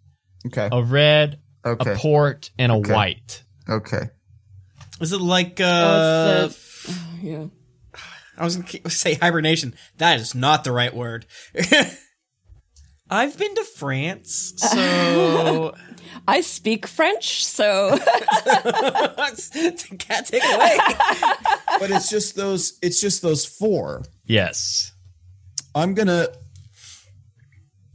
okay, 0.48 0.70
a 0.72 0.82
red, 0.82 1.40
okay, 1.66 1.92
a 1.94 1.96
port, 1.98 2.50
and 2.58 2.72
a 2.72 2.76
Okay. 2.76 2.94
white. 2.94 3.44
okay. 3.70 4.10
Is 5.02 5.12
it 5.12 5.20
like 5.22 5.60
uh? 5.60 6.46
It's 6.48 6.86
the- 6.86 6.96
yeah. 7.22 7.46
I 8.38 8.44
was 8.46 8.56
gonna 8.58 8.90
say 8.90 9.14
hibernation. 9.16 9.76
That 9.98 10.20
is 10.22 10.34
not 10.36 10.64
the 10.64 10.72
right 10.72 10.94
word. 10.96 11.26
I've 13.10 13.38
been 13.38 13.54
to 13.56 13.64
France, 13.64 14.54
so 14.58 15.76
I 16.28 16.42
speak 16.42 16.88
French, 16.88 17.46
so 17.46 17.98
can't 20.00 20.26
take 20.28 20.42
it 20.44 20.56
away. 20.56 20.78
But 21.80 21.92
it's 21.92 22.10
just 22.10 22.36
those. 22.38 22.80
It's 22.82 23.02
just 23.02 23.22
those 23.22 23.46
four. 23.46 24.04
Yes. 24.26 24.94
I'm 25.76 25.94
gonna 25.94 26.28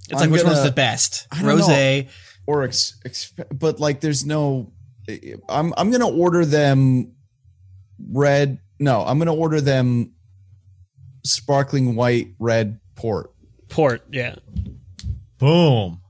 It's 0.02 0.12
like 0.12 0.24
I'm 0.24 0.30
which 0.30 0.44
one's 0.44 0.56
gonna- 0.58 0.68
the 0.68 0.74
best? 0.74 1.26
I 1.32 1.40
don't 1.42 1.58
Rosé. 1.58 2.08
or 2.46 2.64
ex, 2.64 3.00
ex, 3.06 3.32
but 3.54 3.80
like 3.80 4.00
there's 4.00 4.26
no. 4.26 4.72
I'm 5.48 5.72
I'm 5.78 5.90
gonna 5.90 6.08
order 6.11 6.44
them 6.44 7.12
red. 8.12 8.58
No, 8.78 9.00
I'm 9.02 9.18
gonna 9.18 9.34
order 9.34 9.62
them 9.62 10.12
sparkling 11.24 11.96
white 11.96 12.34
red 12.38 12.80
port. 12.96 13.32
Port, 13.70 14.02
yeah. 14.12 14.34
Boom. 15.41 16.01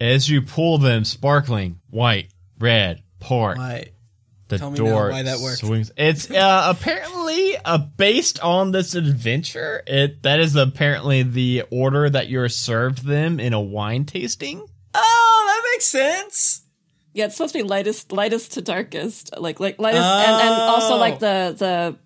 As 0.00 0.28
you 0.30 0.42
pull 0.42 0.78
them, 0.78 1.04
sparkling 1.04 1.80
white, 1.90 2.28
red, 2.60 3.02
port. 3.18 3.58
Why? 3.58 3.88
The 4.48 4.58
Tell 4.58 4.70
me 4.70 4.78
now 4.78 4.84
door 4.84 5.10
why 5.10 5.22
that 5.24 5.40
works. 5.40 5.58
swings. 5.60 5.90
It's 5.96 6.30
uh, 6.30 6.74
apparently 6.78 7.56
uh, 7.64 7.76
based 7.78 8.40
on 8.40 8.70
this 8.70 8.94
adventure. 8.94 9.82
It 9.86 10.22
that 10.22 10.40
is 10.40 10.56
apparently 10.56 11.22
the 11.22 11.64
order 11.70 12.08
that 12.08 12.28
you're 12.30 12.48
served 12.48 13.04
them 13.04 13.40
in 13.40 13.52
a 13.52 13.60
wine 13.60 14.04
tasting. 14.06 14.64
Oh, 14.94 15.44
that 15.46 15.70
makes 15.74 15.84
sense. 15.86 16.62
yeah, 17.12 17.26
it's 17.26 17.36
supposed 17.36 17.52
to 17.54 17.58
be 17.58 17.62
lightest 17.62 18.10
lightest 18.10 18.52
to 18.52 18.62
darkest, 18.62 19.36
like 19.38 19.60
like 19.60 19.78
lightest, 19.78 20.02
and, 20.02 20.40
and 20.42 20.54
also 20.62 20.94
Oh. 20.94 20.98
like 20.98 21.18
the 21.18 21.54
the 21.58 21.96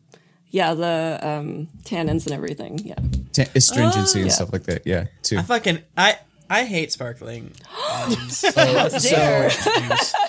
yeah 0.52 0.74
the 0.74 1.18
um 1.20 1.68
tannins 1.82 2.26
and 2.26 2.32
everything. 2.34 2.78
Yeah, 2.78 2.94
Ta- 3.32 3.50
astringency 3.56 4.20
and 4.20 4.28
yeah. 4.28 4.34
stuff 4.34 4.52
like 4.52 4.62
that. 4.64 4.86
Yeah, 4.86 5.06
too. 5.22 5.38
I 5.38 5.42
fucking 5.42 5.82
I 5.96 6.18
I 6.48 6.64
hate 6.64 6.92
sparkling. 6.92 7.52
wines. 8.06 8.42
dare. 8.54 9.50
Juice. 9.50 10.14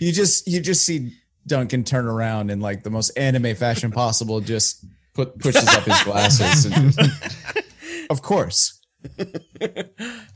You 0.00 0.12
just 0.12 0.46
you 0.48 0.60
just 0.60 0.84
see 0.84 1.12
Duncan 1.46 1.84
turn 1.84 2.06
around 2.06 2.50
in 2.50 2.60
like 2.60 2.82
the 2.82 2.90
most 2.90 3.10
anime 3.10 3.54
fashion 3.54 3.90
possible, 3.92 4.40
just 4.40 4.84
put 5.14 5.38
pushes 5.38 5.66
up 5.68 5.84
his 5.84 6.02
glasses. 6.02 6.66
And 6.66 6.94
of 8.10 8.20
course. 8.20 8.80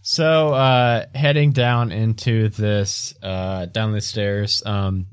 So, 0.02 0.48
uh, 0.54 1.06
heading 1.14 1.52
down 1.52 1.90
into 1.92 2.48
this, 2.50 3.14
uh, 3.22 3.66
down 3.66 3.92
the 3.92 4.00
stairs, 4.00 4.62
um, 4.64 5.06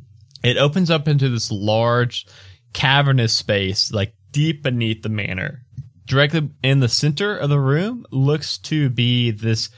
it 0.43 0.57
opens 0.57 0.89
up 0.91 1.07
into 1.07 1.27
this 1.29 1.51
large 1.51 2.27
cavernous 2.75 3.31
space, 3.31 3.91
like 3.93 4.13
deep 4.31 4.61
beneath 4.61 5.01
the 5.01 5.09
manor. 5.09 5.61
Directly 6.05 6.49
in 6.61 6.81
the 6.81 6.89
center 6.89 7.35
of 7.35 7.49
the 7.49 7.59
room 7.59 8.05
looks 8.11 8.57
to 8.59 8.89
be 8.89 9.31
this 9.31 9.69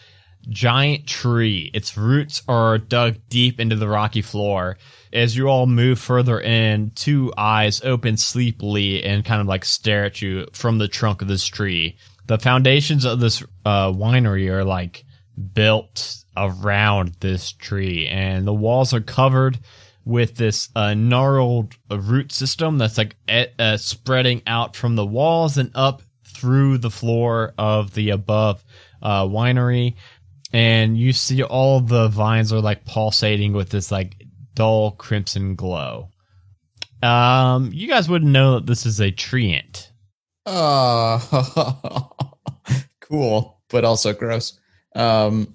giant 0.49 1.05
tree. 1.05 1.69
Its 1.75 1.95
roots 1.95 2.41
are 2.47 2.79
dug 2.79 3.17
deep 3.29 3.59
into 3.59 3.75
the 3.75 3.87
rocky 3.87 4.23
floor. 4.23 4.77
As 5.13 5.37
you 5.37 5.47
all 5.47 5.67
move 5.67 5.99
further 5.99 6.39
in, 6.39 6.91
two 6.95 7.31
eyes 7.37 7.81
open 7.83 8.17
sleepily 8.17 9.03
and 9.03 9.23
kind 9.23 9.41
of 9.41 9.47
like 9.47 9.63
stare 9.63 10.05
at 10.05 10.21
you 10.21 10.47
from 10.53 10.79
the 10.79 10.87
trunk 10.87 11.21
of 11.21 11.27
this 11.27 11.45
tree. 11.45 11.97
The 12.25 12.39
foundations 12.39 13.05
of 13.05 13.19
this 13.19 13.43
uh, 13.63 13.91
winery 13.91 14.49
are 14.49 14.65
like 14.65 15.05
built 15.53 16.17
around 16.35 17.15
this 17.19 17.51
tree, 17.51 18.07
and 18.07 18.47
the 18.47 18.53
walls 18.53 18.91
are 18.91 19.01
covered 19.01 19.59
with 20.07 20.37
this 20.37 20.69
uh, 20.75 20.93
gnarled 20.93 21.75
uh, 21.91 21.99
root 21.99 22.31
system 22.31 22.77
that's 22.77 22.97
like 22.97 23.17
eh, 23.27 23.47
uh, 23.59 23.75
spreading 23.75 24.41
out 24.47 24.75
from 24.75 24.95
the 24.95 25.05
walls 25.05 25.57
and 25.57 25.69
up 25.75 26.01
through 26.25 26.77
the 26.77 26.89
floor 26.89 27.53
of 27.57 27.93
the 27.93 28.11
above 28.11 28.63
uh, 29.01 29.23
winery. 29.23 29.95
And 30.53 30.97
you 30.97 31.11
see 31.11 31.43
all 31.43 31.81
the 31.81 32.07
vines 32.07 32.53
are 32.53 32.61
like 32.61 32.85
pulsating 32.85 33.51
with 33.51 33.69
this 33.69 33.91
like 33.91 34.15
dull 34.55 34.91
crimson 34.91 35.55
glow. 35.55 36.09
Um, 37.03 37.71
you 37.73 37.87
guys 37.87 38.07
wouldn't 38.07 38.31
know 38.31 38.55
that 38.55 38.65
this 38.65 38.85
is 38.85 39.01
a 39.01 39.11
treant. 39.11 39.89
Oh, 40.45 42.09
cool, 43.01 43.61
but 43.69 43.83
also 43.83 44.13
gross. 44.13 44.57
Um, 44.95 45.53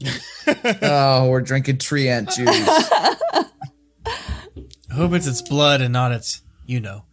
oh, 0.82 1.28
we're 1.30 1.40
drinking 1.40 1.78
tree 1.78 2.10
ant 2.10 2.30
juice. 2.30 2.90
I 4.92 4.94
hope 4.94 5.14
it's 5.14 5.26
its 5.26 5.40
blood 5.40 5.80
and 5.80 5.90
not 5.90 6.12
its 6.12 6.42
you 6.66 6.78
know. 6.78 7.04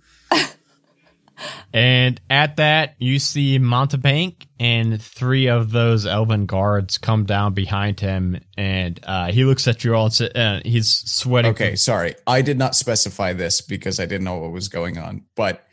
And 1.71 2.19
at 2.29 2.57
that, 2.57 2.95
you 2.99 3.19
see 3.19 3.57
Montebank 3.57 4.47
and 4.59 5.01
three 5.01 5.47
of 5.47 5.71
those 5.71 6.05
elven 6.05 6.45
guards 6.45 6.97
come 6.97 7.23
down 7.23 7.53
behind 7.53 8.01
him, 8.01 8.41
and 8.57 8.99
uh, 9.03 9.31
he 9.31 9.45
looks 9.45 9.65
at 9.69 9.85
you 9.85 9.95
all. 9.95 10.05
And 10.05 10.13
sa- 10.13 10.25
uh, 10.25 10.59
he's 10.65 10.89
sweating. 10.89 11.51
Okay, 11.51 11.77
sorry. 11.77 12.15
I 12.27 12.41
did 12.41 12.57
not 12.57 12.75
specify 12.75 13.31
this 13.31 13.61
because 13.61 13.99
I 13.99 14.05
didn't 14.05 14.25
know 14.25 14.39
what 14.39 14.51
was 14.51 14.67
going 14.67 14.97
on. 14.97 15.23
But 15.37 15.63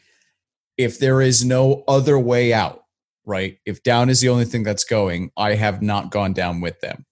if 0.77 1.01
there 1.01 1.21
is 1.21 1.45
no 1.45 1.83
other 1.89 2.17
way 2.17 2.53
out, 2.53 2.85
right? 3.25 3.59
If 3.67 3.83
down 3.83 4.11
is 4.11 4.21
the 4.21 4.29
only 4.29 4.45
thing 4.45 4.63
that's 4.63 4.85
going, 4.85 5.33
I 5.37 5.55
have 5.55 5.83
not 5.83 6.13
gone 6.13 6.35
down 6.35 6.61
with 6.61 6.81
them. 6.81 7.06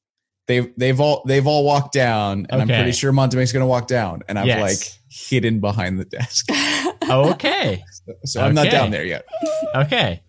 They've 0.46 0.72
they've 0.76 1.00
all 1.00 1.22
they've 1.26 1.46
all 1.46 1.64
walked 1.64 1.92
down, 1.94 2.46
and 2.50 2.60
I'm 2.60 2.68
pretty 2.68 2.92
sure 2.92 3.12
Montebank's 3.12 3.52
gonna 3.52 3.66
walk 3.66 3.86
down, 3.88 4.22
and 4.28 4.38
I'm 4.38 4.46
Yes. 4.46 4.60
like 4.60 4.98
hidden 5.10 5.60
behind 5.60 5.98
the 5.98 6.04
desk. 6.04 6.48
Okay. 7.08 7.84
So 8.24 8.40
I'm 8.42 8.54
not 8.54 8.70
down 8.70 8.90
there 8.90 9.04
yet. 9.04 9.24
Okay. 9.74 10.22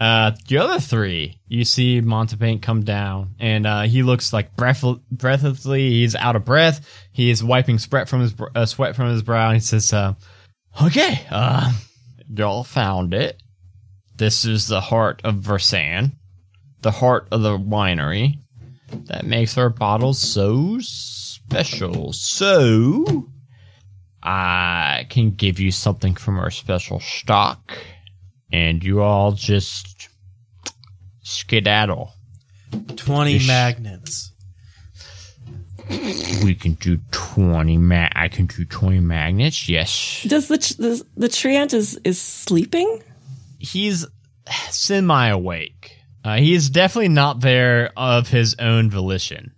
Uh, 0.00 0.32
the 0.48 0.58
other 0.58 0.80
three, 0.80 1.40
you 1.46 1.64
see 1.64 2.00
Montebank 2.00 2.60
come 2.62 2.82
down, 2.84 3.34
and 3.38 3.66
uh, 3.66 3.82
he 3.82 4.02
looks 4.02 4.32
like 4.32 4.54
breath- 4.56 4.84
breathlessly. 5.10 5.90
He's 5.90 6.14
out 6.14 6.36
of 6.36 6.44
breath. 6.46 6.86
He 7.12 7.28
is 7.30 7.44
wiping 7.44 7.78
sweat 7.78 8.08
from 8.08 8.20
his 8.20 8.34
uh, 8.54 8.64
sweat 8.66 8.96
from 8.96 9.10
his 9.10 9.22
brow. 9.22 9.48
And 9.48 9.56
he 9.56 9.60
says, 9.60 9.92
uh, 9.92 10.14
"Okay, 10.82 11.20
uh, 11.30 11.70
y'all 12.34 12.64
found 12.64 13.12
it. 13.14 13.42
This 14.16 14.44
is 14.46 14.66
the 14.66 14.80
heart 14.80 15.20
of 15.24 15.36
Versan, 15.36 16.12
the 16.80 16.90
heart 16.92 17.28
of 17.30 17.42
the 17.42 17.58
winery 17.58 18.40
that 19.06 19.24
makes 19.26 19.56
our 19.58 19.70
bottles 19.70 20.18
so 20.18 20.78
special. 20.80 22.12
So." 22.12 23.26
I 24.22 25.06
can 25.08 25.30
give 25.30 25.58
you 25.58 25.70
something 25.70 26.14
from 26.14 26.38
our 26.38 26.50
special 26.50 27.00
stock, 27.00 27.78
and 28.52 28.84
you 28.84 29.00
all 29.00 29.32
just 29.32 30.10
skedaddle. 31.22 32.12
Twenty 32.96 33.36
Ish. 33.36 33.46
magnets. 33.48 34.32
We 36.44 36.54
can 36.54 36.74
do 36.74 36.98
twenty 37.12 37.78
ma- 37.78 38.10
I 38.14 38.28
can 38.28 38.44
do 38.44 38.66
twenty 38.66 39.00
magnets. 39.00 39.70
Yes, 39.70 40.22
Does 40.28 40.48
the 40.48 40.58
tr- 40.58 40.74
the, 40.76 41.04
the 41.16 41.28
treant 41.28 41.72
is 41.72 41.98
is 42.04 42.20
sleeping? 42.20 43.02
he's 43.58 44.06
semi 44.68 45.28
awake. 45.28 45.96
Uh, 46.24 46.36
he 46.36 46.54
is 46.54 46.68
definitely 46.70 47.08
not 47.08 47.40
there 47.40 47.92
of 47.96 48.28
his 48.28 48.54
own 48.58 48.90
volition. 48.90 49.52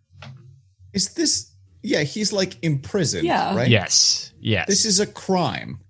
Is 0.93 1.15
this? 1.15 1.51
Yeah, 1.83 2.03
he's 2.03 2.33
like 2.33 2.63
imprisoned. 2.63 3.27
Yeah. 3.27 3.57
Right. 3.57 3.69
Yes. 3.69 4.33
Yes. 4.41 4.69
This 4.69 4.85
is 4.85 5.01
a 5.01 5.07
crime. 5.07 5.81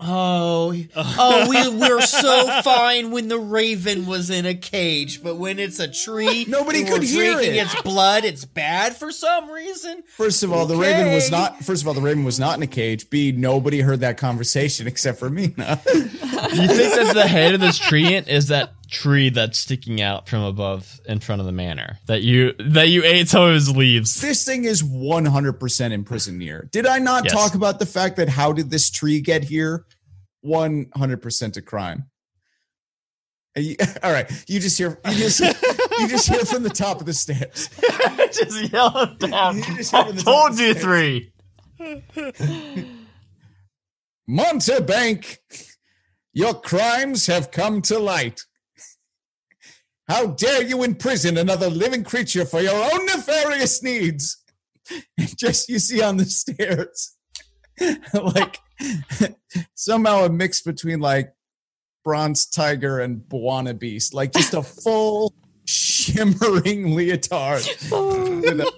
Oh, 0.00 0.74
oh, 0.96 1.48
we 1.48 1.78
we're 1.78 2.00
so 2.02 2.60
fine 2.62 3.12
when 3.12 3.28
the 3.28 3.38
raven 3.38 4.06
was 4.06 4.28
in 4.28 4.44
a 4.44 4.54
cage, 4.54 5.22
but 5.22 5.36
when 5.36 5.60
it's 5.60 5.78
a 5.78 5.86
tree, 5.86 6.44
Nobody 6.48 6.80
and 6.80 6.88
could 6.88 7.00
we're 7.02 7.38
hear 7.38 7.40
it. 7.40 7.56
its 7.56 7.80
blood. 7.82 8.24
It's 8.24 8.44
bad 8.44 8.96
for 8.96 9.12
some 9.12 9.48
reason. 9.50 10.02
First 10.16 10.42
of 10.42 10.52
all, 10.52 10.66
the 10.66 10.76
raven 10.76 11.12
was 11.12 11.30
not. 11.30 11.64
First 11.64 11.82
of 11.82 11.88
all, 11.88 11.94
the 11.94 12.00
raven 12.00 12.24
was 12.24 12.40
not 12.40 12.56
in 12.56 12.62
a 12.62 12.66
cage. 12.66 13.08
B. 13.08 13.30
Nobody 13.30 13.80
heard 13.80 14.00
that 14.00 14.18
conversation 14.18 14.86
except 14.88 15.18
for 15.20 15.30
Mina. 15.30 15.80
you 15.94 16.02
think 16.02 16.94
that 16.96 17.12
the 17.14 17.26
head 17.26 17.54
of 17.54 17.60
this 17.60 17.78
treant 17.78 18.26
is 18.26 18.48
that 18.48 18.72
tree 18.94 19.28
that's 19.28 19.58
sticking 19.58 20.00
out 20.00 20.28
from 20.28 20.42
above 20.42 21.00
in 21.06 21.20
front 21.20 21.40
of 21.40 21.46
the 21.46 21.52
manor 21.52 21.98
that 22.06 22.22
you 22.22 22.52
that 22.58 22.88
you 22.88 23.02
ate 23.04 23.28
some 23.28 23.42
of 23.42 23.52
his 23.52 23.74
leaves? 23.76 24.20
this 24.20 24.44
thing 24.44 24.64
is 24.64 24.82
one 24.82 25.26
hundred 25.26 25.54
percent 25.60 25.92
imprisoned 25.92 26.40
here. 26.40 26.68
Did 26.72 26.86
I 26.86 26.98
not 26.98 27.24
Yes. 27.24 27.32
talk 27.34 27.54
about 27.54 27.78
the 27.78 27.86
fact 27.86 28.16
that 28.16 28.28
how 28.30 28.52
did 28.52 28.70
this 28.70 28.90
tree 28.90 29.20
get 29.20 29.44
here? 29.44 29.84
One 30.40 30.86
hundred 30.96 31.20
percent 31.22 31.56
a 31.56 31.62
crime. 31.62 32.04
You- 33.56 33.76
All 34.02 34.12
right, 34.12 34.30
you 34.48 34.58
just 34.60 34.78
hear 34.78 34.98
you 35.08 35.14
just 35.18 35.40
you 35.40 36.08
just 36.08 36.28
hear 36.28 36.40
from 36.44 36.62
the 36.62 36.70
top 36.70 37.00
of 37.00 37.06
the 37.06 37.12
stairs. 37.14 37.68
Just 38.32 38.72
yell 38.72 39.14
down. 39.18 39.58
You 39.58 39.76
just 39.76 39.94
I 39.94 40.04
from 40.06 40.16
the 40.16 40.22
top 40.22 40.48
told 40.48 40.58
you 40.58 40.74
three. 40.74 41.32
Montebank, 44.28 45.38
your 46.32 46.54
crimes 46.54 47.26
have 47.26 47.50
come 47.50 47.80
to 47.82 47.98
light. 47.98 48.40
How 50.08 50.26
dare 50.26 50.62
you 50.62 50.82
imprison 50.82 51.38
another 51.38 51.68
living 51.70 52.04
creature 52.04 52.44
for 52.44 52.60
your 52.60 52.74
own 52.74 53.06
nefarious 53.06 53.82
needs? 53.82 54.36
And 55.18 55.36
just 55.38 55.68
you 55.68 55.78
see 55.78 56.02
on 56.02 56.18
the 56.18 56.26
stairs, 56.26 57.16
like 58.14 58.58
somehow 59.74 60.24
a 60.24 60.28
mix 60.28 60.60
between 60.60 61.00
like 61.00 61.32
bronze 62.04 62.44
tiger 62.46 63.00
and 63.00 63.22
Bwana 63.22 63.78
Beast, 63.78 64.12
like 64.12 64.32
just 64.32 64.52
a 64.52 64.62
full 64.62 65.34
shimmering 65.66 66.94
leotard 66.94 67.62
with 67.90 68.60
a, 68.60 68.72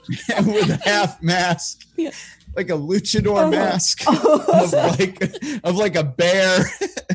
with 0.46 0.70
a 0.70 0.80
half 0.84 1.20
mask, 1.20 1.80
Yeah. 1.96 2.10
like 2.56 2.70
a 2.70 2.74
luchador 2.74 3.46
Oh. 3.46 3.50
mask 3.50 4.06
of 4.06 4.72
like 4.72 5.20
of 5.64 5.74
like 5.76 5.96
a 5.96 6.04
bear 6.04 6.60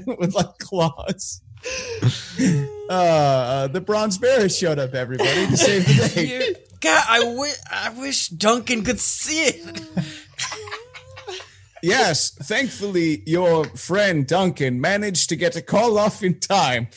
with 0.06 0.34
like 0.36 0.58
claws. 0.60 1.42
Uh, 2.90 2.94
uh, 2.94 3.68
the 3.68 3.80
bronze 3.80 4.18
bear 4.18 4.50
showed 4.50 4.78
up, 4.78 4.94
everybody, 4.94 5.48
to 5.48 5.56
save 5.56 5.86
the 5.86 6.12
day. 6.14 6.56
God, 6.82 7.04
I 7.08 7.36
wish 7.36 7.56
I 7.72 7.90
wish 7.98 8.28
Duncan 8.28 8.84
could 8.84 9.00
see 9.00 9.44
it. 9.44 9.82
Yes, 11.82 12.32
thankfully, 12.32 13.24
your 13.26 13.66
friend 13.66 14.28
Duncan 14.28 14.82
managed 14.82 15.30
to 15.30 15.36
get 15.36 15.56
a 15.56 15.62
call 15.62 15.98
off 15.98 16.22
in 16.22 16.40
time. 16.40 16.90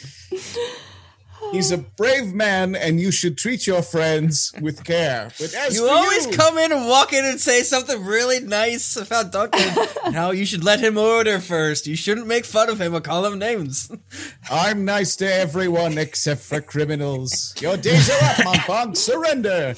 He's 1.52 1.70
a 1.70 1.78
brave 1.78 2.34
man, 2.34 2.74
and 2.74 3.00
you 3.00 3.10
should 3.12 3.38
treat 3.38 3.66
your 3.66 3.82
friends 3.82 4.52
with 4.60 4.84
care. 4.84 5.30
But 5.38 5.54
as 5.54 5.76
You 5.76 5.88
always 5.88 6.26
you, 6.26 6.32
come 6.32 6.58
in 6.58 6.72
and 6.72 6.88
walk 6.88 7.12
in 7.12 7.24
and 7.24 7.40
say 7.40 7.62
something 7.62 8.04
really 8.04 8.40
nice 8.40 8.96
about 8.96 9.30
Duncan. 9.30 9.86
How 10.12 10.32
you 10.32 10.46
should 10.46 10.64
let 10.64 10.80
him 10.80 10.98
order 10.98 11.38
first. 11.38 11.86
You 11.86 11.94
shouldn't 11.94 12.26
make 12.26 12.44
fun 12.44 12.68
of 12.68 12.80
him 12.80 12.94
or 12.94 13.00
call 13.00 13.24
him 13.24 13.38
names. 13.38 13.90
I'm 14.50 14.84
nice 14.84 15.14
to 15.16 15.32
everyone 15.32 15.96
except 15.96 16.40
for 16.40 16.60
criminals. 16.60 17.54
Your 17.60 17.76
days 17.76 18.10
are 18.10 18.24
up, 18.24 18.36
Montblanc. 18.38 18.96
Surrender. 18.96 19.74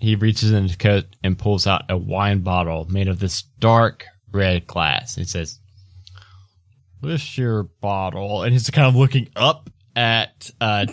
He 0.00 0.16
reaches 0.16 0.50
in 0.50 0.64
his 0.64 0.74
coat 0.76 1.04
and 1.22 1.38
pulls 1.38 1.66
out 1.66 1.84
a 1.88 1.96
wine 1.96 2.40
bottle 2.40 2.86
made 2.90 3.06
of 3.06 3.20
this 3.20 3.42
dark 3.60 4.06
red 4.32 4.66
glass. 4.66 5.14
He 5.14 5.22
says, 5.24 5.60
"This 7.00 7.38
your 7.38 7.62
bottle," 7.62 8.42
and 8.42 8.52
he's 8.52 8.68
kind 8.70 8.88
of 8.88 8.96
looking 8.96 9.28
up 9.36 9.70
at 9.96 10.50
uh, 10.60 10.86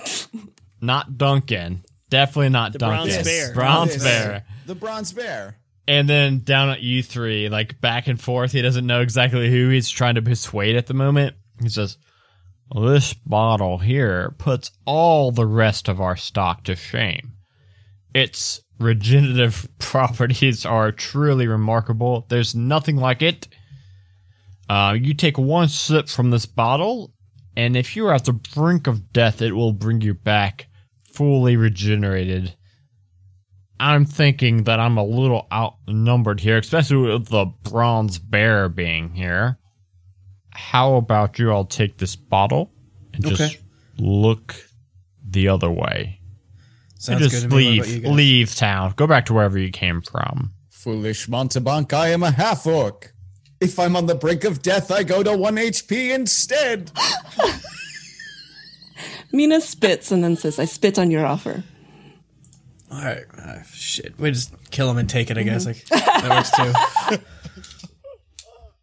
not 0.81 1.17
Duncan, 1.17 1.83
definitely 2.09 2.49
not 2.49 2.73
The 2.73 2.79
Duncan, 2.79 3.07
bronze 3.09 3.23
bear. 3.23 3.53
bronze 3.53 3.93
Yes. 3.95 4.03
bear, 4.03 4.45
The 4.65 4.75
bronze 4.75 5.13
bear. 5.13 5.57
and 5.87 6.07
then 6.09 6.39
down 6.39 6.69
at 6.69 6.81
U 6.81 7.01
three, 7.03 7.49
like 7.49 7.79
back 7.81 8.07
and 8.07 8.19
forth. 8.19 8.51
He 8.51 8.61
doesn't 8.61 8.85
know 8.87 9.01
exactly 9.01 9.49
who 9.49 9.69
he's 9.69 9.89
trying 9.89 10.15
to 10.15 10.21
persuade 10.21 10.75
at 10.75 10.87
the 10.87 10.93
moment. 10.93 11.35
He 11.61 11.69
says, 11.69 11.97
"This 12.75 13.13
bottle 13.13 13.77
here 13.79 14.33
puts 14.37 14.71
all 14.85 15.31
the 15.31 15.47
rest 15.47 15.87
of 15.87 15.99
our 16.01 16.15
stock 16.15 16.63
to 16.65 16.75
shame." 16.75 17.33
its 18.11 18.61
regenerative 18.79 19.67
properties 19.77 20.65
are 20.65 20.91
truly 20.91 21.45
remarkable. 21.47 22.25
There's 22.27 22.55
nothing 22.55 22.95
like 22.95 23.21
it. 23.21 23.47
Uh, 24.67 24.95
you 24.99 25.13
take 25.13 25.37
one 25.37 25.67
sip 25.69 26.09
from 26.09 26.31
this 26.31 26.47
bottle, 26.47 27.13
and 27.59 27.75
if 27.75 27.93
you're 27.93 28.13
at 28.13 28.23
the 28.23 28.31
brink 28.31 28.87
of 28.87 29.11
death, 29.11 29.41
it 29.41 29.51
will 29.51 29.73
bring 29.73 29.99
you 29.99 30.13
back 30.13 30.67
fully 31.11 31.57
regenerated. 31.57 32.55
I'm 33.81 34.05
thinking 34.05 34.63
that 34.63 34.79
I'm 34.79 34.97
a 34.97 35.03
little 35.03 35.45
outnumbered 35.51 36.39
here, 36.39 36.57
especially 36.57 37.11
with 37.11 37.27
the 37.27 37.47
bronze 37.63 38.17
bear 38.17 38.69
being 38.69 39.09
here. 39.09 39.57
How 40.51 40.95
about 40.95 41.37
you 41.37 41.51
all 41.51 41.65
take 41.65 41.97
this 41.97 42.15
bottle 42.15 42.71
and 43.13 43.25
just 43.25 43.41
Okay. 43.41 43.59
look 43.97 44.55
the 45.29 45.49
other 45.49 45.69
way? 45.69 46.21
Sounds 46.97 47.23
just 47.23 47.43
good 47.43 47.49
to 47.49 47.55
leave, 47.57 47.97
about 48.05 48.13
leave 48.13 48.55
town. 48.55 48.93
Go 48.95 49.05
back 49.05 49.25
to 49.25 49.33
wherever 49.33 49.57
you 49.59 49.69
came 49.69 50.01
from. 50.01 50.51
Foolish 50.69 51.27
Montebank, 51.27 51.91
I 51.91 52.07
am 52.09 52.23
a 52.23 52.31
half 52.31 52.65
orc. 52.65 53.13
If 53.61 53.77
I'm 53.77 53.95
on 53.95 54.05
the 54.05 54.15
brink 54.15 54.43
of 54.43 54.61
death, 54.61 54.91
I 54.91 55.03
go 55.03 55.21
to 55.21 55.35
1 55.35 55.55
HP 55.55 56.13
instead. 56.13 56.91
Mina 59.31 59.61
spits 59.61 60.11
and 60.11 60.23
then 60.23 60.37
says, 60.37 60.59
I 60.59 60.65
spit 60.65 60.97
on 60.97 61.11
your 61.11 61.25
offer. 61.25 61.63
All 62.91 63.01
right, 63.01 63.23
uh, 63.37 63.61
shit. 63.71 64.17
We 64.17 64.31
just 64.31 64.53
kill 64.71 64.89
him 64.89 64.97
and 64.97 65.09
take 65.09 65.29
it. 65.29 65.37
I 65.37 65.43
guess 65.43 65.65
like, 65.65 65.85
that 65.87 66.29
works 66.29 66.51
too. 67.11 67.17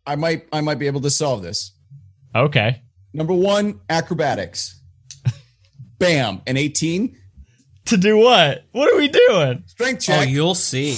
I 0.07 0.15
might 0.15 0.47
I 0.53 0.61
might 0.61 0.79
be 0.79 0.87
able 0.87 1.01
to 1.01 1.11
solve 1.11 1.43
this. 1.43 1.73
Okay. 2.35 2.83
Number 3.13 3.33
one, 3.33 3.81
acrobatics. 3.91 4.81
Bam, 5.99 6.43
an 6.47 6.57
18. 6.57 7.17
To 7.87 7.97
do 7.97 8.19
what? 8.19 8.65
What 8.73 8.93
are 8.93 8.97
we 8.97 9.09
doing? 9.09 9.65
Strength 9.67 10.03
check. 10.03 10.21
Oh, 10.21 10.31
you'll 10.31 10.55
see. 10.55 10.97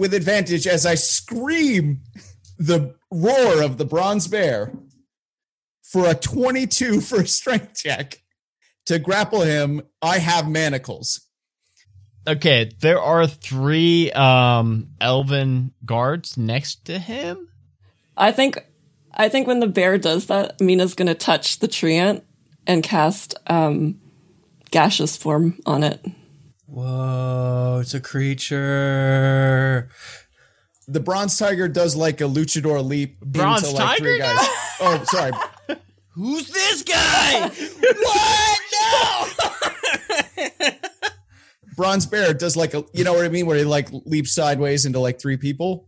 With 0.00 0.14
advantage 0.14 0.66
as 0.66 0.86
I 0.86 0.94
scream 0.94 2.00
the 2.58 2.94
roar 3.10 3.62
of 3.62 3.76
the 3.76 3.84
bronze 3.84 4.28
bear 4.28 4.72
for 5.82 6.08
a 6.08 6.14
22 6.14 7.00
for 7.02 7.20
a 7.20 7.26
strength 7.26 7.74
check. 7.76 8.22
To 8.86 8.98
grapple 8.98 9.42
him, 9.42 9.82
I 10.00 10.18
have 10.18 10.48
manacles. 10.48 11.20
Okay, 12.26 12.72
there 12.80 13.00
are 13.00 13.26
three 13.26 14.10
um 14.12 14.88
elven 15.00 15.72
guards 15.84 16.38
next 16.38 16.86
to 16.86 16.98
him. 16.98 17.48
I 18.16 18.32
think 18.32 18.58
I 19.12 19.28
think 19.28 19.46
when 19.46 19.60
the 19.60 19.66
bear 19.66 19.98
does 19.98 20.26
that, 20.26 20.60
Mina's 20.60 20.94
gonna 20.94 21.14
touch 21.14 21.58
the 21.58 21.68
treant 21.68 22.22
and 22.66 22.82
cast 22.82 23.34
um 23.48 24.00
gaseous 24.70 25.18
form 25.18 25.60
on 25.66 25.82
it. 25.84 26.04
Whoa, 26.70 27.78
it's 27.82 27.94
a 27.94 28.00
creature. 28.00 29.88
The 30.86 31.00
bronze 31.00 31.36
tiger 31.36 31.66
does 31.68 31.96
like 31.96 32.20
a 32.20 32.24
luchador 32.24 32.84
leap. 32.84 33.18
Bronze 33.20 33.64
into 33.64 33.76
like 33.76 33.98
three 33.98 34.18
tiger 34.20 34.34
guys. 34.36 34.48
Oh, 34.82 35.04
sorry. 35.04 35.32
Who's 36.14 36.48
this 36.48 36.82
guy? 36.82 37.50
what? 37.98 38.60
No. 40.38 40.70
Bronze 41.76 42.06
bear 42.06 42.32
does 42.32 42.56
like 42.56 42.72
a, 42.72 42.82
you 42.94 43.04
know 43.04 43.12
what 43.12 43.24
I 43.26 43.28
mean, 43.28 43.44
where 43.46 43.58
he 43.58 43.64
like 43.64 43.88
leaps 44.06 44.32
sideways 44.34 44.86
into 44.86 45.00
like 45.00 45.20
three 45.20 45.36
people. 45.36 45.86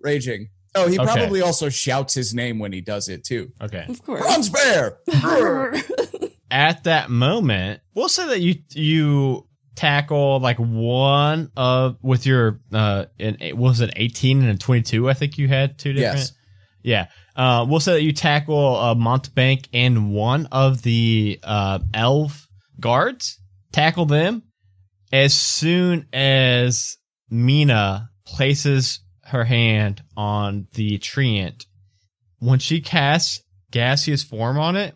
Raging. 0.00 0.48
Oh, 0.74 0.86
he 0.88 0.98
Okay. 0.98 1.12
probably 1.14 1.40
also 1.40 1.68
shouts 1.70 2.12
his 2.14 2.34
name 2.34 2.58
when 2.58 2.72
he 2.74 2.80
does 2.82 3.08
it 3.08 3.24
too. 3.24 3.52
Okay. 3.62 3.86
Of 3.88 4.02
course. 4.02 4.20
Bronze 4.20 4.48
bear. 4.50 4.98
At 6.50 6.84
that 6.84 7.08
moment, 7.10 7.80
we'll 7.94 8.10
say 8.10 8.26
that 8.28 8.40
you 8.40 8.56
you 8.74 9.46
tackle 9.74 10.38
like 10.40 10.58
one 10.58 11.50
of 11.56 11.96
with 12.02 12.26
your 12.26 12.60
uh 12.72 13.06
in 13.18 13.56
was 13.56 13.80
it 13.80 13.90
18 13.96 14.42
and 14.42 14.50
a 14.50 14.58
22 14.58 15.08
I 15.08 15.14
think 15.14 15.38
you 15.38 15.48
had 15.48 15.78
two 15.78 15.92
different 15.94 16.18
Yes. 16.18 16.32
Yeah. 16.82 17.06
Uh, 17.34 17.64
we'll 17.68 17.80
say 17.80 17.92
that 17.94 18.02
you 18.02 18.12
tackle 18.12 18.76
uh, 18.76 18.94
Montebank 18.94 19.68
and 19.72 20.12
one 20.12 20.46
of 20.52 20.82
the 20.82 21.38
uh, 21.42 21.78
elf 21.94 22.46
guards. 22.78 23.38
Tackle 23.72 24.06
them 24.06 24.42
as 25.12 25.34
soon 25.34 26.06
as 26.12 26.98
Mina 27.30 28.10
places 28.26 29.00
her 29.24 29.44
hand 29.44 30.02
on 30.16 30.66
the 30.74 30.98
treant. 30.98 31.64
When 32.38 32.58
she 32.58 32.80
casts 32.80 33.42
gaseous 33.70 34.24
form 34.24 34.58
on 34.58 34.76
it, 34.76 34.94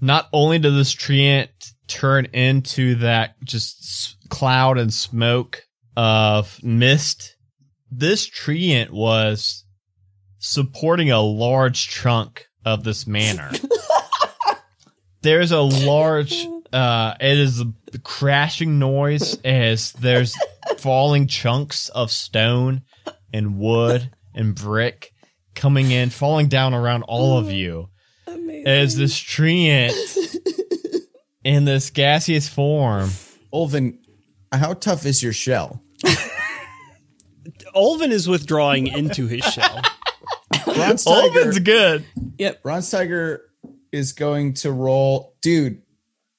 not 0.00 0.28
only 0.32 0.58
did 0.58 0.74
this 0.74 0.94
treant 0.94 1.48
turn 1.88 2.26
into 2.26 2.96
that 2.96 3.34
just 3.44 3.80
s- 3.82 4.16
cloud 4.28 4.78
and 4.78 4.92
smoke 4.92 5.64
of 5.96 6.62
mist, 6.62 7.36
this 7.90 8.28
treant 8.28 8.90
was 8.90 9.64
supporting 10.38 11.10
a 11.10 11.20
large 11.20 11.88
chunk 11.88 12.46
of 12.64 12.84
this 12.84 13.06
manor. 13.06 13.50
there's 15.22 15.52
a 15.52 15.60
large, 15.60 16.46
uh, 16.72 17.14
it 17.20 17.38
is 17.38 17.60
a 17.60 17.98
crashing 18.02 18.78
noise 18.78 19.38
as 19.44 19.92
there's 19.92 20.36
falling 20.78 21.26
chunks 21.26 21.88
of 21.90 22.10
stone 22.10 22.82
and 23.32 23.58
wood 23.58 24.10
and 24.34 24.54
brick 24.54 25.12
coming 25.54 25.90
in, 25.90 26.10
falling 26.10 26.48
down 26.48 26.74
around 26.74 27.02
all 27.04 27.38
of 27.38 27.50
you 27.50 27.78
Amazing. 27.78 27.90
As 28.66 28.96
this 28.96 29.16
treant 29.18 29.94
in 31.44 31.64
this 31.64 31.90
gaseous 31.90 32.48
form. 32.48 33.10
Olvan, 33.52 33.98
how 34.52 34.74
tough 34.74 35.06
is 35.06 35.22
your 35.22 35.32
shell? 35.32 35.82
Olvan 37.76 38.10
is 38.10 38.28
withdrawing 38.28 38.88
into 38.88 39.28
his 39.28 39.44
shell. 39.44 39.82
Bronze 40.64 41.04
Olvan's 41.04 41.60
good. 41.60 42.04
Yep. 42.38 42.62
Bronze 42.64 42.90
Tiger 42.90 43.42
is 43.92 44.12
going 44.12 44.54
to 44.54 44.72
roll, 44.72 45.36
dude, 45.40 45.82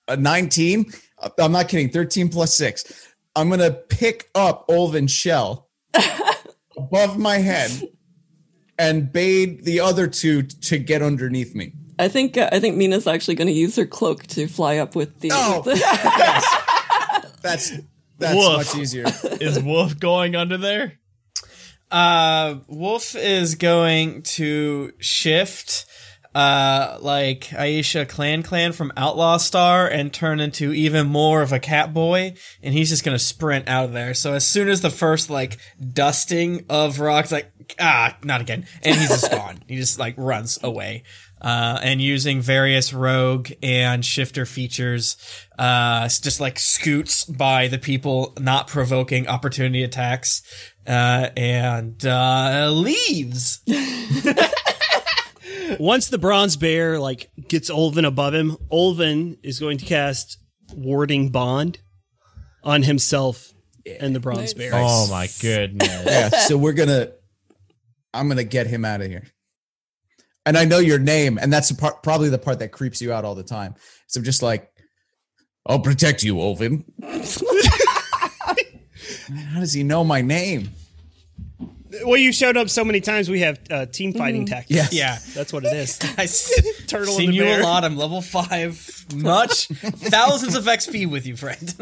a 0.07 0.17
19. 0.17 0.91
Uh, 1.19 1.29
I'm 1.39 1.53
not 1.53 1.69
kidding, 1.69 1.89
13 1.89 2.29
plus 2.29 2.53
six. 2.55 2.83
I'm 3.35 3.47
going 3.47 3.61
to 3.61 3.71
pick 3.71 4.29
up 4.35 4.67
Olvan's 4.67 5.11
shell 5.11 5.69
above 6.77 7.17
my 7.17 7.37
head 7.37 7.71
and 8.77 9.11
bade 9.11 9.63
the 9.63 9.79
other 9.79 10.07
two 10.07 10.43
to 10.43 10.77
get 10.77 11.01
underneath 11.01 11.55
me. 11.55 11.73
I 11.99 12.07
think 12.07 12.37
uh, 12.37 12.49
I 12.51 12.59
think 12.59 12.77
Mina's 12.77 13.07
actually 13.07 13.35
going 13.35 13.47
to 13.47 13.53
use 13.53 13.75
her 13.75 13.85
cloak 13.85 14.27
to 14.27 14.47
fly 14.47 14.77
up 14.77 14.95
with 14.95 15.19
the. 15.19 15.31
Oh, 15.33 15.61
with 15.65 15.79
the- 15.79 17.29
That's 17.41 17.71
that's 18.19 18.35
Woof. 18.35 18.57
much 18.57 18.75
easier. 18.75 19.05
Is 19.39 19.59
Wolf 19.61 19.99
going 19.99 20.35
under 20.35 20.57
there? 20.57 20.93
Uh, 21.89 22.55
Wolf 22.67 23.15
is 23.15 23.55
going 23.55 24.21
to 24.23 24.91
shift, 24.99 25.85
uh, 26.35 26.97
like 26.99 27.41
Aisha 27.51 28.05
Clanclan 28.05 28.73
from 28.73 28.91
Outlaw 28.97 29.37
Star 29.37 29.87
and 29.87 30.11
turn 30.13 30.39
into 30.41 30.73
even 30.73 31.07
more 31.07 31.41
of 31.41 31.53
a 31.53 31.59
cat 31.59 31.93
boy, 31.93 32.33
and 32.61 32.73
he's 32.73 32.89
just 32.89 33.05
gonna 33.05 33.19
sprint 33.19 33.69
out 33.69 33.85
of 33.85 33.93
there. 33.93 34.13
So 34.13 34.33
as 34.33 34.45
soon 34.45 34.67
as 34.67 34.81
the 34.81 34.89
first 34.89 35.29
like 35.29 35.57
dusting 35.93 36.65
of 36.69 36.99
rocks, 36.99 37.31
like 37.31 37.51
ah, 37.79 38.17
not 38.23 38.41
again, 38.41 38.67
and 38.83 38.95
he's 38.95 39.07
just 39.09 39.31
gone. 39.31 39.59
He 39.67 39.77
just 39.77 39.97
like 39.99 40.15
runs 40.17 40.59
away. 40.61 41.03
Uh, 41.39 41.79
and 41.83 42.01
using 42.01 42.41
various 42.41 42.93
rogue 42.93 43.51
and 43.61 44.03
shifter 44.03 44.43
features, 44.45 45.17
uh, 45.59 46.07
just 46.07 46.39
like 46.39 46.57
scoots 46.57 47.25
by 47.25 47.67
the 47.67 47.77
people, 47.77 48.33
not 48.39 48.67
provoking 48.67 49.27
opportunity 49.27 49.83
attacks, 49.83 50.41
uh, 50.87 51.29
and, 51.37 52.03
uh, 52.05 52.69
leaves. 52.73 53.59
Once 55.79 56.09
the 56.09 56.17
bronze 56.17 56.57
bear 56.57 56.99
like 56.99 57.29
gets 57.47 57.69
Olvan 57.69 58.05
above 58.05 58.33
him, 58.33 58.57
Olvan 58.71 59.37
is 59.43 59.59
going 59.59 59.77
to 59.77 59.85
cast 59.85 60.37
warding 60.73 61.29
bond 61.29 61.79
on 62.63 62.81
himself 62.83 63.53
and 63.99 64.15
the 64.15 64.19
bronze 64.19 64.39
Nice. 64.39 64.53
bear. 64.55 64.71
Oh 64.73 65.07
my 65.09 65.27
goodness. 65.41 66.03
Yeah, 66.05 66.29
so 66.29 66.57
we're 66.57 66.73
gonna 66.73 67.11
I'm 68.13 68.27
gonna 68.27 68.43
get 68.43 68.67
him 68.67 68.83
out 68.85 69.01
of 69.01 69.07
here. 69.07 69.27
And 70.47 70.57
I 70.57 70.63
know 70.63 70.79
your 70.79 70.97
name, 70.97 71.37
and 71.37 71.51
that's 71.51 71.67
the 71.67 71.75
part, 71.75 72.01
probably 72.03 72.29
the 72.29 72.37
part 72.37 72.59
that 72.59 72.71
creeps 72.71 73.01
you 73.01 73.11
out 73.11 73.25
all 73.25 73.35
the 73.35 73.43
time. 73.43 73.75
So 74.07 74.19
I'm 74.19 74.23
just 74.23 74.41
like, 74.41 74.71
I'll 75.65 75.81
protect 75.81 76.23
you, 76.23 76.35
Olvan. 76.35 76.85
How 79.53 79.59
does 79.59 79.73
he 79.73 79.83
know 79.83 80.05
my 80.05 80.21
name? 80.21 80.69
Well, 82.05 82.15
you 82.17 82.31
showed 82.31 82.55
up 82.55 82.69
so 82.69 82.85
many 82.85 83.01
times. 83.01 83.29
We 83.29 83.41
have 83.41 83.59
uh, 83.69 83.85
team 83.87 84.13
fighting 84.13 84.45
tactics. 84.45 84.71
Yes. 84.75 84.93
Yeah. 84.93 85.17
that's 85.35 85.51
what 85.51 85.65
it 85.65 85.73
is. 85.73 85.99
I 86.17 86.23
s- 86.23 86.85
Turtle 86.87 87.13
seen 87.13 87.33
you 87.33 87.43
a 87.45 87.59
lot. 87.61 87.83
I'm 87.83 87.97
level 87.97 88.21
five. 88.21 89.05
Much. 89.15 89.67
Thousands 89.67 90.55
of 90.55 90.63
XP 90.65 91.09
with 91.09 91.25
you, 91.25 91.35
friend. 91.35 91.75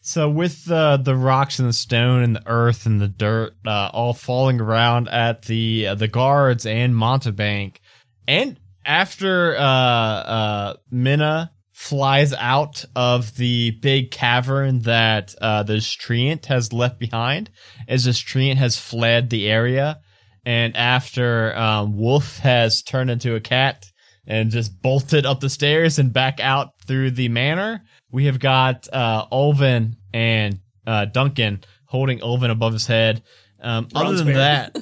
So 0.00 0.30
with 0.30 0.64
the 0.64 0.96
the 0.96 1.14
rocks 1.14 1.58
and 1.58 1.68
the 1.68 1.74
stone 1.74 2.22
and 2.22 2.36
the 2.36 2.42
earth 2.46 2.86
and 2.86 3.00
the 3.00 3.08
dirt 3.08 3.54
uh, 3.66 3.90
all 3.92 4.14
falling 4.14 4.60
around 4.60 5.08
at 5.08 5.42
the 5.42 5.88
uh, 5.88 5.94
the 5.94 6.08
guards 6.08 6.64
and 6.64 6.94
Montebank, 6.94 7.80
and 8.26 8.58
after 8.84 9.56
uh, 9.56 9.62
uh, 9.62 10.74
Mina 10.90 11.52
flies 11.72 12.32
out 12.34 12.84
of 12.94 13.36
the 13.36 13.70
big 13.70 14.10
cavern 14.10 14.80
that 14.80 15.34
uh, 15.40 15.62
this 15.62 15.94
treant 15.94 16.46
has 16.46 16.72
left 16.72 16.98
behind, 16.98 17.50
as 17.86 18.04
this 18.04 18.20
treant 18.20 18.56
has 18.56 18.78
fled 18.78 19.28
the 19.28 19.50
area, 19.50 20.00
and 20.44 20.76
after 20.76 21.56
um, 21.56 21.96
Wolf 21.98 22.38
has 22.38 22.82
turned 22.82 23.10
into 23.10 23.34
a 23.34 23.40
cat 23.40 23.86
and 24.26 24.50
just 24.50 24.80
bolted 24.80 25.26
up 25.26 25.40
the 25.40 25.50
stairs 25.50 25.98
and 25.98 26.12
back 26.12 26.40
out 26.40 26.80
through 26.86 27.10
the 27.10 27.28
manor. 27.28 27.82
We 28.12 28.26
have 28.26 28.38
got 28.38 28.88
uh, 28.92 29.26
Olvan 29.32 29.96
and 30.12 30.58
uh, 30.86 31.04
Duncan 31.06 31.62
holding 31.84 32.18
Olvan 32.20 32.50
above 32.50 32.72
his 32.72 32.86
head. 32.86 33.22
Um, 33.60 33.88
other 33.94 34.16
than 34.16 34.26
bear. 34.28 34.70
that, 34.74 34.76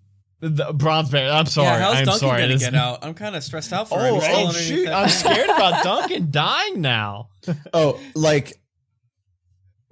the 0.40 0.72
bronze 0.72 1.10
bear. 1.10 1.32
I'm 1.32 1.46
sorry. 1.46 1.66
yeah, 1.68 1.78
how's 1.78 1.96
I'm 1.96 2.04
Duncan 2.04 2.18
sorry. 2.20 2.40
gonna 2.42 2.52
This- 2.54 2.62
get 2.62 2.74
out? 2.76 3.04
I'm 3.04 3.14
kind 3.14 3.34
of 3.36 3.42
stressed 3.42 3.72
out 3.72 3.88
for 3.88 3.98
him. 3.98 4.14
Oh, 4.14 4.20
He's 4.20 4.24
still 4.24 4.46
oh 4.48 4.52
shoot! 4.52 4.88
I'm 4.88 5.08
scared 5.08 5.48
about 5.50 5.82
Duncan 5.84 6.30
dying 6.30 6.80
now. 6.80 7.30
Oh, 7.72 7.98
like 8.14 8.52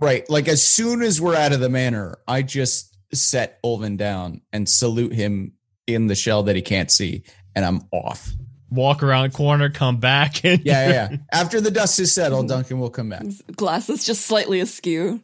right, 0.01 0.29
like 0.29 0.49
as 0.49 0.63
soon 0.63 1.03
as 1.03 1.21
we're 1.21 1.35
out 1.37 1.53
of 1.53 1.61
the 1.61 1.69
manor, 1.69 2.19
I 2.29 2.43
just 2.43 2.97
set 3.15 3.63
Olvan 3.63 3.97
down 3.97 4.43
and 4.53 4.69
salute 4.69 5.13
him 5.13 5.53
in 5.87 6.07
the 6.09 6.15
shell 6.15 6.43
that 6.45 6.57
he 6.57 6.63
can't 6.63 6.91
see, 6.91 7.25
and 7.55 7.65
I'm 7.65 7.83
off. 7.93 8.31
Walk 8.71 9.03
around 9.03 9.33
corner, 9.33 9.71
come 9.71 9.99
back, 9.99 10.45
and 10.45 10.61
Yeah, 10.65 10.89
yeah. 10.89 11.09
yeah. 11.11 11.17
After 11.33 11.61
the 11.61 11.71
dust 11.71 11.99
is 12.01 12.13
settled, 12.13 12.49
Duncan 12.49 12.81
will 12.81 12.91
come 12.91 13.09
back. 13.11 13.23
glasses 13.55 14.05
just 14.05 14.27
slightly 14.27 14.61
askew. 14.61 15.21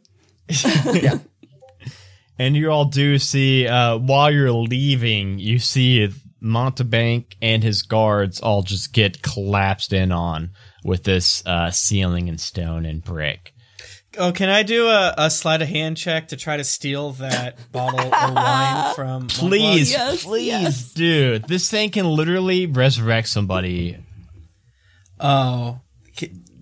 Yeah. 0.93 1.19
And 2.39 2.55
you 2.55 2.71
all 2.71 2.85
do 2.85 3.19
see, 3.19 3.67
uh, 3.67 3.97
while 3.97 4.31
you're 4.31 4.51
leaving, 4.51 5.37
you 5.37 5.59
see 5.59 6.09
Montebank 6.41 7.35
and 7.41 7.63
his 7.63 7.83
guards 7.83 8.41
all 8.41 8.63
just 8.63 8.91
get 8.91 9.21
collapsed 9.21 9.93
in 9.93 10.11
on 10.11 10.51
with 10.83 11.03
this 11.03 11.45
uh, 11.45 11.69
ceiling 11.71 12.27
and 12.29 12.39
stone 12.39 12.85
and 12.85 13.03
brick. 13.03 13.52
Oh, 14.17 14.31
can 14.31 14.49
I 14.49 14.63
do 14.63 14.87
a, 14.87 15.13
a 15.17 15.29
sleight 15.31 15.61
of 15.61 15.67
hand 15.67 15.97
check 15.97 16.27
to 16.29 16.37
try 16.37 16.57
to 16.57 16.63
steal 16.63 17.13
that 17.13 17.57
bottle 17.71 17.99
of 18.13 18.33
wine 18.35 18.93
from? 18.95 19.27
Please, 19.27 19.91
Yes, 19.91 20.23
please, 20.23 20.45
yes. 20.47 20.93
dude. 20.93 21.47
This 21.47 21.69
thing 21.69 21.89
can 21.89 22.05
literally 22.07 22.65
resurrect 22.67 23.27
somebody. 23.29 23.97
Oh, 25.19 25.79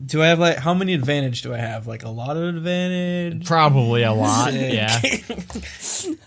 do 0.06 0.22
I 0.22 0.28
have 0.28 0.40
like 0.40 0.58
how 0.58 0.74
many 0.74 0.94
advantage 0.94 1.42
do 1.42 1.54
I 1.54 1.58
have? 1.58 1.88
Like 1.88 2.04
a 2.04 2.10
lot 2.10 2.38
of 2.38 2.44
advantage. 2.56 3.46
Probably 3.46 4.04
a 4.04 4.14
lot. 4.14 4.52
Sick. 4.52 4.74
Yeah. 4.74 6.16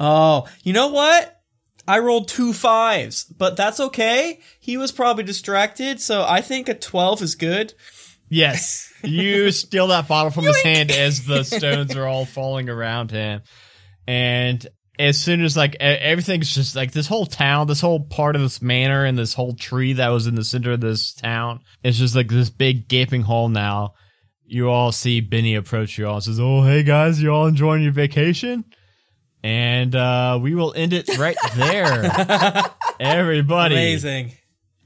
Oh, 0.00 0.46
you 0.62 0.72
know 0.72 0.86
what? 0.88 1.40
I 1.86 1.98
rolled 1.98 2.28
two 2.28 2.52
fives, 2.52 3.24
but 3.24 3.56
that's 3.56 3.80
okay. 3.80 4.38
He 4.60 4.76
was 4.76 4.92
probably 4.92 5.24
distracted, 5.24 6.00
so 6.00 6.24
I 6.26 6.40
think 6.40 6.68
a 6.68 6.74
twelve 6.74 7.20
is 7.20 7.34
good. 7.34 7.74
Yes. 8.28 8.87
You 9.02 9.50
steal 9.50 9.88
that 9.88 10.08
bottle 10.08 10.30
from 10.30 10.44
his 10.44 10.60
hand 10.62 10.90
as 10.90 11.24
the 11.24 11.44
stones 11.44 11.96
are 11.96 12.06
all 12.06 12.24
falling 12.24 12.68
around 12.68 13.10
him. 13.10 13.42
And 14.06 14.66
as 14.98 15.16
soon 15.18 15.44
as 15.44 15.56
like 15.56 15.76
everything's 15.76 16.52
just 16.52 16.74
like 16.74 16.92
this 16.92 17.06
whole 17.06 17.26
town, 17.26 17.68
this 17.68 17.80
whole 17.80 18.00
part 18.00 18.34
of 18.34 18.42
this 18.42 18.60
manor 18.60 19.04
and 19.04 19.16
this 19.16 19.34
whole 19.34 19.54
tree 19.54 19.92
that 19.94 20.08
was 20.08 20.26
in 20.26 20.34
the 20.34 20.44
center 20.44 20.72
of 20.72 20.80
this 20.80 21.14
town, 21.14 21.60
it's 21.84 21.98
just 21.98 22.16
like 22.16 22.28
this 22.28 22.50
big 22.50 22.88
gaping 22.88 23.22
hole 23.22 23.48
now. 23.48 23.94
You 24.44 24.70
all 24.70 24.92
see 24.92 25.20
Benny 25.20 25.54
approach 25.54 25.98
you 25.98 26.08
all 26.08 26.16
and 26.16 26.24
says, 26.24 26.40
Oh, 26.40 26.62
hey 26.62 26.82
guys, 26.82 27.22
you 27.22 27.30
all 27.30 27.46
enjoying 27.46 27.82
your 27.82 27.92
vacation? 27.92 28.64
And 29.44 29.94
uh 29.94 30.40
we 30.42 30.54
will 30.54 30.74
end 30.74 30.92
it 30.92 31.16
right 31.16 31.36
there. 31.54 32.10
Everybody. 33.00 33.74
Amazing. 33.76 34.32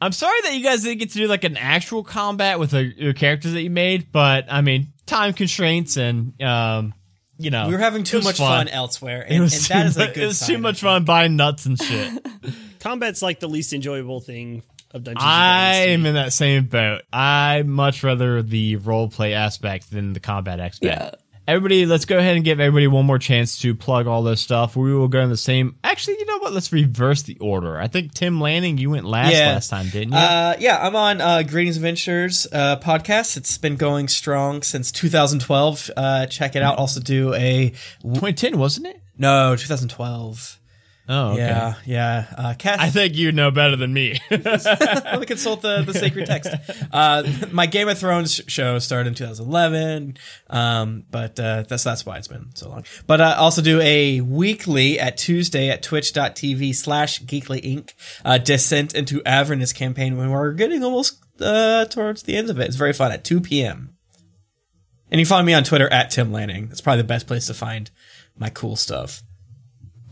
I'm 0.03 0.13
sorry 0.13 0.39
that 0.45 0.55
you 0.55 0.65
guys 0.65 0.83
didn't 0.83 0.99
get 0.99 1.11
to 1.11 1.19
do 1.19 1.27
like 1.29 1.45
an 1.45 1.57
actual 1.57 2.03
combat 2.03 2.59
with 2.59 2.71
the, 2.73 2.83
your 2.83 3.13
characters 3.13 3.53
that 3.53 3.63
you 3.63 3.71
made, 3.71 4.11
but 4.11 4.47
I 4.51 4.61
mean, 4.61 4.89
time 5.07 5.33
constraints 5.33 5.97
and 5.97 6.41
um, 6.43 6.93
you 7.39 7.51
know, 7.51 7.67
We 7.69 7.73
were 7.75 7.79
having 7.79 8.03
too 8.05 8.21
much 8.21 8.39
fun, 8.39 8.69
elsewhere, 8.69 9.25
It 9.29 9.41
was, 9.41 9.55
and 9.55 9.63
too, 9.63 9.73
that 9.75 9.87
is 9.87 9.97
a 9.97 10.07
good 10.09 10.17
it 10.19 10.27
was 10.27 10.39
sign. 10.39 10.49
too 10.49 10.59
much 10.59 10.81
fun 10.81 11.05
buying 11.05 11.37
nuts 11.37 11.67
and 11.67 11.81
shit. 11.81 12.27
Combat's 12.81 13.23
like 13.23 13.39
the 13.41 13.49
least 13.49 13.73
enjoyable 13.73 14.21
thing 14.21 14.63
of 14.93 15.05
Dungeons. 15.05 15.23
and 15.23 15.31
I 15.33 15.73
Dragons 15.87 15.93
am 16.01 16.07
in 16.07 16.15
that 16.15 16.33
same 16.33 16.65
boat. 16.67 17.03
I 17.13 17.63
much 17.65 18.03
rather 18.03 18.43
the 18.43 18.77
role 18.77 19.09
play 19.09 19.35
aspect 19.35 19.91
than 19.91 20.13
the 20.13 20.21
combat 20.21 20.59
aspect. 20.61 20.85
Yeah. 21.01 21.11
Everybody, 21.49 21.87
let's 21.87 22.05
go 22.05 22.19
ahead 22.19 22.37
and 22.37 22.45
give 22.45 22.61
everybody 22.61 22.87
one 22.87 23.05
more 23.07 23.19
chance 23.19 23.59
to 23.59 23.75
plug 23.75 24.07
all 24.07 24.23
this 24.23 24.41
stuff. 24.41 24.77
We 24.77 24.95
will 24.95 25.09
go 25.09 25.21
in 25.21 25.29
the 25.31 25.37
same. 25.37 25.77
Actually, 25.85 26.19
you 26.19 26.27
know 26.27 26.39
what? 26.39 26.53
Let's 26.53 26.73
reverse 26.73 27.23
the 27.23 27.37
order. 27.39 27.79
I 27.79 27.89
think 27.89 28.15
Tim 28.15 28.41
Lanning, 28.41 28.79
you 28.79 28.91
went 28.91 29.05
last 29.05 29.33
Yeah. 29.33 29.53
last 29.53 29.69
time, 29.69 29.89
didn't 29.89 30.13
you? 30.13 30.19
Uh, 30.19 30.55
yeah, 30.59 30.79
I'm 30.87 30.97
on 30.97 31.21
uh, 31.21 31.43
Greetings 31.43 31.77
Adventures 31.77 32.47
uh, 32.53 32.77
podcast. 32.79 33.37
It's 33.37 33.59
been 33.59 33.77
going 33.77 34.09
strong 34.09 34.63
since 34.63 34.91
2012. 34.93 35.91
Uh, 35.97 36.27
check 36.27 36.57
it 36.57 36.63
out. 36.63 36.79
Also 36.79 37.01
do 37.01 37.35
a 37.35 37.71
2010, 38.03 38.59
wasn't 38.59 38.87
it? 38.87 39.01
no 39.19 39.55
2012. 39.57 40.59
Oh, 41.09 41.33
okay. 41.33 41.41
Yeah, 41.41 41.75
yeah. 41.85 42.27
Uh, 42.37 42.55
Cass, 42.57 42.79
I 42.79 42.89
think 42.89 43.17
you 43.17 43.33
know 43.33 43.51
better 43.51 43.75
than 43.75 43.93
me. 43.93 44.21
let 44.31 45.19
me 45.19 45.27
consult 45.27 45.61
the, 45.61 45.83
the 45.83 45.95
sacred 45.95 46.27
text. 46.27 46.51
Uh, 46.93 47.25
my 47.51 47.67
Game 47.67 47.89
of 47.89 47.99
Thrones 47.99 48.41
show 48.47 48.79
started 48.79 49.09
in 49.09 49.15
2011, 49.15 50.17
um, 50.49 51.05
but 51.11 51.39
uh, 51.41 51.65
that's 51.69 51.83
that's 51.83 52.07
why 52.07 52.19
it's 52.19 52.29
been 52.29 52.55
so 52.55 52.69
long. 52.69 52.85
But 53.07 53.21
I 53.21 53.35
also 53.35 53.63
do 53.63 53.81
a 53.81 54.21
weekly 54.21 55.01
at 55.01 55.17
Tuesday 55.17 55.71
at 55.71 55.83
twitch.tv 55.83 56.75
slash 56.75 57.21
geekly 57.23 57.61
inc. 57.63 57.95
Uh, 58.25 58.39
Descent 58.39 58.95
into 58.95 59.23
Avernus 59.25 59.73
campaign 59.73 60.17
when 60.17 60.31
we're 60.31 60.53
getting 60.53 60.85
almost 60.85 61.21
uh, 61.41 61.85
towards 61.87 62.23
the 62.23 62.37
end 62.37 62.49
of 62.49 62.61
it. 62.61 62.67
It's 62.67 62.77
very 62.77 62.93
fun 62.93 63.11
at 63.11 63.25
2 63.25 63.41
p.m. 63.41 63.97
And 65.11 65.19
you 65.19 65.27
can 65.27 65.31
find 65.31 65.47
me 65.47 65.53
on 65.53 65.65
Twitter 65.65 65.93
at 65.93 66.11
Tim 66.11 66.33
Lanning. 66.33 66.69
That's 66.69 66.81
probably 66.81 67.03
the 67.03 67.09
best 67.09 67.27
place 67.27 67.47
to 67.49 67.55
find 67.55 67.91
my 68.39 68.51
cool 68.51 68.77
stuff. 68.77 69.23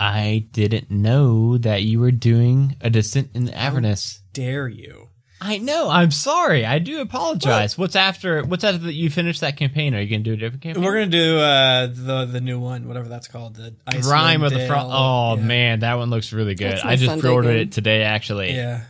I 0.01 0.47
didn't 0.53 0.91
know 0.91 1.59
that 1.59 1.83
you 1.83 2.01
were 2.01 2.11
doing 2.11 2.77
a 2.81 2.89
descent 2.89 3.31
in 3.35 3.51
Avernus. 3.51 4.23
Dare 4.33 4.67
you? 4.67 5.09
I 5.43 5.59
know. 5.59 5.89
I'm 5.91 6.11
sorry. 6.11 6.65
I 6.67 6.79
do 6.79 7.01
apologize. 7.01 7.77
what's 7.79 7.97
after? 7.97 8.43
What's 8.43 8.65
after 8.65 8.79
that? 8.79 8.93
You 8.95 9.09
finish 9.11 9.41
that 9.41 9.57
campaign? 9.57 9.95
Are 9.95 10.01
you 10.01 10.09
gonna 10.11 10.23
do 10.23 10.33
a 10.33 10.37
different 10.37 10.63
campaign? 10.63 10.83
We're 10.85 10.93
gonna 10.95 11.07
do 11.07 11.39
uh, 11.39 11.87
the 11.87 12.25
the 12.27 12.41
new 12.41 12.59
one, 12.59 12.89
whatever 12.89 13.09
that's 13.09 13.29
called. 13.29 13.57
The 13.57 13.75
Icewind 13.87 14.11
Rhyme 14.11 14.43
of 14.43 14.53
the 14.53 14.67
front. 14.67 14.89
Dale. 14.89 14.97
Oh 14.97 15.37
Yeah. 15.37 15.43
man, 15.43 15.81
that 15.81 15.95
one 15.99 16.11
looks 16.11 16.33
really 16.33 16.55
good. 16.55 16.79
I 16.81 16.97
just 16.97 17.21
pre-ordered 17.21 17.53
game. 17.53 17.61
it 17.69 17.73
today, 17.73 18.03
actually. 18.03 18.53
Yeah. 18.55 18.85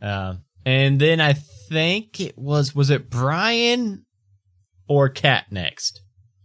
Um, 0.00 0.42
and 0.64 1.00
then 1.00 1.20
I 1.20 1.32
think 1.32 2.20
it 2.20 2.36
was 2.38 2.74
was 2.74 2.90
it 2.90 3.10
Brian 3.10 4.04
or 4.88 5.08
Cat 5.08 5.46
next? 5.50 6.00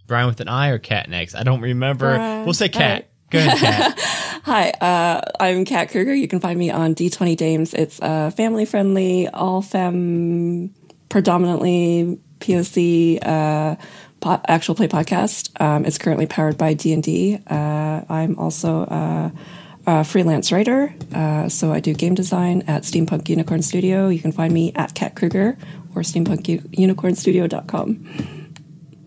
Brian 0.07 0.28
with 0.28 0.39
an 0.39 0.47
I 0.49 0.70
or 0.70 0.80
Cat 0.80 1.09
next? 1.09 1.36
I 1.36 1.43
don't 1.43 1.61
remember. 1.61 2.16
Brian. 2.16 2.45
We'll 2.45 2.53
say 2.53 2.70
Cat. 2.70 3.09
Go 3.34 3.39
ahead. 3.39 3.93
Hi, 4.43 4.69
uh, 4.69 5.21
I'm 5.39 5.65
Kat 5.65 5.89
Kruger. 5.89 6.13
You 6.13 6.27
can 6.27 6.39
find 6.39 6.59
me 6.59 6.69
on 6.69 6.93
D20 6.93 7.36
Dames. 7.36 7.73
It's 7.73 7.97
a 8.01 8.29
family 8.29 8.65
friendly, 8.65 9.27
all 9.27 9.63
fem, 9.63 10.71
predominantly 11.09 12.19
POC 12.39 13.17
uh, 13.25 13.75
po- 14.19 14.41
actual 14.47 14.75
play 14.75 14.88
podcast. 14.88 15.59
Um, 15.59 15.84
it's 15.86 15.97
currently 15.97 16.27
powered 16.27 16.59
by 16.59 16.75
D 16.75 16.93
and 16.93 17.01
D. 17.01 17.39
Uh, 17.47 18.01
I'm 18.07 18.38
also 18.38 18.81
uh, 18.84 19.31
a 19.88 20.03
freelance 20.03 20.51
writer, 20.51 20.93
uh, 21.15 21.49
so 21.49 21.73
I 21.73 21.79
do 21.79 21.95
game 21.95 22.13
design 22.13 22.61
at 22.67 22.84
Steampunk 22.84 23.29
Unicorn 23.29 23.63
Studio. 23.63 24.09
You 24.09 24.19
can 24.19 24.31
find 24.31 24.53
me 24.53 24.73
at 24.75 24.93
Kat 24.93 25.15
Kruger 25.15 25.57
or 25.95 26.03
steampunkunicornstudio.com. 26.03 28.07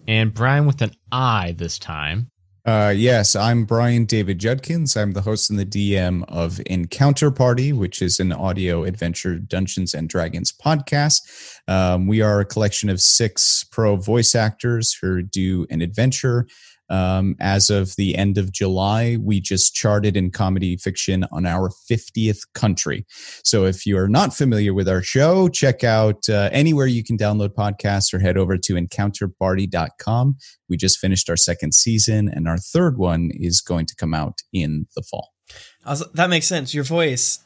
and 0.09 0.35
Brian 0.35 0.67
with 0.67 0.83
an 0.83 0.91
I 1.13 1.55
this 1.57 1.79
time. 1.79 2.29
Uh, 2.67 2.93
yes, 2.97 3.37
I'm 3.37 3.65
Brian 3.65 4.07
David 4.07 4.41
Judkins. 4.41 4.97
I'm 4.97 5.13
the 5.13 5.21
host 5.21 5.51
and 5.51 5.59
the 5.59 5.65
DM 5.65 6.25
of 6.27 6.61
Encounter 6.67 7.31
Party, 7.31 7.73
which 7.73 8.03
is 8.03 8.19
an 8.19 8.33
audio 8.33 8.83
adventure 8.83 9.37
Dungeons 9.37 9.95
and 9.95 10.09
Dragons 10.09 10.53
podcast. 10.53 11.21
Um, 11.69 12.09
we 12.09 12.23
are 12.23 12.41
a 12.41 12.45
collection 12.45 12.91
of 12.91 13.01
six 13.01 13.63
pro 13.63 13.95
voice 13.95 14.35
actors 14.35 14.99
who 15.01 15.23
do 15.23 15.69
an 15.71 15.81
adventure. 15.81 16.49
Um, 16.89 17.35
as 17.41 17.69
of 17.71 17.97
the 17.97 18.17
end 18.17 18.39
of 18.39 18.53
July, 18.53 19.17
we 19.21 19.41
just 19.41 19.75
charted 19.75 20.17
in 20.17 20.31
comedy 20.31 20.77
fiction 20.77 21.25
on 21.33 21.45
our 21.47 21.71
50th 21.91 22.41
country. 22.55 23.05
So 23.43 23.65
if 23.65 23.87
you 23.87 23.99
are 23.99 24.09
not 24.09 24.35
familiar 24.35 24.73
with 24.73 24.89
our 24.89 25.03
show, 25.03 25.49
check 25.49 25.83
out 25.83 26.29
uh, 26.29 26.49
anywhere 26.53 26.87
you 26.87 27.03
can 27.03 27.19
download 27.19 27.55
podcasts 27.55 28.15
or 28.15 28.21
head 28.21 28.37
over 28.37 28.57
to 28.57 28.75
encounterparty.com. 28.75 30.37
We 30.69 30.77
just 30.77 30.99
finished 30.99 31.29
our 31.31 31.37
second 31.37 31.75
season, 31.75 32.29
and 32.29 32.49
our 32.49 32.59
third 32.59 32.99
one 32.99 33.31
is 33.35 33.61
going 33.61 33.87
to 33.87 33.97
come 33.97 34.15
out 34.15 34.41
in 34.53 34.87
the 34.95 35.03
fall. 35.03 35.33
I 35.85 35.91
was, 35.91 36.05
that 36.13 36.31
makes 36.31 36.47
sense. 36.47 36.75
Your 36.75 36.85
voice 36.85 37.41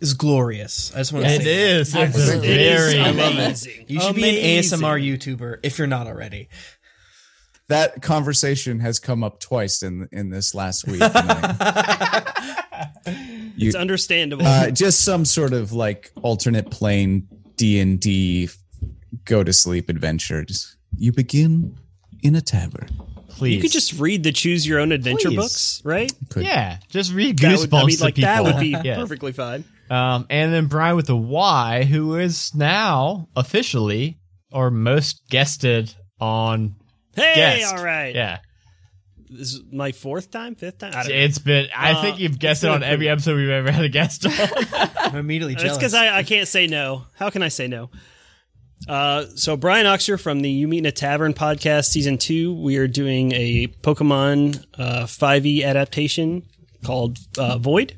is 0.00 0.14
glorious. 0.14 0.92
I 0.94 0.98
just 0.98 1.12
want 1.12 1.26
to 1.26 1.32
It 1.32 1.42
say 1.42 1.70
is. 1.78 1.92
that. 1.92 2.08
It's 2.08 2.18
It 2.28 2.44
It 2.44 2.60
is 2.60 2.94
very. 2.94 3.10
amazing. 3.32 3.84
You 3.88 4.00
should 4.00 4.16
be 4.16 4.28
an 4.28 4.62
ASMR 4.62 5.00
YouTuber 5.00 5.58
if 5.62 5.78
you're 5.78 5.86
not 5.86 6.06
already. 6.06 6.48
That 7.68 8.02
conversation 8.02 8.80
has 8.80 8.98
come 8.98 9.22
up 9.24 9.40
twice 9.40 9.82
in 9.82 10.08
in 10.12 10.30
this 10.30 10.54
last 10.54 10.86
week. 10.86 11.00
I- 11.02 12.22
you, 13.56 13.68
It's 13.68 13.76
understandable. 13.76 14.46
uh, 14.46 14.70
just 14.70 15.04
some 15.04 15.24
sort 15.24 15.52
of 15.52 15.72
like 15.72 16.10
alternate 16.22 16.70
plane 16.70 17.28
D 17.56 17.80
and 17.80 17.98
D 18.00 18.48
go 19.24 19.42
to 19.44 19.52
sleep 19.52 19.88
adventures. 19.88 20.76
You 20.96 21.12
begin 21.12 21.78
in 22.22 22.34
a 22.34 22.40
tavern. 22.40 22.88
Please. 23.28 23.54
you 23.56 23.60
could 23.62 23.72
just 23.72 23.94
read 23.98 24.22
the 24.24 24.30
choose 24.32 24.66
your 24.66 24.78
own 24.78 24.92
adventure 24.92 25.28
Please. 25.30 25.36
books, 25.36 25.82
right? 25.84 26.12
Could- 26.28 26.44
yeah, 26.44 26.78
just 26.90 27.12
read 27.12 27.38
That 27.38 27.58
Goosebumps 27.58 27.72
would, 27.72 27.74
I 27.74 27.84
mean, 27.86 27.98
like 28.00 28.14
people. 28.16 28.28
that 28.28 28.44
would 28.44 28.60
be 28.60 28.76
Yes. 28.84 28.98
perfectly 28.98 29.32
fine. 29.32 29.64
Um, 29.90 30.26
and 30.30 30.52
then 30.52 30.66
Brian 30.66 30.96
with 30.96 31.08
a 31.10 31.16
Y, 31.16 31.84
who 31.84 32.16
is 32.18 32.54
now 32.54 33.28
officially 33.34 34.18
or 34.52 34.70
most 34.70 35.22
guested 35.28 35.94
on 36.20 36.76
Hey, 37.14 37.34
guest. 37.34 37.74
all 37.74 37.84
right. 37.84 38.14
Yeah, 38.14 38.38
This 39.28 39.52
is 39.54 39.60
my 39.72 39.92
fourth 39.92 40.30
time, 40.30 40.54
fifth 40.54 40.78
time. 40.78 40.92
I 40.94 41.02
don't 41.02 41.12
know. 41.12 41.18
it's 41.18 41.38
been. 41.38 41.68
I 41.76 41.92
Uh, 41.92 42.02
think 42.02 42.18
you've 42.18 42.38
guessed 42.38 42.64
it 42.64 42.70
on 42.70 42.80
been- 42.80 42.88
every 42.90 43.08
episode 43.08 43.36
we've 43.36 43.48
ever 43.50 43.70
had 43.70 43.84
a 43.84 43.88
guest 43.88 44.26
on. 44.26 44.32
I'm 44.98 45.16
immediately 45.16 45.54
It's 45.54 45.62
jealous. 45.62 45.78
because 45.78 45.94
I, 45.94 46.18
I 46.18 46.22
can't 46.22 46.48
say 46.48 46.66
no. 46.66 47.04
How 47.16 47.30
can 47.30 47.42
I 47.42 47.48
say 47.48 47.68
no? 47.68 47.90
Uh, 48.88 49.26
so 49.36 49.56
Brian 49.56 49.86
Oxer 49.86 50.18
from 50.20 50.40
the 50.40 50.50
You 50.50 50.66
Meet 50.66 50.78
in 50.78 50.86
a 50.86 50.92
Tavern 50.92 51.34
podcast, 51.34 51.84
season 51.86 52.18
two, 52.18 52.52
we 52.54 52.76
are 52.78 52.88
doing 52.88 53.30
a 53.32 53.68
Pokemon 53.82 54.64
uh, 54.76 55.04
5e 55.04 55.62
adaptation 55.64 56.42
called 56.84 57.18
uh, 57.38 57.58
Void. 57.58 57.96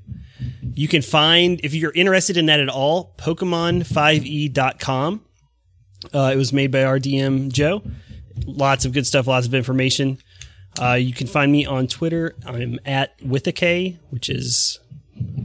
You 0.75 0.89
can 0.89 1.01
find, 1.01 1.59
if 1.65 1.73
you're 1.73 1.93
interested 1.93 2.37
in 2.37 2.45
that 2.47 2.61
at 2.61 2.69
all, 2.69 3.15
Pokemon5e.com. 3.17 5.25
Uh, 6.13 6.31
it 6.35 6.37
was 6.37 6.53
made 6.53 6.71
by 6.71 6.85
our 6.85 6.99
DM 6.99 7.51
Joe. 7.51 7.83
Lots 8.47 8.85
of 8.85 8.93
good 8.93 9.07
stuff, 9.07 9.27
lots 9.27 9.47
of 9.47 9.55
information. 9.55 10.19
Uh, 10.81 10.95
you 10.95 11.13
can 11.13 11.27
find 11.27 11.53
me 11.53 11.65
on 11.67 11.87
Twitter. 11.87 12.35
I'm 12.47 12.81
at 12.85 13.15
with 13.25 13.47
a 13.47 13.53
K, 13.53 13.99
which 14.11 14.29
is 14.29 14.81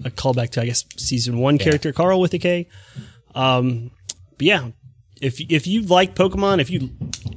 a 0.03 0.09
callback 0.09 0.49
to 0.51 0.61
I 0.61 0.65
guess 0.65 0.83
season 0.97 1.37
one 1.37 1.57
character 1.59 1.91
Carl 1.93 2.19
with 2.19 2.33
a 2.33 2.39
K. 2.39 2.67
Um, 3.35 3.91
but 4.37 4.41
yeah, 4.47 4.69
if 5.21 5.39
if 5.39 5.67
you 5.67 5.83
like 5.83 6.15
Pokemon, 6.15 6.59
if 6.61 6.69
you 6.71 6.89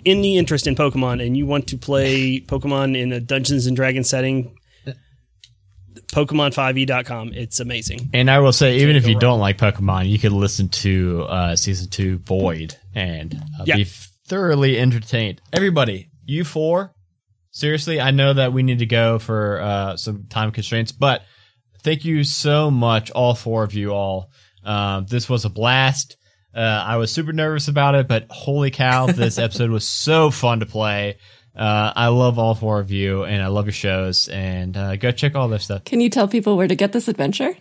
any 0.07 0.39
interest 0.39 0.67
in 0.67 0.75
Pokemon 0.75 1.25
and 1.25 1.37
you 1.37 1.45
want 1.47 1.67
to 1.69 1.77
play 1.77 2.41
Pokemon 2.41 2.97
in 2.99 3.13
a 3.13 3.21
Dungeons 3.21 3.67
and 3.67 3.77
Dragons 3.77 4.09
setting, 4.09 4.57
Pokemon5e.com. 6.13 7.33
It's 7.35 7.61
amazing. 7.61 8.11
and 8.13 8.31
I 8.31 8.39
will 8.41 8.53
say, 8.53 8.79
even 8.79 8.97
if 8.97 9.07
you 9.07 9.15
wrong. 9.15 9.21
don't 9.21 9.41
like 9.41 9.59
Pokemon, 9.59 10.09
you 10.09 10.19
could 10.19 10.33
listen 10.33 10.69
to 10.69 11.23
uh, 11.29 11.57
season 11.57 11.89
two 11.91 12.19
Void 12.19 12.77
and 12.95 13.35
uh, 13.61 13.65
Yeah. 13.67 13.77
be 13.77 13.87
thoroughly 14.33 14.79
entertained. 14.79 15.43
Everybody, 15.53 16.09
you 16.25 16.43
four, 16.43 16.95
seriously, 17.51 18.01
I 18.01 18.13
know 18.13 18.33
that 18.33 18.55
we 18.55 18.63
need 18.63 18.79
to 18.79 18.87
go 18.87 19.19
for 19.19 19.61
uh, 19.61 19.97
some 19.99 20.25
time 20.31 20.53
constraints, 20.53 20.91
but 20.91 21.21
thank 21.83 22.07
you 22.07 22.25
so 22.25 22.71
much, 22.71 23.11
all 23.11 23.35
four 23.35 23.63
of 23.63 23.75
you 23.75 23.93
all. 23.93 24.31
Um, 24.65 25.05
this 25.05 25.29
was 25.29 25.45
a 25.45 25.51
blast. 25.51 26.17
Uh, 26.55 26.61
I 26.61 26.97
was 26.97 27.13
super 27.13 27.35
nervous 27.35 27.69
about 27.69 27.95
it, 27.95 28.09
but 28.09 28.25
holy 28.31 28.71
cow, 28.71 29.05
this 29.13 29.37
episode 29.37 29.71
was 29.71 29.87
so 29.87 30.31
fun 30.31 30.61
to 30.61 30.67
play. 30.67 31.19
Uh, 31.55 31.93
I 31.95 32.09
love 32.09 32.39
all 32.39 32.55
four 32.55 32.81
of 32.81 32.91
you, 32.91 33.25
and 33.25 33.43
I 33.43 33.49
love 33.49 33.67
your 33.67 33.75
shows. 33.75 34.29
And 34.29 34.75
uh, 34.79 34.97
go 34.97 35.13
check 35.13 35.35
all 35.35 35.49
their 35.49 35.59
stuff. 35.59 35.85
Can 35.85 36.01
you 36.01 36.09
tell 36.09 36.27
people 36.27 36.57
where 36.57 36.69
to 36.69 36.75
get 36.75 36.93
this 36.93 37.07
adventure? 37.07 37.55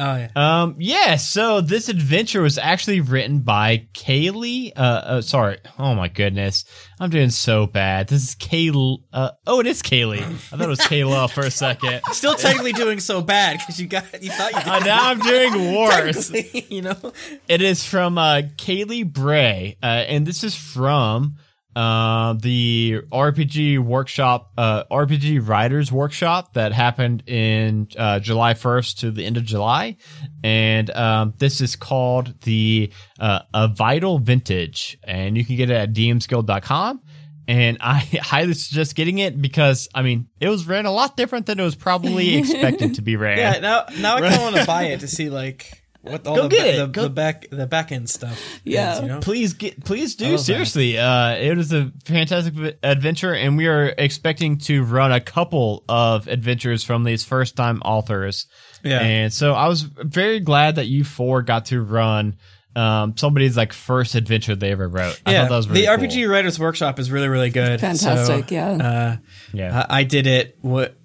Oh 0.00 0.16
yeah. 0.16 0.30
Um, 0.34 0.76
yeah, 0.78 1.16
so 1.16 1.60
this 1.60 1.88
adventure 1.88 2.42
was 2.42 2.58
actually 2.58 3.00
written 3.00 3.40
by 3.40 3.86
Kaylee. 3.94 4.72
Uh, 4.76 4.80
uh, 4.80 5.20
sorry. 5.20 5.58
Oh 5.78 5.94
my 5.94 6.08
goodness. 6.08 6.64
I'm 6.98 7.10
doing 7.10 7.30
so 7.30 7.66
bad. 7.66 8.08
This 8.08 8.22
is 8.28 8.34
Kaylee. 8.34 8.98
Uh, 9.12 9.30
oh, 9.46 9.60
it 9.60 9.66
is 9.66 9.82
Kaylee. 9.82 10.22
I 10.22 10.32
thought 10.56 10.60
it 10.62 10.68
was 10.68 10.80
Kayla 10.80 11.30
for 11.34 11.42
a 11.42 11.50
second. 11.50 12.00
Still 12.12 12.34
technically 12.34 12.72
doing 12.72 13.00
so 13.00 13.22
bad 13.22 13.58
because 13.58 13.80
you 13.80 13.86
got 13.86 14.22
you 14.22 14.30
thought 14.30 14.52
you 14.52 14.72
Uh, 14.72 14.78
now 14.80 15.10
I'm 15.10 15.18
doing 15.20 15.74
worse. 15.76 16.30
You 16.70 16.82
know. 16.82 17.12
It 17.48 17.62
is 17.62 17.84
from 17.84 18.18
uh, 18.18 18.42
Kaylee 18.56 19.10
Bray, 19.10 19.76
uh, 19.82 19.86
and 19.86 20.26
this 20.26 20.42
is 20.44 20.54
from 20.54 21.36
uh, 21.76 22.32
the 22.34 23.02
RPG 23.12 23.78
workshop, 23.78 24.52
uh, 24.58 24.84
RPG 24.90 25.46
Writers 25.46 25.92
Workshop 25.92 26.54
that 26.54 26.72
happened 26.72 27.22
in 27.28 27.88
uh, 27.96 28.18
July 28.18 28.54
1st 28.54 28.98
to 29.00 29.10
the 29.10 29.24
end 29.24 29.36
of 29.36 29.44
July. 29.44 29.96
And 30.42 30.90
um, 30.90 31.34
this 31.38 31.60
is 31.60 31.76
called 31.76 32.40
the 32.42 32.92
uh, 33.18 33.40
A 33.54 33.68
Vital 33.68 34.18
Vintage, 34.18 34.98
and 35.04 35.36
you 35.36 35.44
can 35.44 35.56
get 35.56 35.70
it 35.70 35.76
at 35.76 35.92
dmsguild.com. 35.92 37.02
and 37.46 37.78
I 37.80 37.98
highly 38.20 38.54
suggest 38.54 38.94
getting 38.94 39.18
it 39.18 39.40
because 39.40 39.88
I 39.94 40.02
mean 40.02 40.28
it 40.40 40.48
was 40.48 40.66
ran 40.66 40.86
a 40.86 40.92
lot 40.92 41.16
different 41.16 41.46
than 41.46 41.60
it 41.60 41.64
was 41.64 41.76
probably 41.76 42.36
expected 42.38 42.96
to 42.96 43.02
be 43.02 43.16
ran. 43.16 43.38
Yeah, 43.38 43.58
now 43.60 43.84
now 43.98 44.16
I 44.16 44.20
kind 44.20 44.34
of 44.34 44.42
want 44.42 44.56
to 44.56 44.64
buy 44.66 44.84
it 44.84 45.00
to 45.00 45.08
see 45.08 45.30
like 45.30 45.79
what 46.02 46.26
all 46.26 46.36
Go 46.36 46.42
the, 46.44 46.48
get 46.48 46.62
ba- 46.64 46.72
it. 46.72 46.76
the, 46.78 46.86
Go- 46.86 47.02
the 47.04 47.10
back 47.10 47.46
the 47.50 47.66
back 47.66 47.92
end 47.92 48.08
stuff. 48.08 48.40
Yeah. 48.64 48.94
is, 48.96 49.00
you 49.02 49.08
know? 49.08 49.20
Please 49.20 49.52
get, 49.54 49.84
please 49.84 50.14
I 50.16 50.18
do. 50.18 50.24
love 50.30 50.38
that. 50.40 50.44
Seriously, 50.44 50.98
uh, 50.98 51.34
it 51.36 51.56
was 51.56 51.72
a 51.72 51.92
fantastic 52.04 52.54
v- 52.54 52.72
adventure, 52.82 53.34
and 53.34 53.56
we 53.56 53.66
are 53.66 53.94
expecting 53.98 54.58
to 54.58 54.82
run 54.82 55.12
a 55.12 55.20
couple 55.20 55.84
of 55.88 56.26
adventures 56.28 56.84
from 56.84 57.04
these 57.04 57.24
first 57.24 57.56
time 57.56 57.80
authors. 57.84 58.46
Yeah. 58.82 59.00
and 59.00 59.32
so 59.32 59.52
I 59.52 59.68
was 59.68 59.82
very 59.82 60.40
glad 60.40 60.76
that 60.76 60.86
you 60.86 61.04
four 61.04 61.42
got 61.42 61.66
to 61.66 61.82
run 61.82 62.36
um, 62.76 63.16
somebody's 63.16 63.56
like 63.56 63.72
first 63.72 64.14
adventure 64.14 64.54
they 64.54 64.70
ever 64.70 64.88
wrote. 64.88 65.20
I 65.26 65.32
yeah, 65.32 65.42
thought 65.42 65.50
that 65.50 65.56
was 65.56 65.68
really 65.68 65.80
the 65.86 65.96
cool. 65.96 66.06
RPG 66.06 66.30
Writers 66.30 66.58
Workshop 66.58 66.98
is 67.00 67.10
really 67.10 67.26
really 67.28 67.50
good. 67.50 67.80
Fantastic, 67.80 68.48
So, 68.48 68.54
yeah. 68.54 68.70
Uh, 68.70 69.16
Yeah. 69.52 69.86
I, 69.90 69.98
I 69.98 70.02
did 70.04 70.26
it. 70.28 70.56
What 70.62 70.96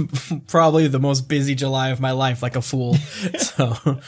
probably 0.46 0.88
the 0.88 0.98
most 0.98 1.28
busy 1.28 1.54
July 1.54 1.90
of 1.90 2.00
my 2.00 2.12
life, 2.12 2.42
like 2.42 2.56
a 2.56 2.62
fool. 2.62 2.94
so 3.38 4.00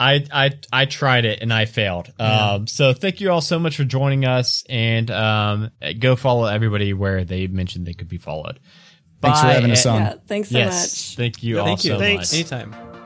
I 0.00 0.24
I 0.32 0.50
I 0.72 0.84
tried 0.84 1.24
it 1.24 1.40
and 1.42 1.52
I 1.52 1.64
failed. 1.64 2.12
Um, 2.18 2.66
so 2.66 2.92
thank 2.92 3.20
you 3.20 3.30
all 3.30 3.40
so 3.40 3.58
much 3.58 3.76
for 3.76 3.84
joining 3.84 4.24
us, 4.24 4.64
and 4.68 5.10
um, 5.10 5.70
go 5.98 6.14
follow 6.16 6.44
everybody 6.46 6.92
where 6.92 7.24
they 7.24 7.46
mentioned 7.46 7.86
they 7.86 7.94
could 7.94 8.08
be 8.08 8.18
followed. 8.18 8.60
Thanks 9.20 9.40
for 9.40 9.46
having 9.46 9.70
us 9.72 9.84
on. 9.86 10.00
Yeah, 10.00 10.14
thanks 10.26 10.50
so 10.50 10.58
Yes, 10.58 11.10
much. 11.10 11.16
thank 11.16 11.42
you 11.42 11.58
all 11.58 11.64
thank 11.66 11.84
you. 11.84 11.90
so 11.92 11.98
Thanks. 11.98 12.32
much. 12.32 12.38
anytime. 12.52 12.97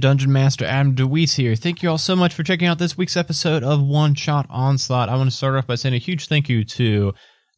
Dungeon 0.00 0.32
master, 0.32 0.64
Adam 0.64 0.94
DeWeese 0.94 1.36
here. 1.36 1.54
Thank 1.54 1.82
you 1.82 1.90
all 1.90 1.98
so 1.98 2.16
much 2.16 2.34
for 2.34 2.42
checking 2.42 2.66
out 2.66 2.78
this 2.78 2.96
week's 2.96 3.16
episode 3.16 3.62
of 3.62 3.82
One 3.82 4.14
Shot 4.14 4.46
Onslaught. 4.50 5.08
I 5.08 5.16
want 5.16 5.30
to 5.30 5.36
start 5.36 5.54
off 5.54 5.66
by 5.66 5.76
saying 5.76 5.94
a 5.94 5.98
huge 5.98 6.26
thank 6.26 6.48
you 6.48 6.64
to. 6.64 7.12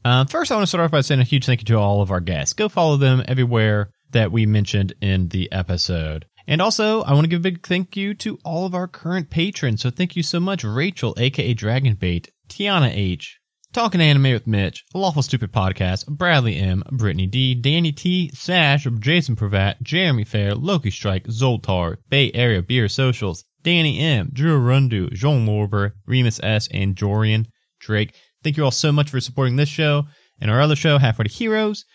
Uh, 0.05 0.25
first, 0.25 0.51
I 0.51 0.57
want 0.57 0.65
to 0.65 0.67
start 0.67 0.85
off 0.85 0.91
by 0.91 1.01
saying 1.01 1.21
a 1.21 1.25
huge 1.25 1.47
thank 1.47 1.61
you 1.61 1.67
to 1.67 1.79
all 1.79 2.03
of 2.03 2.11
our 2.11 2.21
guests. 2.21 2.53
Go 2.53 2.69
follow 2.69 2.97
them 2.97 3.23
everywhere 3.27 3.91
that 4.11 4.33
we 4.33 4.45
mentioned 4.45 4.93
in 5.01 5.29
the 5.29 5.51
episode. 5.53 6.27
And 6.47 6.61
also, 6.61 7.03
I 7.03 7.13
want 7.13 7.25
to 7.25 7.29
give 7.29 7.41
a 7.41 7.43
big 7.43 7.65
thank 7.65 7.97
you 7.97 8.15
to 8.15 8.39
all 8.45 8.67
of 8.67 8.75
our 8.75 8.89
current 8.89 9.31
patrons. 9.31 9.81
So 9.81 9.91
thank 9.91 10.17
you 10.17 10.23
so 10.23 10.41
much, 10.41 10.65
Rachel, 10.65 11.15
aka 11.17 11.55
Dragonbait, 11.55 12.29
Tiana 12.49 12.91
H, 12.93 13.39
Talking 13.73 14.03
Anime 14.03 14.33
with 14.35 14.47
Mitch, 14.47 14.85
Lawful 14.93 15.23
Stupid 15.23 15.51
Podcast, 15.51 16.07
Bradley 16.07 16.59
M, 16.59 16.83
Brittany 16.93 17.27
D, 17.27 17.55
Danny 17.55 17.91
T, 17.91 18.31
Sash, 18.35 18.87
Jason 18.99 19.35
Pravat, 19.35 19.81
Jeremy 19.81 20.25
Fair, 20.25 20.55
Loki 20.55 20.91
Strike, 20.91 21.27
Zoltar, 21.29 21.97
Bay 22.11 22.31
Area 22.35 22.61
Beer 22.61 22.87
Socials, 22.87 23.47
Danny 23.63 23.99
M, 23.99 24.29
Drew 24.31 24.61
Rundu, 24.61 25.11
Jean 25.15 25.47
Lorber, 25.47 25.93
Remus 26.07 26.39
S, 26.43 26.69
and 26.71 26.95
Jorian 26.97 27.47
Drake. 27.81 28.15
Thank 28.45 28.59
you 28.59 28.65
all 28.65 28.71
so 28.71 28.93
much 28.93 29.09
for 29.09 29.21
supporting 29.21 29.57
this 29.57 29.71
show 29.71 30.05
and 30.39 30.51
our 30.51 30.61
other 30.61 30.77
show, 30.77 30.99
Halfway 30.99 31.25
to 31.25 31.31
Heroes. 31.31 31.87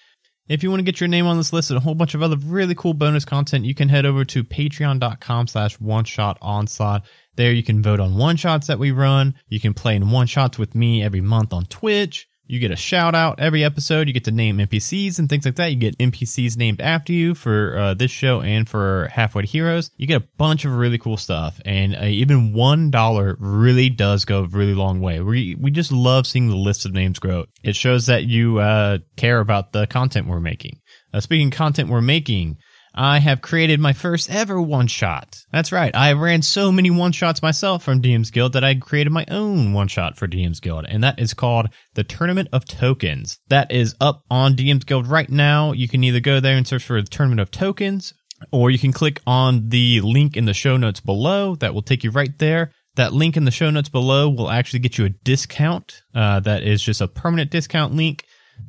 If 0.48 0.64
you 0.64 0.70
want 0.70 0.80
to 0.80 0.86
get 0.86 1.02
your 1.02 1.10
name 1.10 1.28
on 1.28 1.36
this 1.36 1.52
list 1.52 1.72
and 1.72 1.78
a 1.78 1.82
whole 1.82 1.94
bunch 1.94 2.14
of 2.14 2.24
other 2.24 2.38
really 2.38 2.74
cool 2.74 2.94
bonus 2.94 3.26
content, 3.26 3.66
you 3.66 3.76
can 3.76 3.90
head 3.90 4.06
over 4.06 4.24
to 4.26 4.44
patreon.com 4.46 5.48
slash 5.48 5.78
one 5.80 6.06
shot 6.06 6.38
onslaught. 6.42 7.06
There 7.36 7.52
you 7.52 7.64
can 7.64 7.84
vote 7.84 8.00
on 8.00 8.18
one 8.18 8.38
shots 8.38 8.68
that 8.68 8.80
we 8.80 8.92
run. 8.92 9.36
You 9.50 9.60
can 9.60 9.74
play 9.74 9.96
in 9.96 10.10
one 10.10 10.28
shots 10.28 10.58
with 10.58 10.74
me 10.74 11.04
every 11.04 11.22
month 11.22 11.52
on 11.52 11.66
Twitch. 11.66 12.30
You 12.48 12.60
get 12.60 12.72
a 12.72 12.76
shout 12.76 13.14
out 13.14 13.40
every 13.40 13.64
episode. 13.64 14.08
You 14.08 14.14
get 14.14 14.24
to 14.26 14.32
name 14.32 14.58
NPCs 14.58 15.20
and 15.20 15.30
things 15.30 15.46
like 15.46 15.56
that. 15.56 15.72
You 15.72 15.76
get 15.78 15.98
NPCs 15.98 16.58
named 16.58 16.80
after 16.82 17.12
you 17.12 17.36
for 17.36 17.78
uh, 17.78 17.94
this 17.94 18.12
show 18.12 18.42
and 18.42 18.68
for 18.68 19.10
Halfway 19.12 19.44
to 19.44 19.48
Heroes. 19.48 19.92
You 19.98 20.08
get 20.08 20.22
a 20.22 20.28
bunch 20.38 20.64
of 20.64 20.72
really 20.72 20.98
cool 20.98 21.18
stuff, 21.18 21.60
and 21.66 21.96
uh, 21.96 22.06
even 22.06 22.54
one 22.54 22.90
dollar 22.90 23.36
really 23.40 23.90
does 23.90 24.26
go 24.26 24.44
a 24.44 24.48
really 24.48 24.74
long 24.74 25.02
way. 25.02 25.20
We 25.20 25.56
we 25.56 25.72
just 25.72 25.92
love 25.92 26.26
seeing 26.26 26.48
the 26.48 26.56
list 26.56 26.86
of 26.86 26.94
names 26.94 27.20
grow. 27.20 27.46
It 27.64 27.76
shows 27.76 28.06
that 28.06 28.24
you 28.24 28.60
uh, 28.60 29.00
care 29.18 29.40
about 29.40 29.74
the 29.74 29.86
content 29.88 30.28
we're 30.28 30.40
making. 30.40 30.80
Uh, 31.14 31.20
speaking 31.20 31.52
content 31.52 31.90
we're 31.90 32.02
making, 32.02 32.58
I 32.98 33.20
have 33.20 33.44
created 33.44 33.80
my 33.80 33.94
first 33.94 34.28
ever 34.32 34.60
one 34.60 34.88
shot. 34.88 35.46
That's 35.52 35.72
right. 35.72 35.96
I 35.96 36.14
ran 36.14 36.42
so 36.42 36.72
many 36.72 36.90
one 36.90 37.12
shots 37.12 37.44
myself 37.44 37.84
from 37.84 38.02
DM's 38.02 38.32
Guild 38.32 38.54
that 38.54 38.64
I 38.64 38.74
created 38.74 39.14
my 39.14 39.24
own 39.30 39.72
one 39.72 39.88
shot 39.88 40.18
for 40.18 40.28
DM's 40.28 40.60
Guild, 40.60 40.86
and 40.90 41.04
that 41.04 41.20
is 41.20 41.36
called 41.36 41.68
the 41.94 42.04
Tournament 42.04 42.50
of 42.52 42.66
Tokens. 42.66 43.38
That 43.50 43.72
is 43.72 43.96
up 44.02 44.24
on 44.32 44.56
DM's 44.56 44.84
Guild 44.84 45.06
right 45.06 45.30
now. 45.30 45.74
You 45.74 45.88
can 45.88 46.04
either 46.04 46.20
go 46.20 46.40
there 46.40 46.58
and 46.58 46.68
search 46.68 46.84
for 46.84 47.00
the 47.00 47.08
Tournament 47.08 47.40
of 47.40 47.52
Tokens, 47.52 48.16
or 48.52 48.72
you 48.72 48.80
can 48.80 48.94
click 48.94 49.22
on 49.28 49.70
the 49.70 50.02
link 50.02 50.36
in 50.36 50.46
the 50.46 50.56
show 50.56 50.76
notes 50.76 51.00
below. 51.00 51.54
That 51.54 51.76
will 51.76 51.84
take 51.84 52.04
you 52.04 52.10
right 52.10 52.36
there. 52.40 52.72
That 52.96 53.14
link 53.14 53.38
in 53.38 53.46
the 53.46 53.52
show 53.52 53.70
notes 53.70 53.90
below 53.90 54.28
will 54.28 54.50
actually 54.50 54.80
get 54.80 54.98
you 54.98 55.06
a 55.06 55.10
discount. 55.10 56.02
Uh, 56.16 56.40
that 56.40 56.64
is 56.64 56.82
just 56.82 57.02
a 57.02 57.08
permanent 57.08 57.52
discount 57.52 57.94
link 57.94 58.26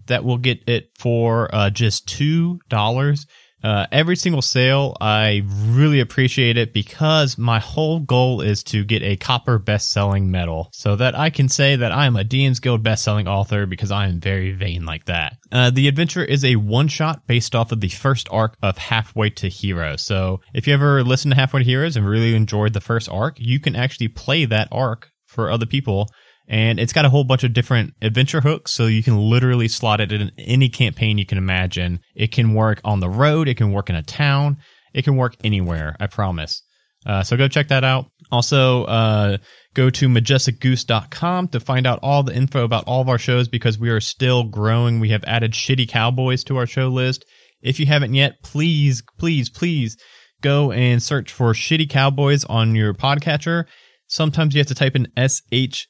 that 0.06 0.22
will 0.22 0.36
get 0.36 0.68
it 0.68 0.90
for 0.98 1.48
uh, 1.54 1.70
just 1.70 2.06
two 2.06 2.60
dollars. 2.68 3.26
Uh, 3.62 3.86
every 3.90 4.16
single 4.16 4.42
sale, 4.42 4.96
I 5.00 5.42
really 5.46 6.00
appreciate 6.00 6.56
it 6.56 6.72
because 6.72 7.36
my 7.36 7.58
whole 7.58 8.00
goal 8.00 8.40
is 8.40 8.62
to 8.64 8.84
get 8.84 9.02
a 9.02 9.16
copper 9.16 9.58
best-selling 9.58 10.30
medal, 10.30 10.70
so 10.72 10.96
that 10.96 11.14
I 11.14 11.30
can 11.30 11.48
say 11.48 11.76
that 11.76 11.92
I 11.92 12.06
am 12.06 12.16
a 12.16 12.24
DM's 12.24 12.60
Guild 12.60 12.82
best-selling 12.82 13.26
author 13.26 13.66
because 13.66 13.90
I 13.90 14.06
am 14.06 14.20
very 14.20 14.52
vain 14.52 14.84
like 14.84 15.06
that. 15.06 15.36
Uh, 15.50 15.70
the 15.70 15.88
adventure 15.88 16.24
is 16.24 16.44
a 16.44 16.56
one-shot 16.56 17.26
based 17.26 17.54
off 17.54 17.72
of 17.72 17.80
the 17.80 17.88
first 17.88 18.28
arc 18.30 18.56
of 18.62 18.78
Halfway 18.78 19.30
to 19.30 19.48
Hero. 19.48 19.96
So 19.96 20.40
if 20.54 20.66
you 20.66 20.74
ever 20.74 21.02
listened 21.02 21.32
to 21.32 21.40
Halfway 21.40 21.60
to 21.60 21.64
Heroes 21.64 21.96
and 21.96 22.08
really 22.08 22.34
enjoyed 22.34 22.72
the 22.72 22.80
first 22.80 23.08
arc, 23.08 23.36
you 23.38 23.58
can 23.60 23.74
actually 23.74 24.08
play 24.08 24.44
that 24.44 24.68
arc 24.70 25.10
for 25.26 25.50
other 25.50 25.66
people 25.66 26.08
and 26.48 26.80
it's 26.80 26.94
got 26.94 27.04
a 27.04 27.10
whole 27.10 27.24
bunch 27.24 27.44
of 27.44 27.52
different 27.52 27.92
adventure 28.00 28.40
hooks 28.40 28.72
so 28.72 28.86
you 28.86 29.02
can 29.02 29.18
literally 29.18 29.68
slot 29.68 30.00
it 30.00 30.10
in 30.10 30.32
any 30.38 30.68
campaign 30.68 31.18
you 31.18 31.26
can 31.26 31.38
imagine. 31.38 32.00
It 32.14 32.32
can 32.32 32.54
work 32.54 32.80
on 32.84 33.00
the 33.00 33.10
road 33.10 33.48
it 33.48 33.56
can 33.56 33.72
work 33.72 33.90
in 33.90 33.96
a 33.96 34.02
town 34.02 34.56
it 34.94 35.02
can 35.04 35.16
work 35.16 35.36
anywhere 35.44 35.94
i 36.00 36.06
promise. 36.06 36.62
Uh, 37.06 37.22
so 37.22 37.36
go 37.36 37.46
check 37.46 37.68
that 37.68 37.84
out. 37.84 38.06
Also 38.32 38.84
uh, 38.84 39.38
go 39.72 39.88
to 39.88 40.08
majesticgoose.com 40.08 41.48
to 41.48 41.60
find 41.60 41.86
out 41.86 42.00
all 42.02 42.22
the 42.22 42.34
info 42.34 42.64
about 42.64 42.84
all 42.84 43.00
of 43.00 43.08
our 43.08 43.18
shows 43.18 43.48
because 43.48 43.78
we 43.78 43.88
are 43.88 44.00
still 44.00 44.44
growing. 44.44 44.98
We 44.98 45.10
have 45.10 45.22
added 45.24 45.52
shitty 45.52 45.88
cowboys 45.88 46.42
to 46.44 46.56
our 46.56 46.66
show 46.66 46.88
list. 46.88 47.24
If 47.62 47.78
you 47.78 47.86
haven't 47.86 48.14
yet 48.14 48.42
please 48.42 49.02
please 49.18 49.50
please 49.50 49.96
go 50.40 50.72
and 50.72 51.02
search 51.02 51.32
for 51.32 51.52
shitty 51.52 51.88
cowboys 51.90 52.44
on 52.44 52.74
your 52.74 52.94
podcatcher. 52.94 53.64
Sometimes 54.06 54.54
you 54.54 54.60
have 54.60 54.68
to 54.68 54.74
type 54.74 54.96
in 54.96 55.06
sh 55.28 55.86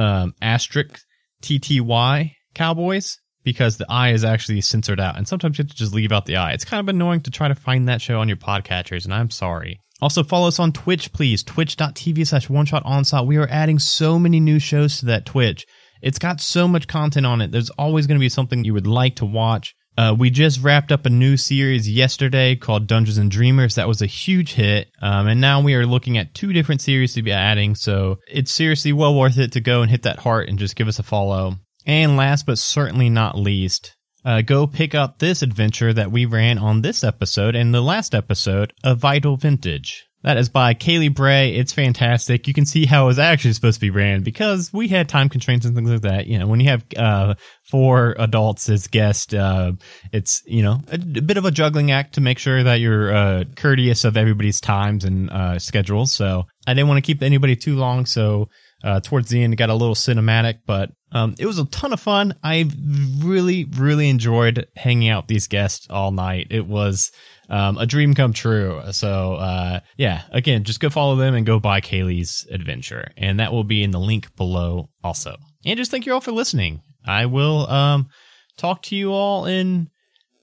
um, 0.00 0.34
asterisk 0.40 1.00
tty 1.42 2.34
cowboys 2.54 3.18
because 3.44 3.76
the 3.76 3.86
i 3.88 4.12
is 4.12 4.24
actually 4.24 4.60
censored 4.60 5.00
out. 5.00 5.16
And 5.16 5.26
sometimes 5.26 5.58
you 5.58 5.62
have 5.62 5.70
to 5.70 5.76
just 5.76 5.94
leave 5.94 6.12
out 6.12 6.26
the 6.26 6.36
i. 6.36 6.52
It's 6.52 6.64
kind 6.64 6.80
of 6.80 6.88
annoying 6.88 7.20
to 7.22 7.30
try 7.30 7.48
to 7.48 7.54
find 7.54 7.88
that 7.88 8.02
show 8.02 8.20
on 8.20 8.28
your 8.28 8.36
podcatchers 8.36 9.04
and 9.04 9.14
i'm 9.14 9.30
sorry. 9.30 9.80
Also 10.02 10.22
follow 10.22 10.48
us 10.48 10.58
on 10.58 10.72
twitch 10.72 11.12
please. 11.12 11.42
Twitch.tv 11.42 12.26
slash 12.26 12.48
one 12.48 12.66
shot 12.66 12.82
onslaught. 12.84 13.26
We 13.26 13.36
are 13.36 13.48
adding 13.48 13.78
so 13.78 14.18
many 14.18 14.40
new 14.40 14.58
shows 14.58 14.98
to 15.00 15.06
that 15.06 15.26
twitch. 15.26 15.66
It's 16.02 16.18
got 16.18 16.40
so 16.40 16.66
much 16.66 16.88
content 16.88 17.26
on 17.26 17.42
it. 17.42 17.52
There's 17.52 17.70
always 17.70 18.06
going 18.06 18.18
to 18.18 18.24
be 18.24 18.30
something 18.30 18.64
you 18.64 18.72
would 18.72 18.86
like 18.86 19.16
to 19.16 19.26
watch 19.26 19.74
uh, 19.96 20.14
we 20.18 20.30
just 20.30 20.62
wrapped 20.62 20.92
up 20.92 21.06
a 21.06 21.10
new 21.10 21.36
series 21.36 21.88
yesterday 21.88 22.56
called 22.56 22.86
Dungeons 22.86 23.18
and 23.18 23.30
Dreamers. 23.30 23.74
That 23.74 23.88
was 23.88 24.00
a 24.02 24.06
huge 24.06 24.54
hit. 24.54 24.88
Um, 25.02 25.26
and 25.26 25.40
now 25.40 25.60
we 25.60 25.74
are 25.74 25.86
looking 25.86 26.16
at 26.16 26.34
two 26.34 26.52
different 26.52 26.80
series 26.80 27.14
to 27.14 27.22
be 27.22 27.32
adding. 27.32 27.74
So 27.74 28.18
it's 28.28 28.52
seriously 28.52 28.92
well 28.92 29.14
worth 29.14 29.38
it 29.38 29.52
to 29.52 29.60
go 29.60 29.82
and 29.82 29.90
hit 29.90 30.02
that 30.04 30.20
heart 30.20 30.48
and 30.48 30.58
just 30.58 30.76
give 30.76 30.88
us 30.88 30.98
a 30.98 31.02
follow. 31.02 31.56
And 31.86 32.16
last 32.16 32.46
but 32.46 32.58
certainly 32.58 33.10
not 33.10 33.38
least, 33.38 33.96
uh, 34.24 34.42
go 34.42 34.66
pick 34.66 34.94
up 34.94 35.18
this 35.18 35.42
adventure 35.42 35.92
that 35.92 36.12
we 36.12 36.26
ran 36.26 36.58
on 36.58 36.82
this 36.82 37.02
episode 37.02 37.54
and 37.54 37.74
the 37.74 37.80
last 37.80 38.14
episode 38.14 38.72
of 38.84 38.98
Vital 38.98 39.36
Vintage. 39.36 40.09
That 40.22 40.36
is 40.36 40.50
by 40.50 40.74
Kaylee 40.74 41.14
Bray. 41.14 41.54
It's 41.54 41.72
fantastic. 41.72 42.46
You 42.46 42.52
can 42.52 42.66
see 42.66 42.84
how 42.84 43.04
it 43.04 43.06
was 43.06 43.18
actually 43.18 43.54
supposed 43.54 43.76
to 43.76 43.80
be 43.80 43.90
ran 43.90 44.22
because 44.22 44.70
we 44.70 44.86
had 44.88 45.08
time 45.08 45.30
constraints 45.30 45.64
and 45.64 45.74
things 45.74 45.90
like 45.90 46.02
that. 46.02 46.26
You 46.26 46.38
know, 46.38 46.46
when 46.46 46.60
you 46.60 46.68
have 46.68 46.84
uh, 46.94 47.34
four 47.70 48.16
adults 48.18 48.68
as 48.68 48.86
guests, 48.86 49.32
uh, 49.32 49.72
it's 50.12 50.42
you 50.46 50.62
know 50.62 50.80
a, 50.88 50.96
a 50.96 51.22
bit 51.22 51.38
of 51.38 51.46
a 51.46 51.50
juggling 51.50 51.90
act 51.90 52.14
to 52.14 52.20
make 52.20 52.38
sure 52.38 52.62
that 52.62 52.80
you're 52.80 53.14
uh, 53.14 53.44
courteous 53.56 54.04
of 54.04 54.18
everybody's 54.18 54.60
times 54.60 55.04
and 55.04 55.30
uh, 55.30 55.58
schedules. 55.58 56.12
So 56.12 56.44
I 56.66 56.74
didn't 56.74 56.88
want 56.88 56.98
to 56.98 57.06
keep 57.06 57.22
anybody 57.22 57.56
too 57.56 57.76
long. 57.76 58.04
So 58.04 58.48
uh, 58.84 59.00
towards 59.00 59.30
the 59.30 59.42
end, 59.42 59.54
it 59.54 59.56
got 59.56 59.70
a 59.70 59.74
little 59.74 59.94
cinematic, 59.94 60.60
but 60.66 60.90
um, 61.12 61.34
it 61.38 61.46
was 61.46 61.58
a 61.58 61.64
ton 61.66 61.92
of 61.92 62.00
fun. 62.00 62.34
I 62.42 62.70
really, 63.18 63.64
really 63.64 64.08
enjoyed 64.08 64.66
hanging 64.76 65.08
out 65.08 65.24
with 65.24 65.28
these 65.28 65.48
guests 65.48 65.86
all 65.90 66.12
night. 66.12 66.48
It 66.50 66.66
was 66.66 67.10
um, 67.50 67.78
a 67.78 67.86
dream 67.86 68.14
come 68.14 68.32
true. 68.32 68.80
So, 68.92 69.34
uh, 69.34 69.80
yeah, 69.96 70.22
again, 70.30 70.64
just 70.64 70.80
go 70.80 70.88
follow 70.88 71.16
them 71.16 71.34
and 71.34 71.44
go 71.44 71.58
buy 71.58 71.80
Kaylee's 71.80 72.46
adventure. 72.50 73.10
And 73.16 73.40
that 73.40 73.52
will 73.52 73.64
be 73.64 73.82
in 73.82 73.90
the 73.90 74.00
link 74.00 74.34
below 74.36 74.88
also. 75.02 75.36
And 75.66 75.76
just 75.76 75.90
thank 75.90 76.06
you 76.06 76.14
all 76.14 76.20
for 76.20 76.32
listening. 76.32 76.82
I 77.04 77.26
will 77.26 77.68
um, 77.68 78.08
talk 78.56 78.82
to 78.84 78.96
you 78.96 79.12
all 79.12 79.46
in 79.46 79.90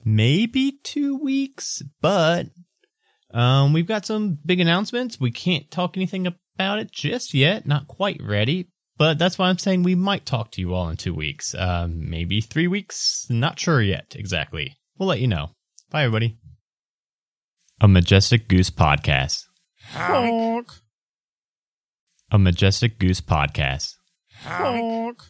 maybe 0.03 0.80
two 0.84 1.18
weeks, 1.18 1.82
but 2.01 2.47
um, 3.34 3.74
we've 3.74 3.88
got 3.88 4.05
some 4.05 4.38
big 4.45 4.60
announcements. 4.60 5.20
We 5.20 5.32
can't 5.32 5.70
talk 5.72 5.95
anything 5.95 6.28
about 6.28 6.80
it 6.80 6.91
just 6.91 7.34
yet. 7.34 7.66
Not 7.66 7.88
quite 7.88 8.20
ready, 8.22 8.70
but 8.97 9.18
that's 9.18 9.38
why 9.38 9.47
I'm 9.47 9.60
saying 9.60 9.84
we 9.84 9.95
might 9.95 10.26
talk 10.26 10.51
to 10.51 10.62
you 10.62 10.74
all 10.74 10.89
in 10.89 10.97
two 10.97 11.14
weeks, 11.14 11.55
um, 11.58 12.10
maybe 12.10 12.41
three 12.41 12.68
weeks. 12.68 13.28
Not 13.30 13.60
sure 13.60 13.82
yet 13.82 14.16
exactly. 14.18 14.76
We'll 14.97 15.10
let 15.10 15.22
you 15.22 15.28
know. 15.28 15.51
Bye, 15.89 16.03
everybody. 16.03 16.38
A 17.80 17.88
Majestic 17.88 18.48
Goose 18.48 18.72
Podcast. 18.72 19.46
Honk. 19.94 20.68
A 22.32 22.40
Majestic 22.40 22.98
Goose 22.98 23.22
Podcast. 23.22 23.94
Honk. 24.44 25.22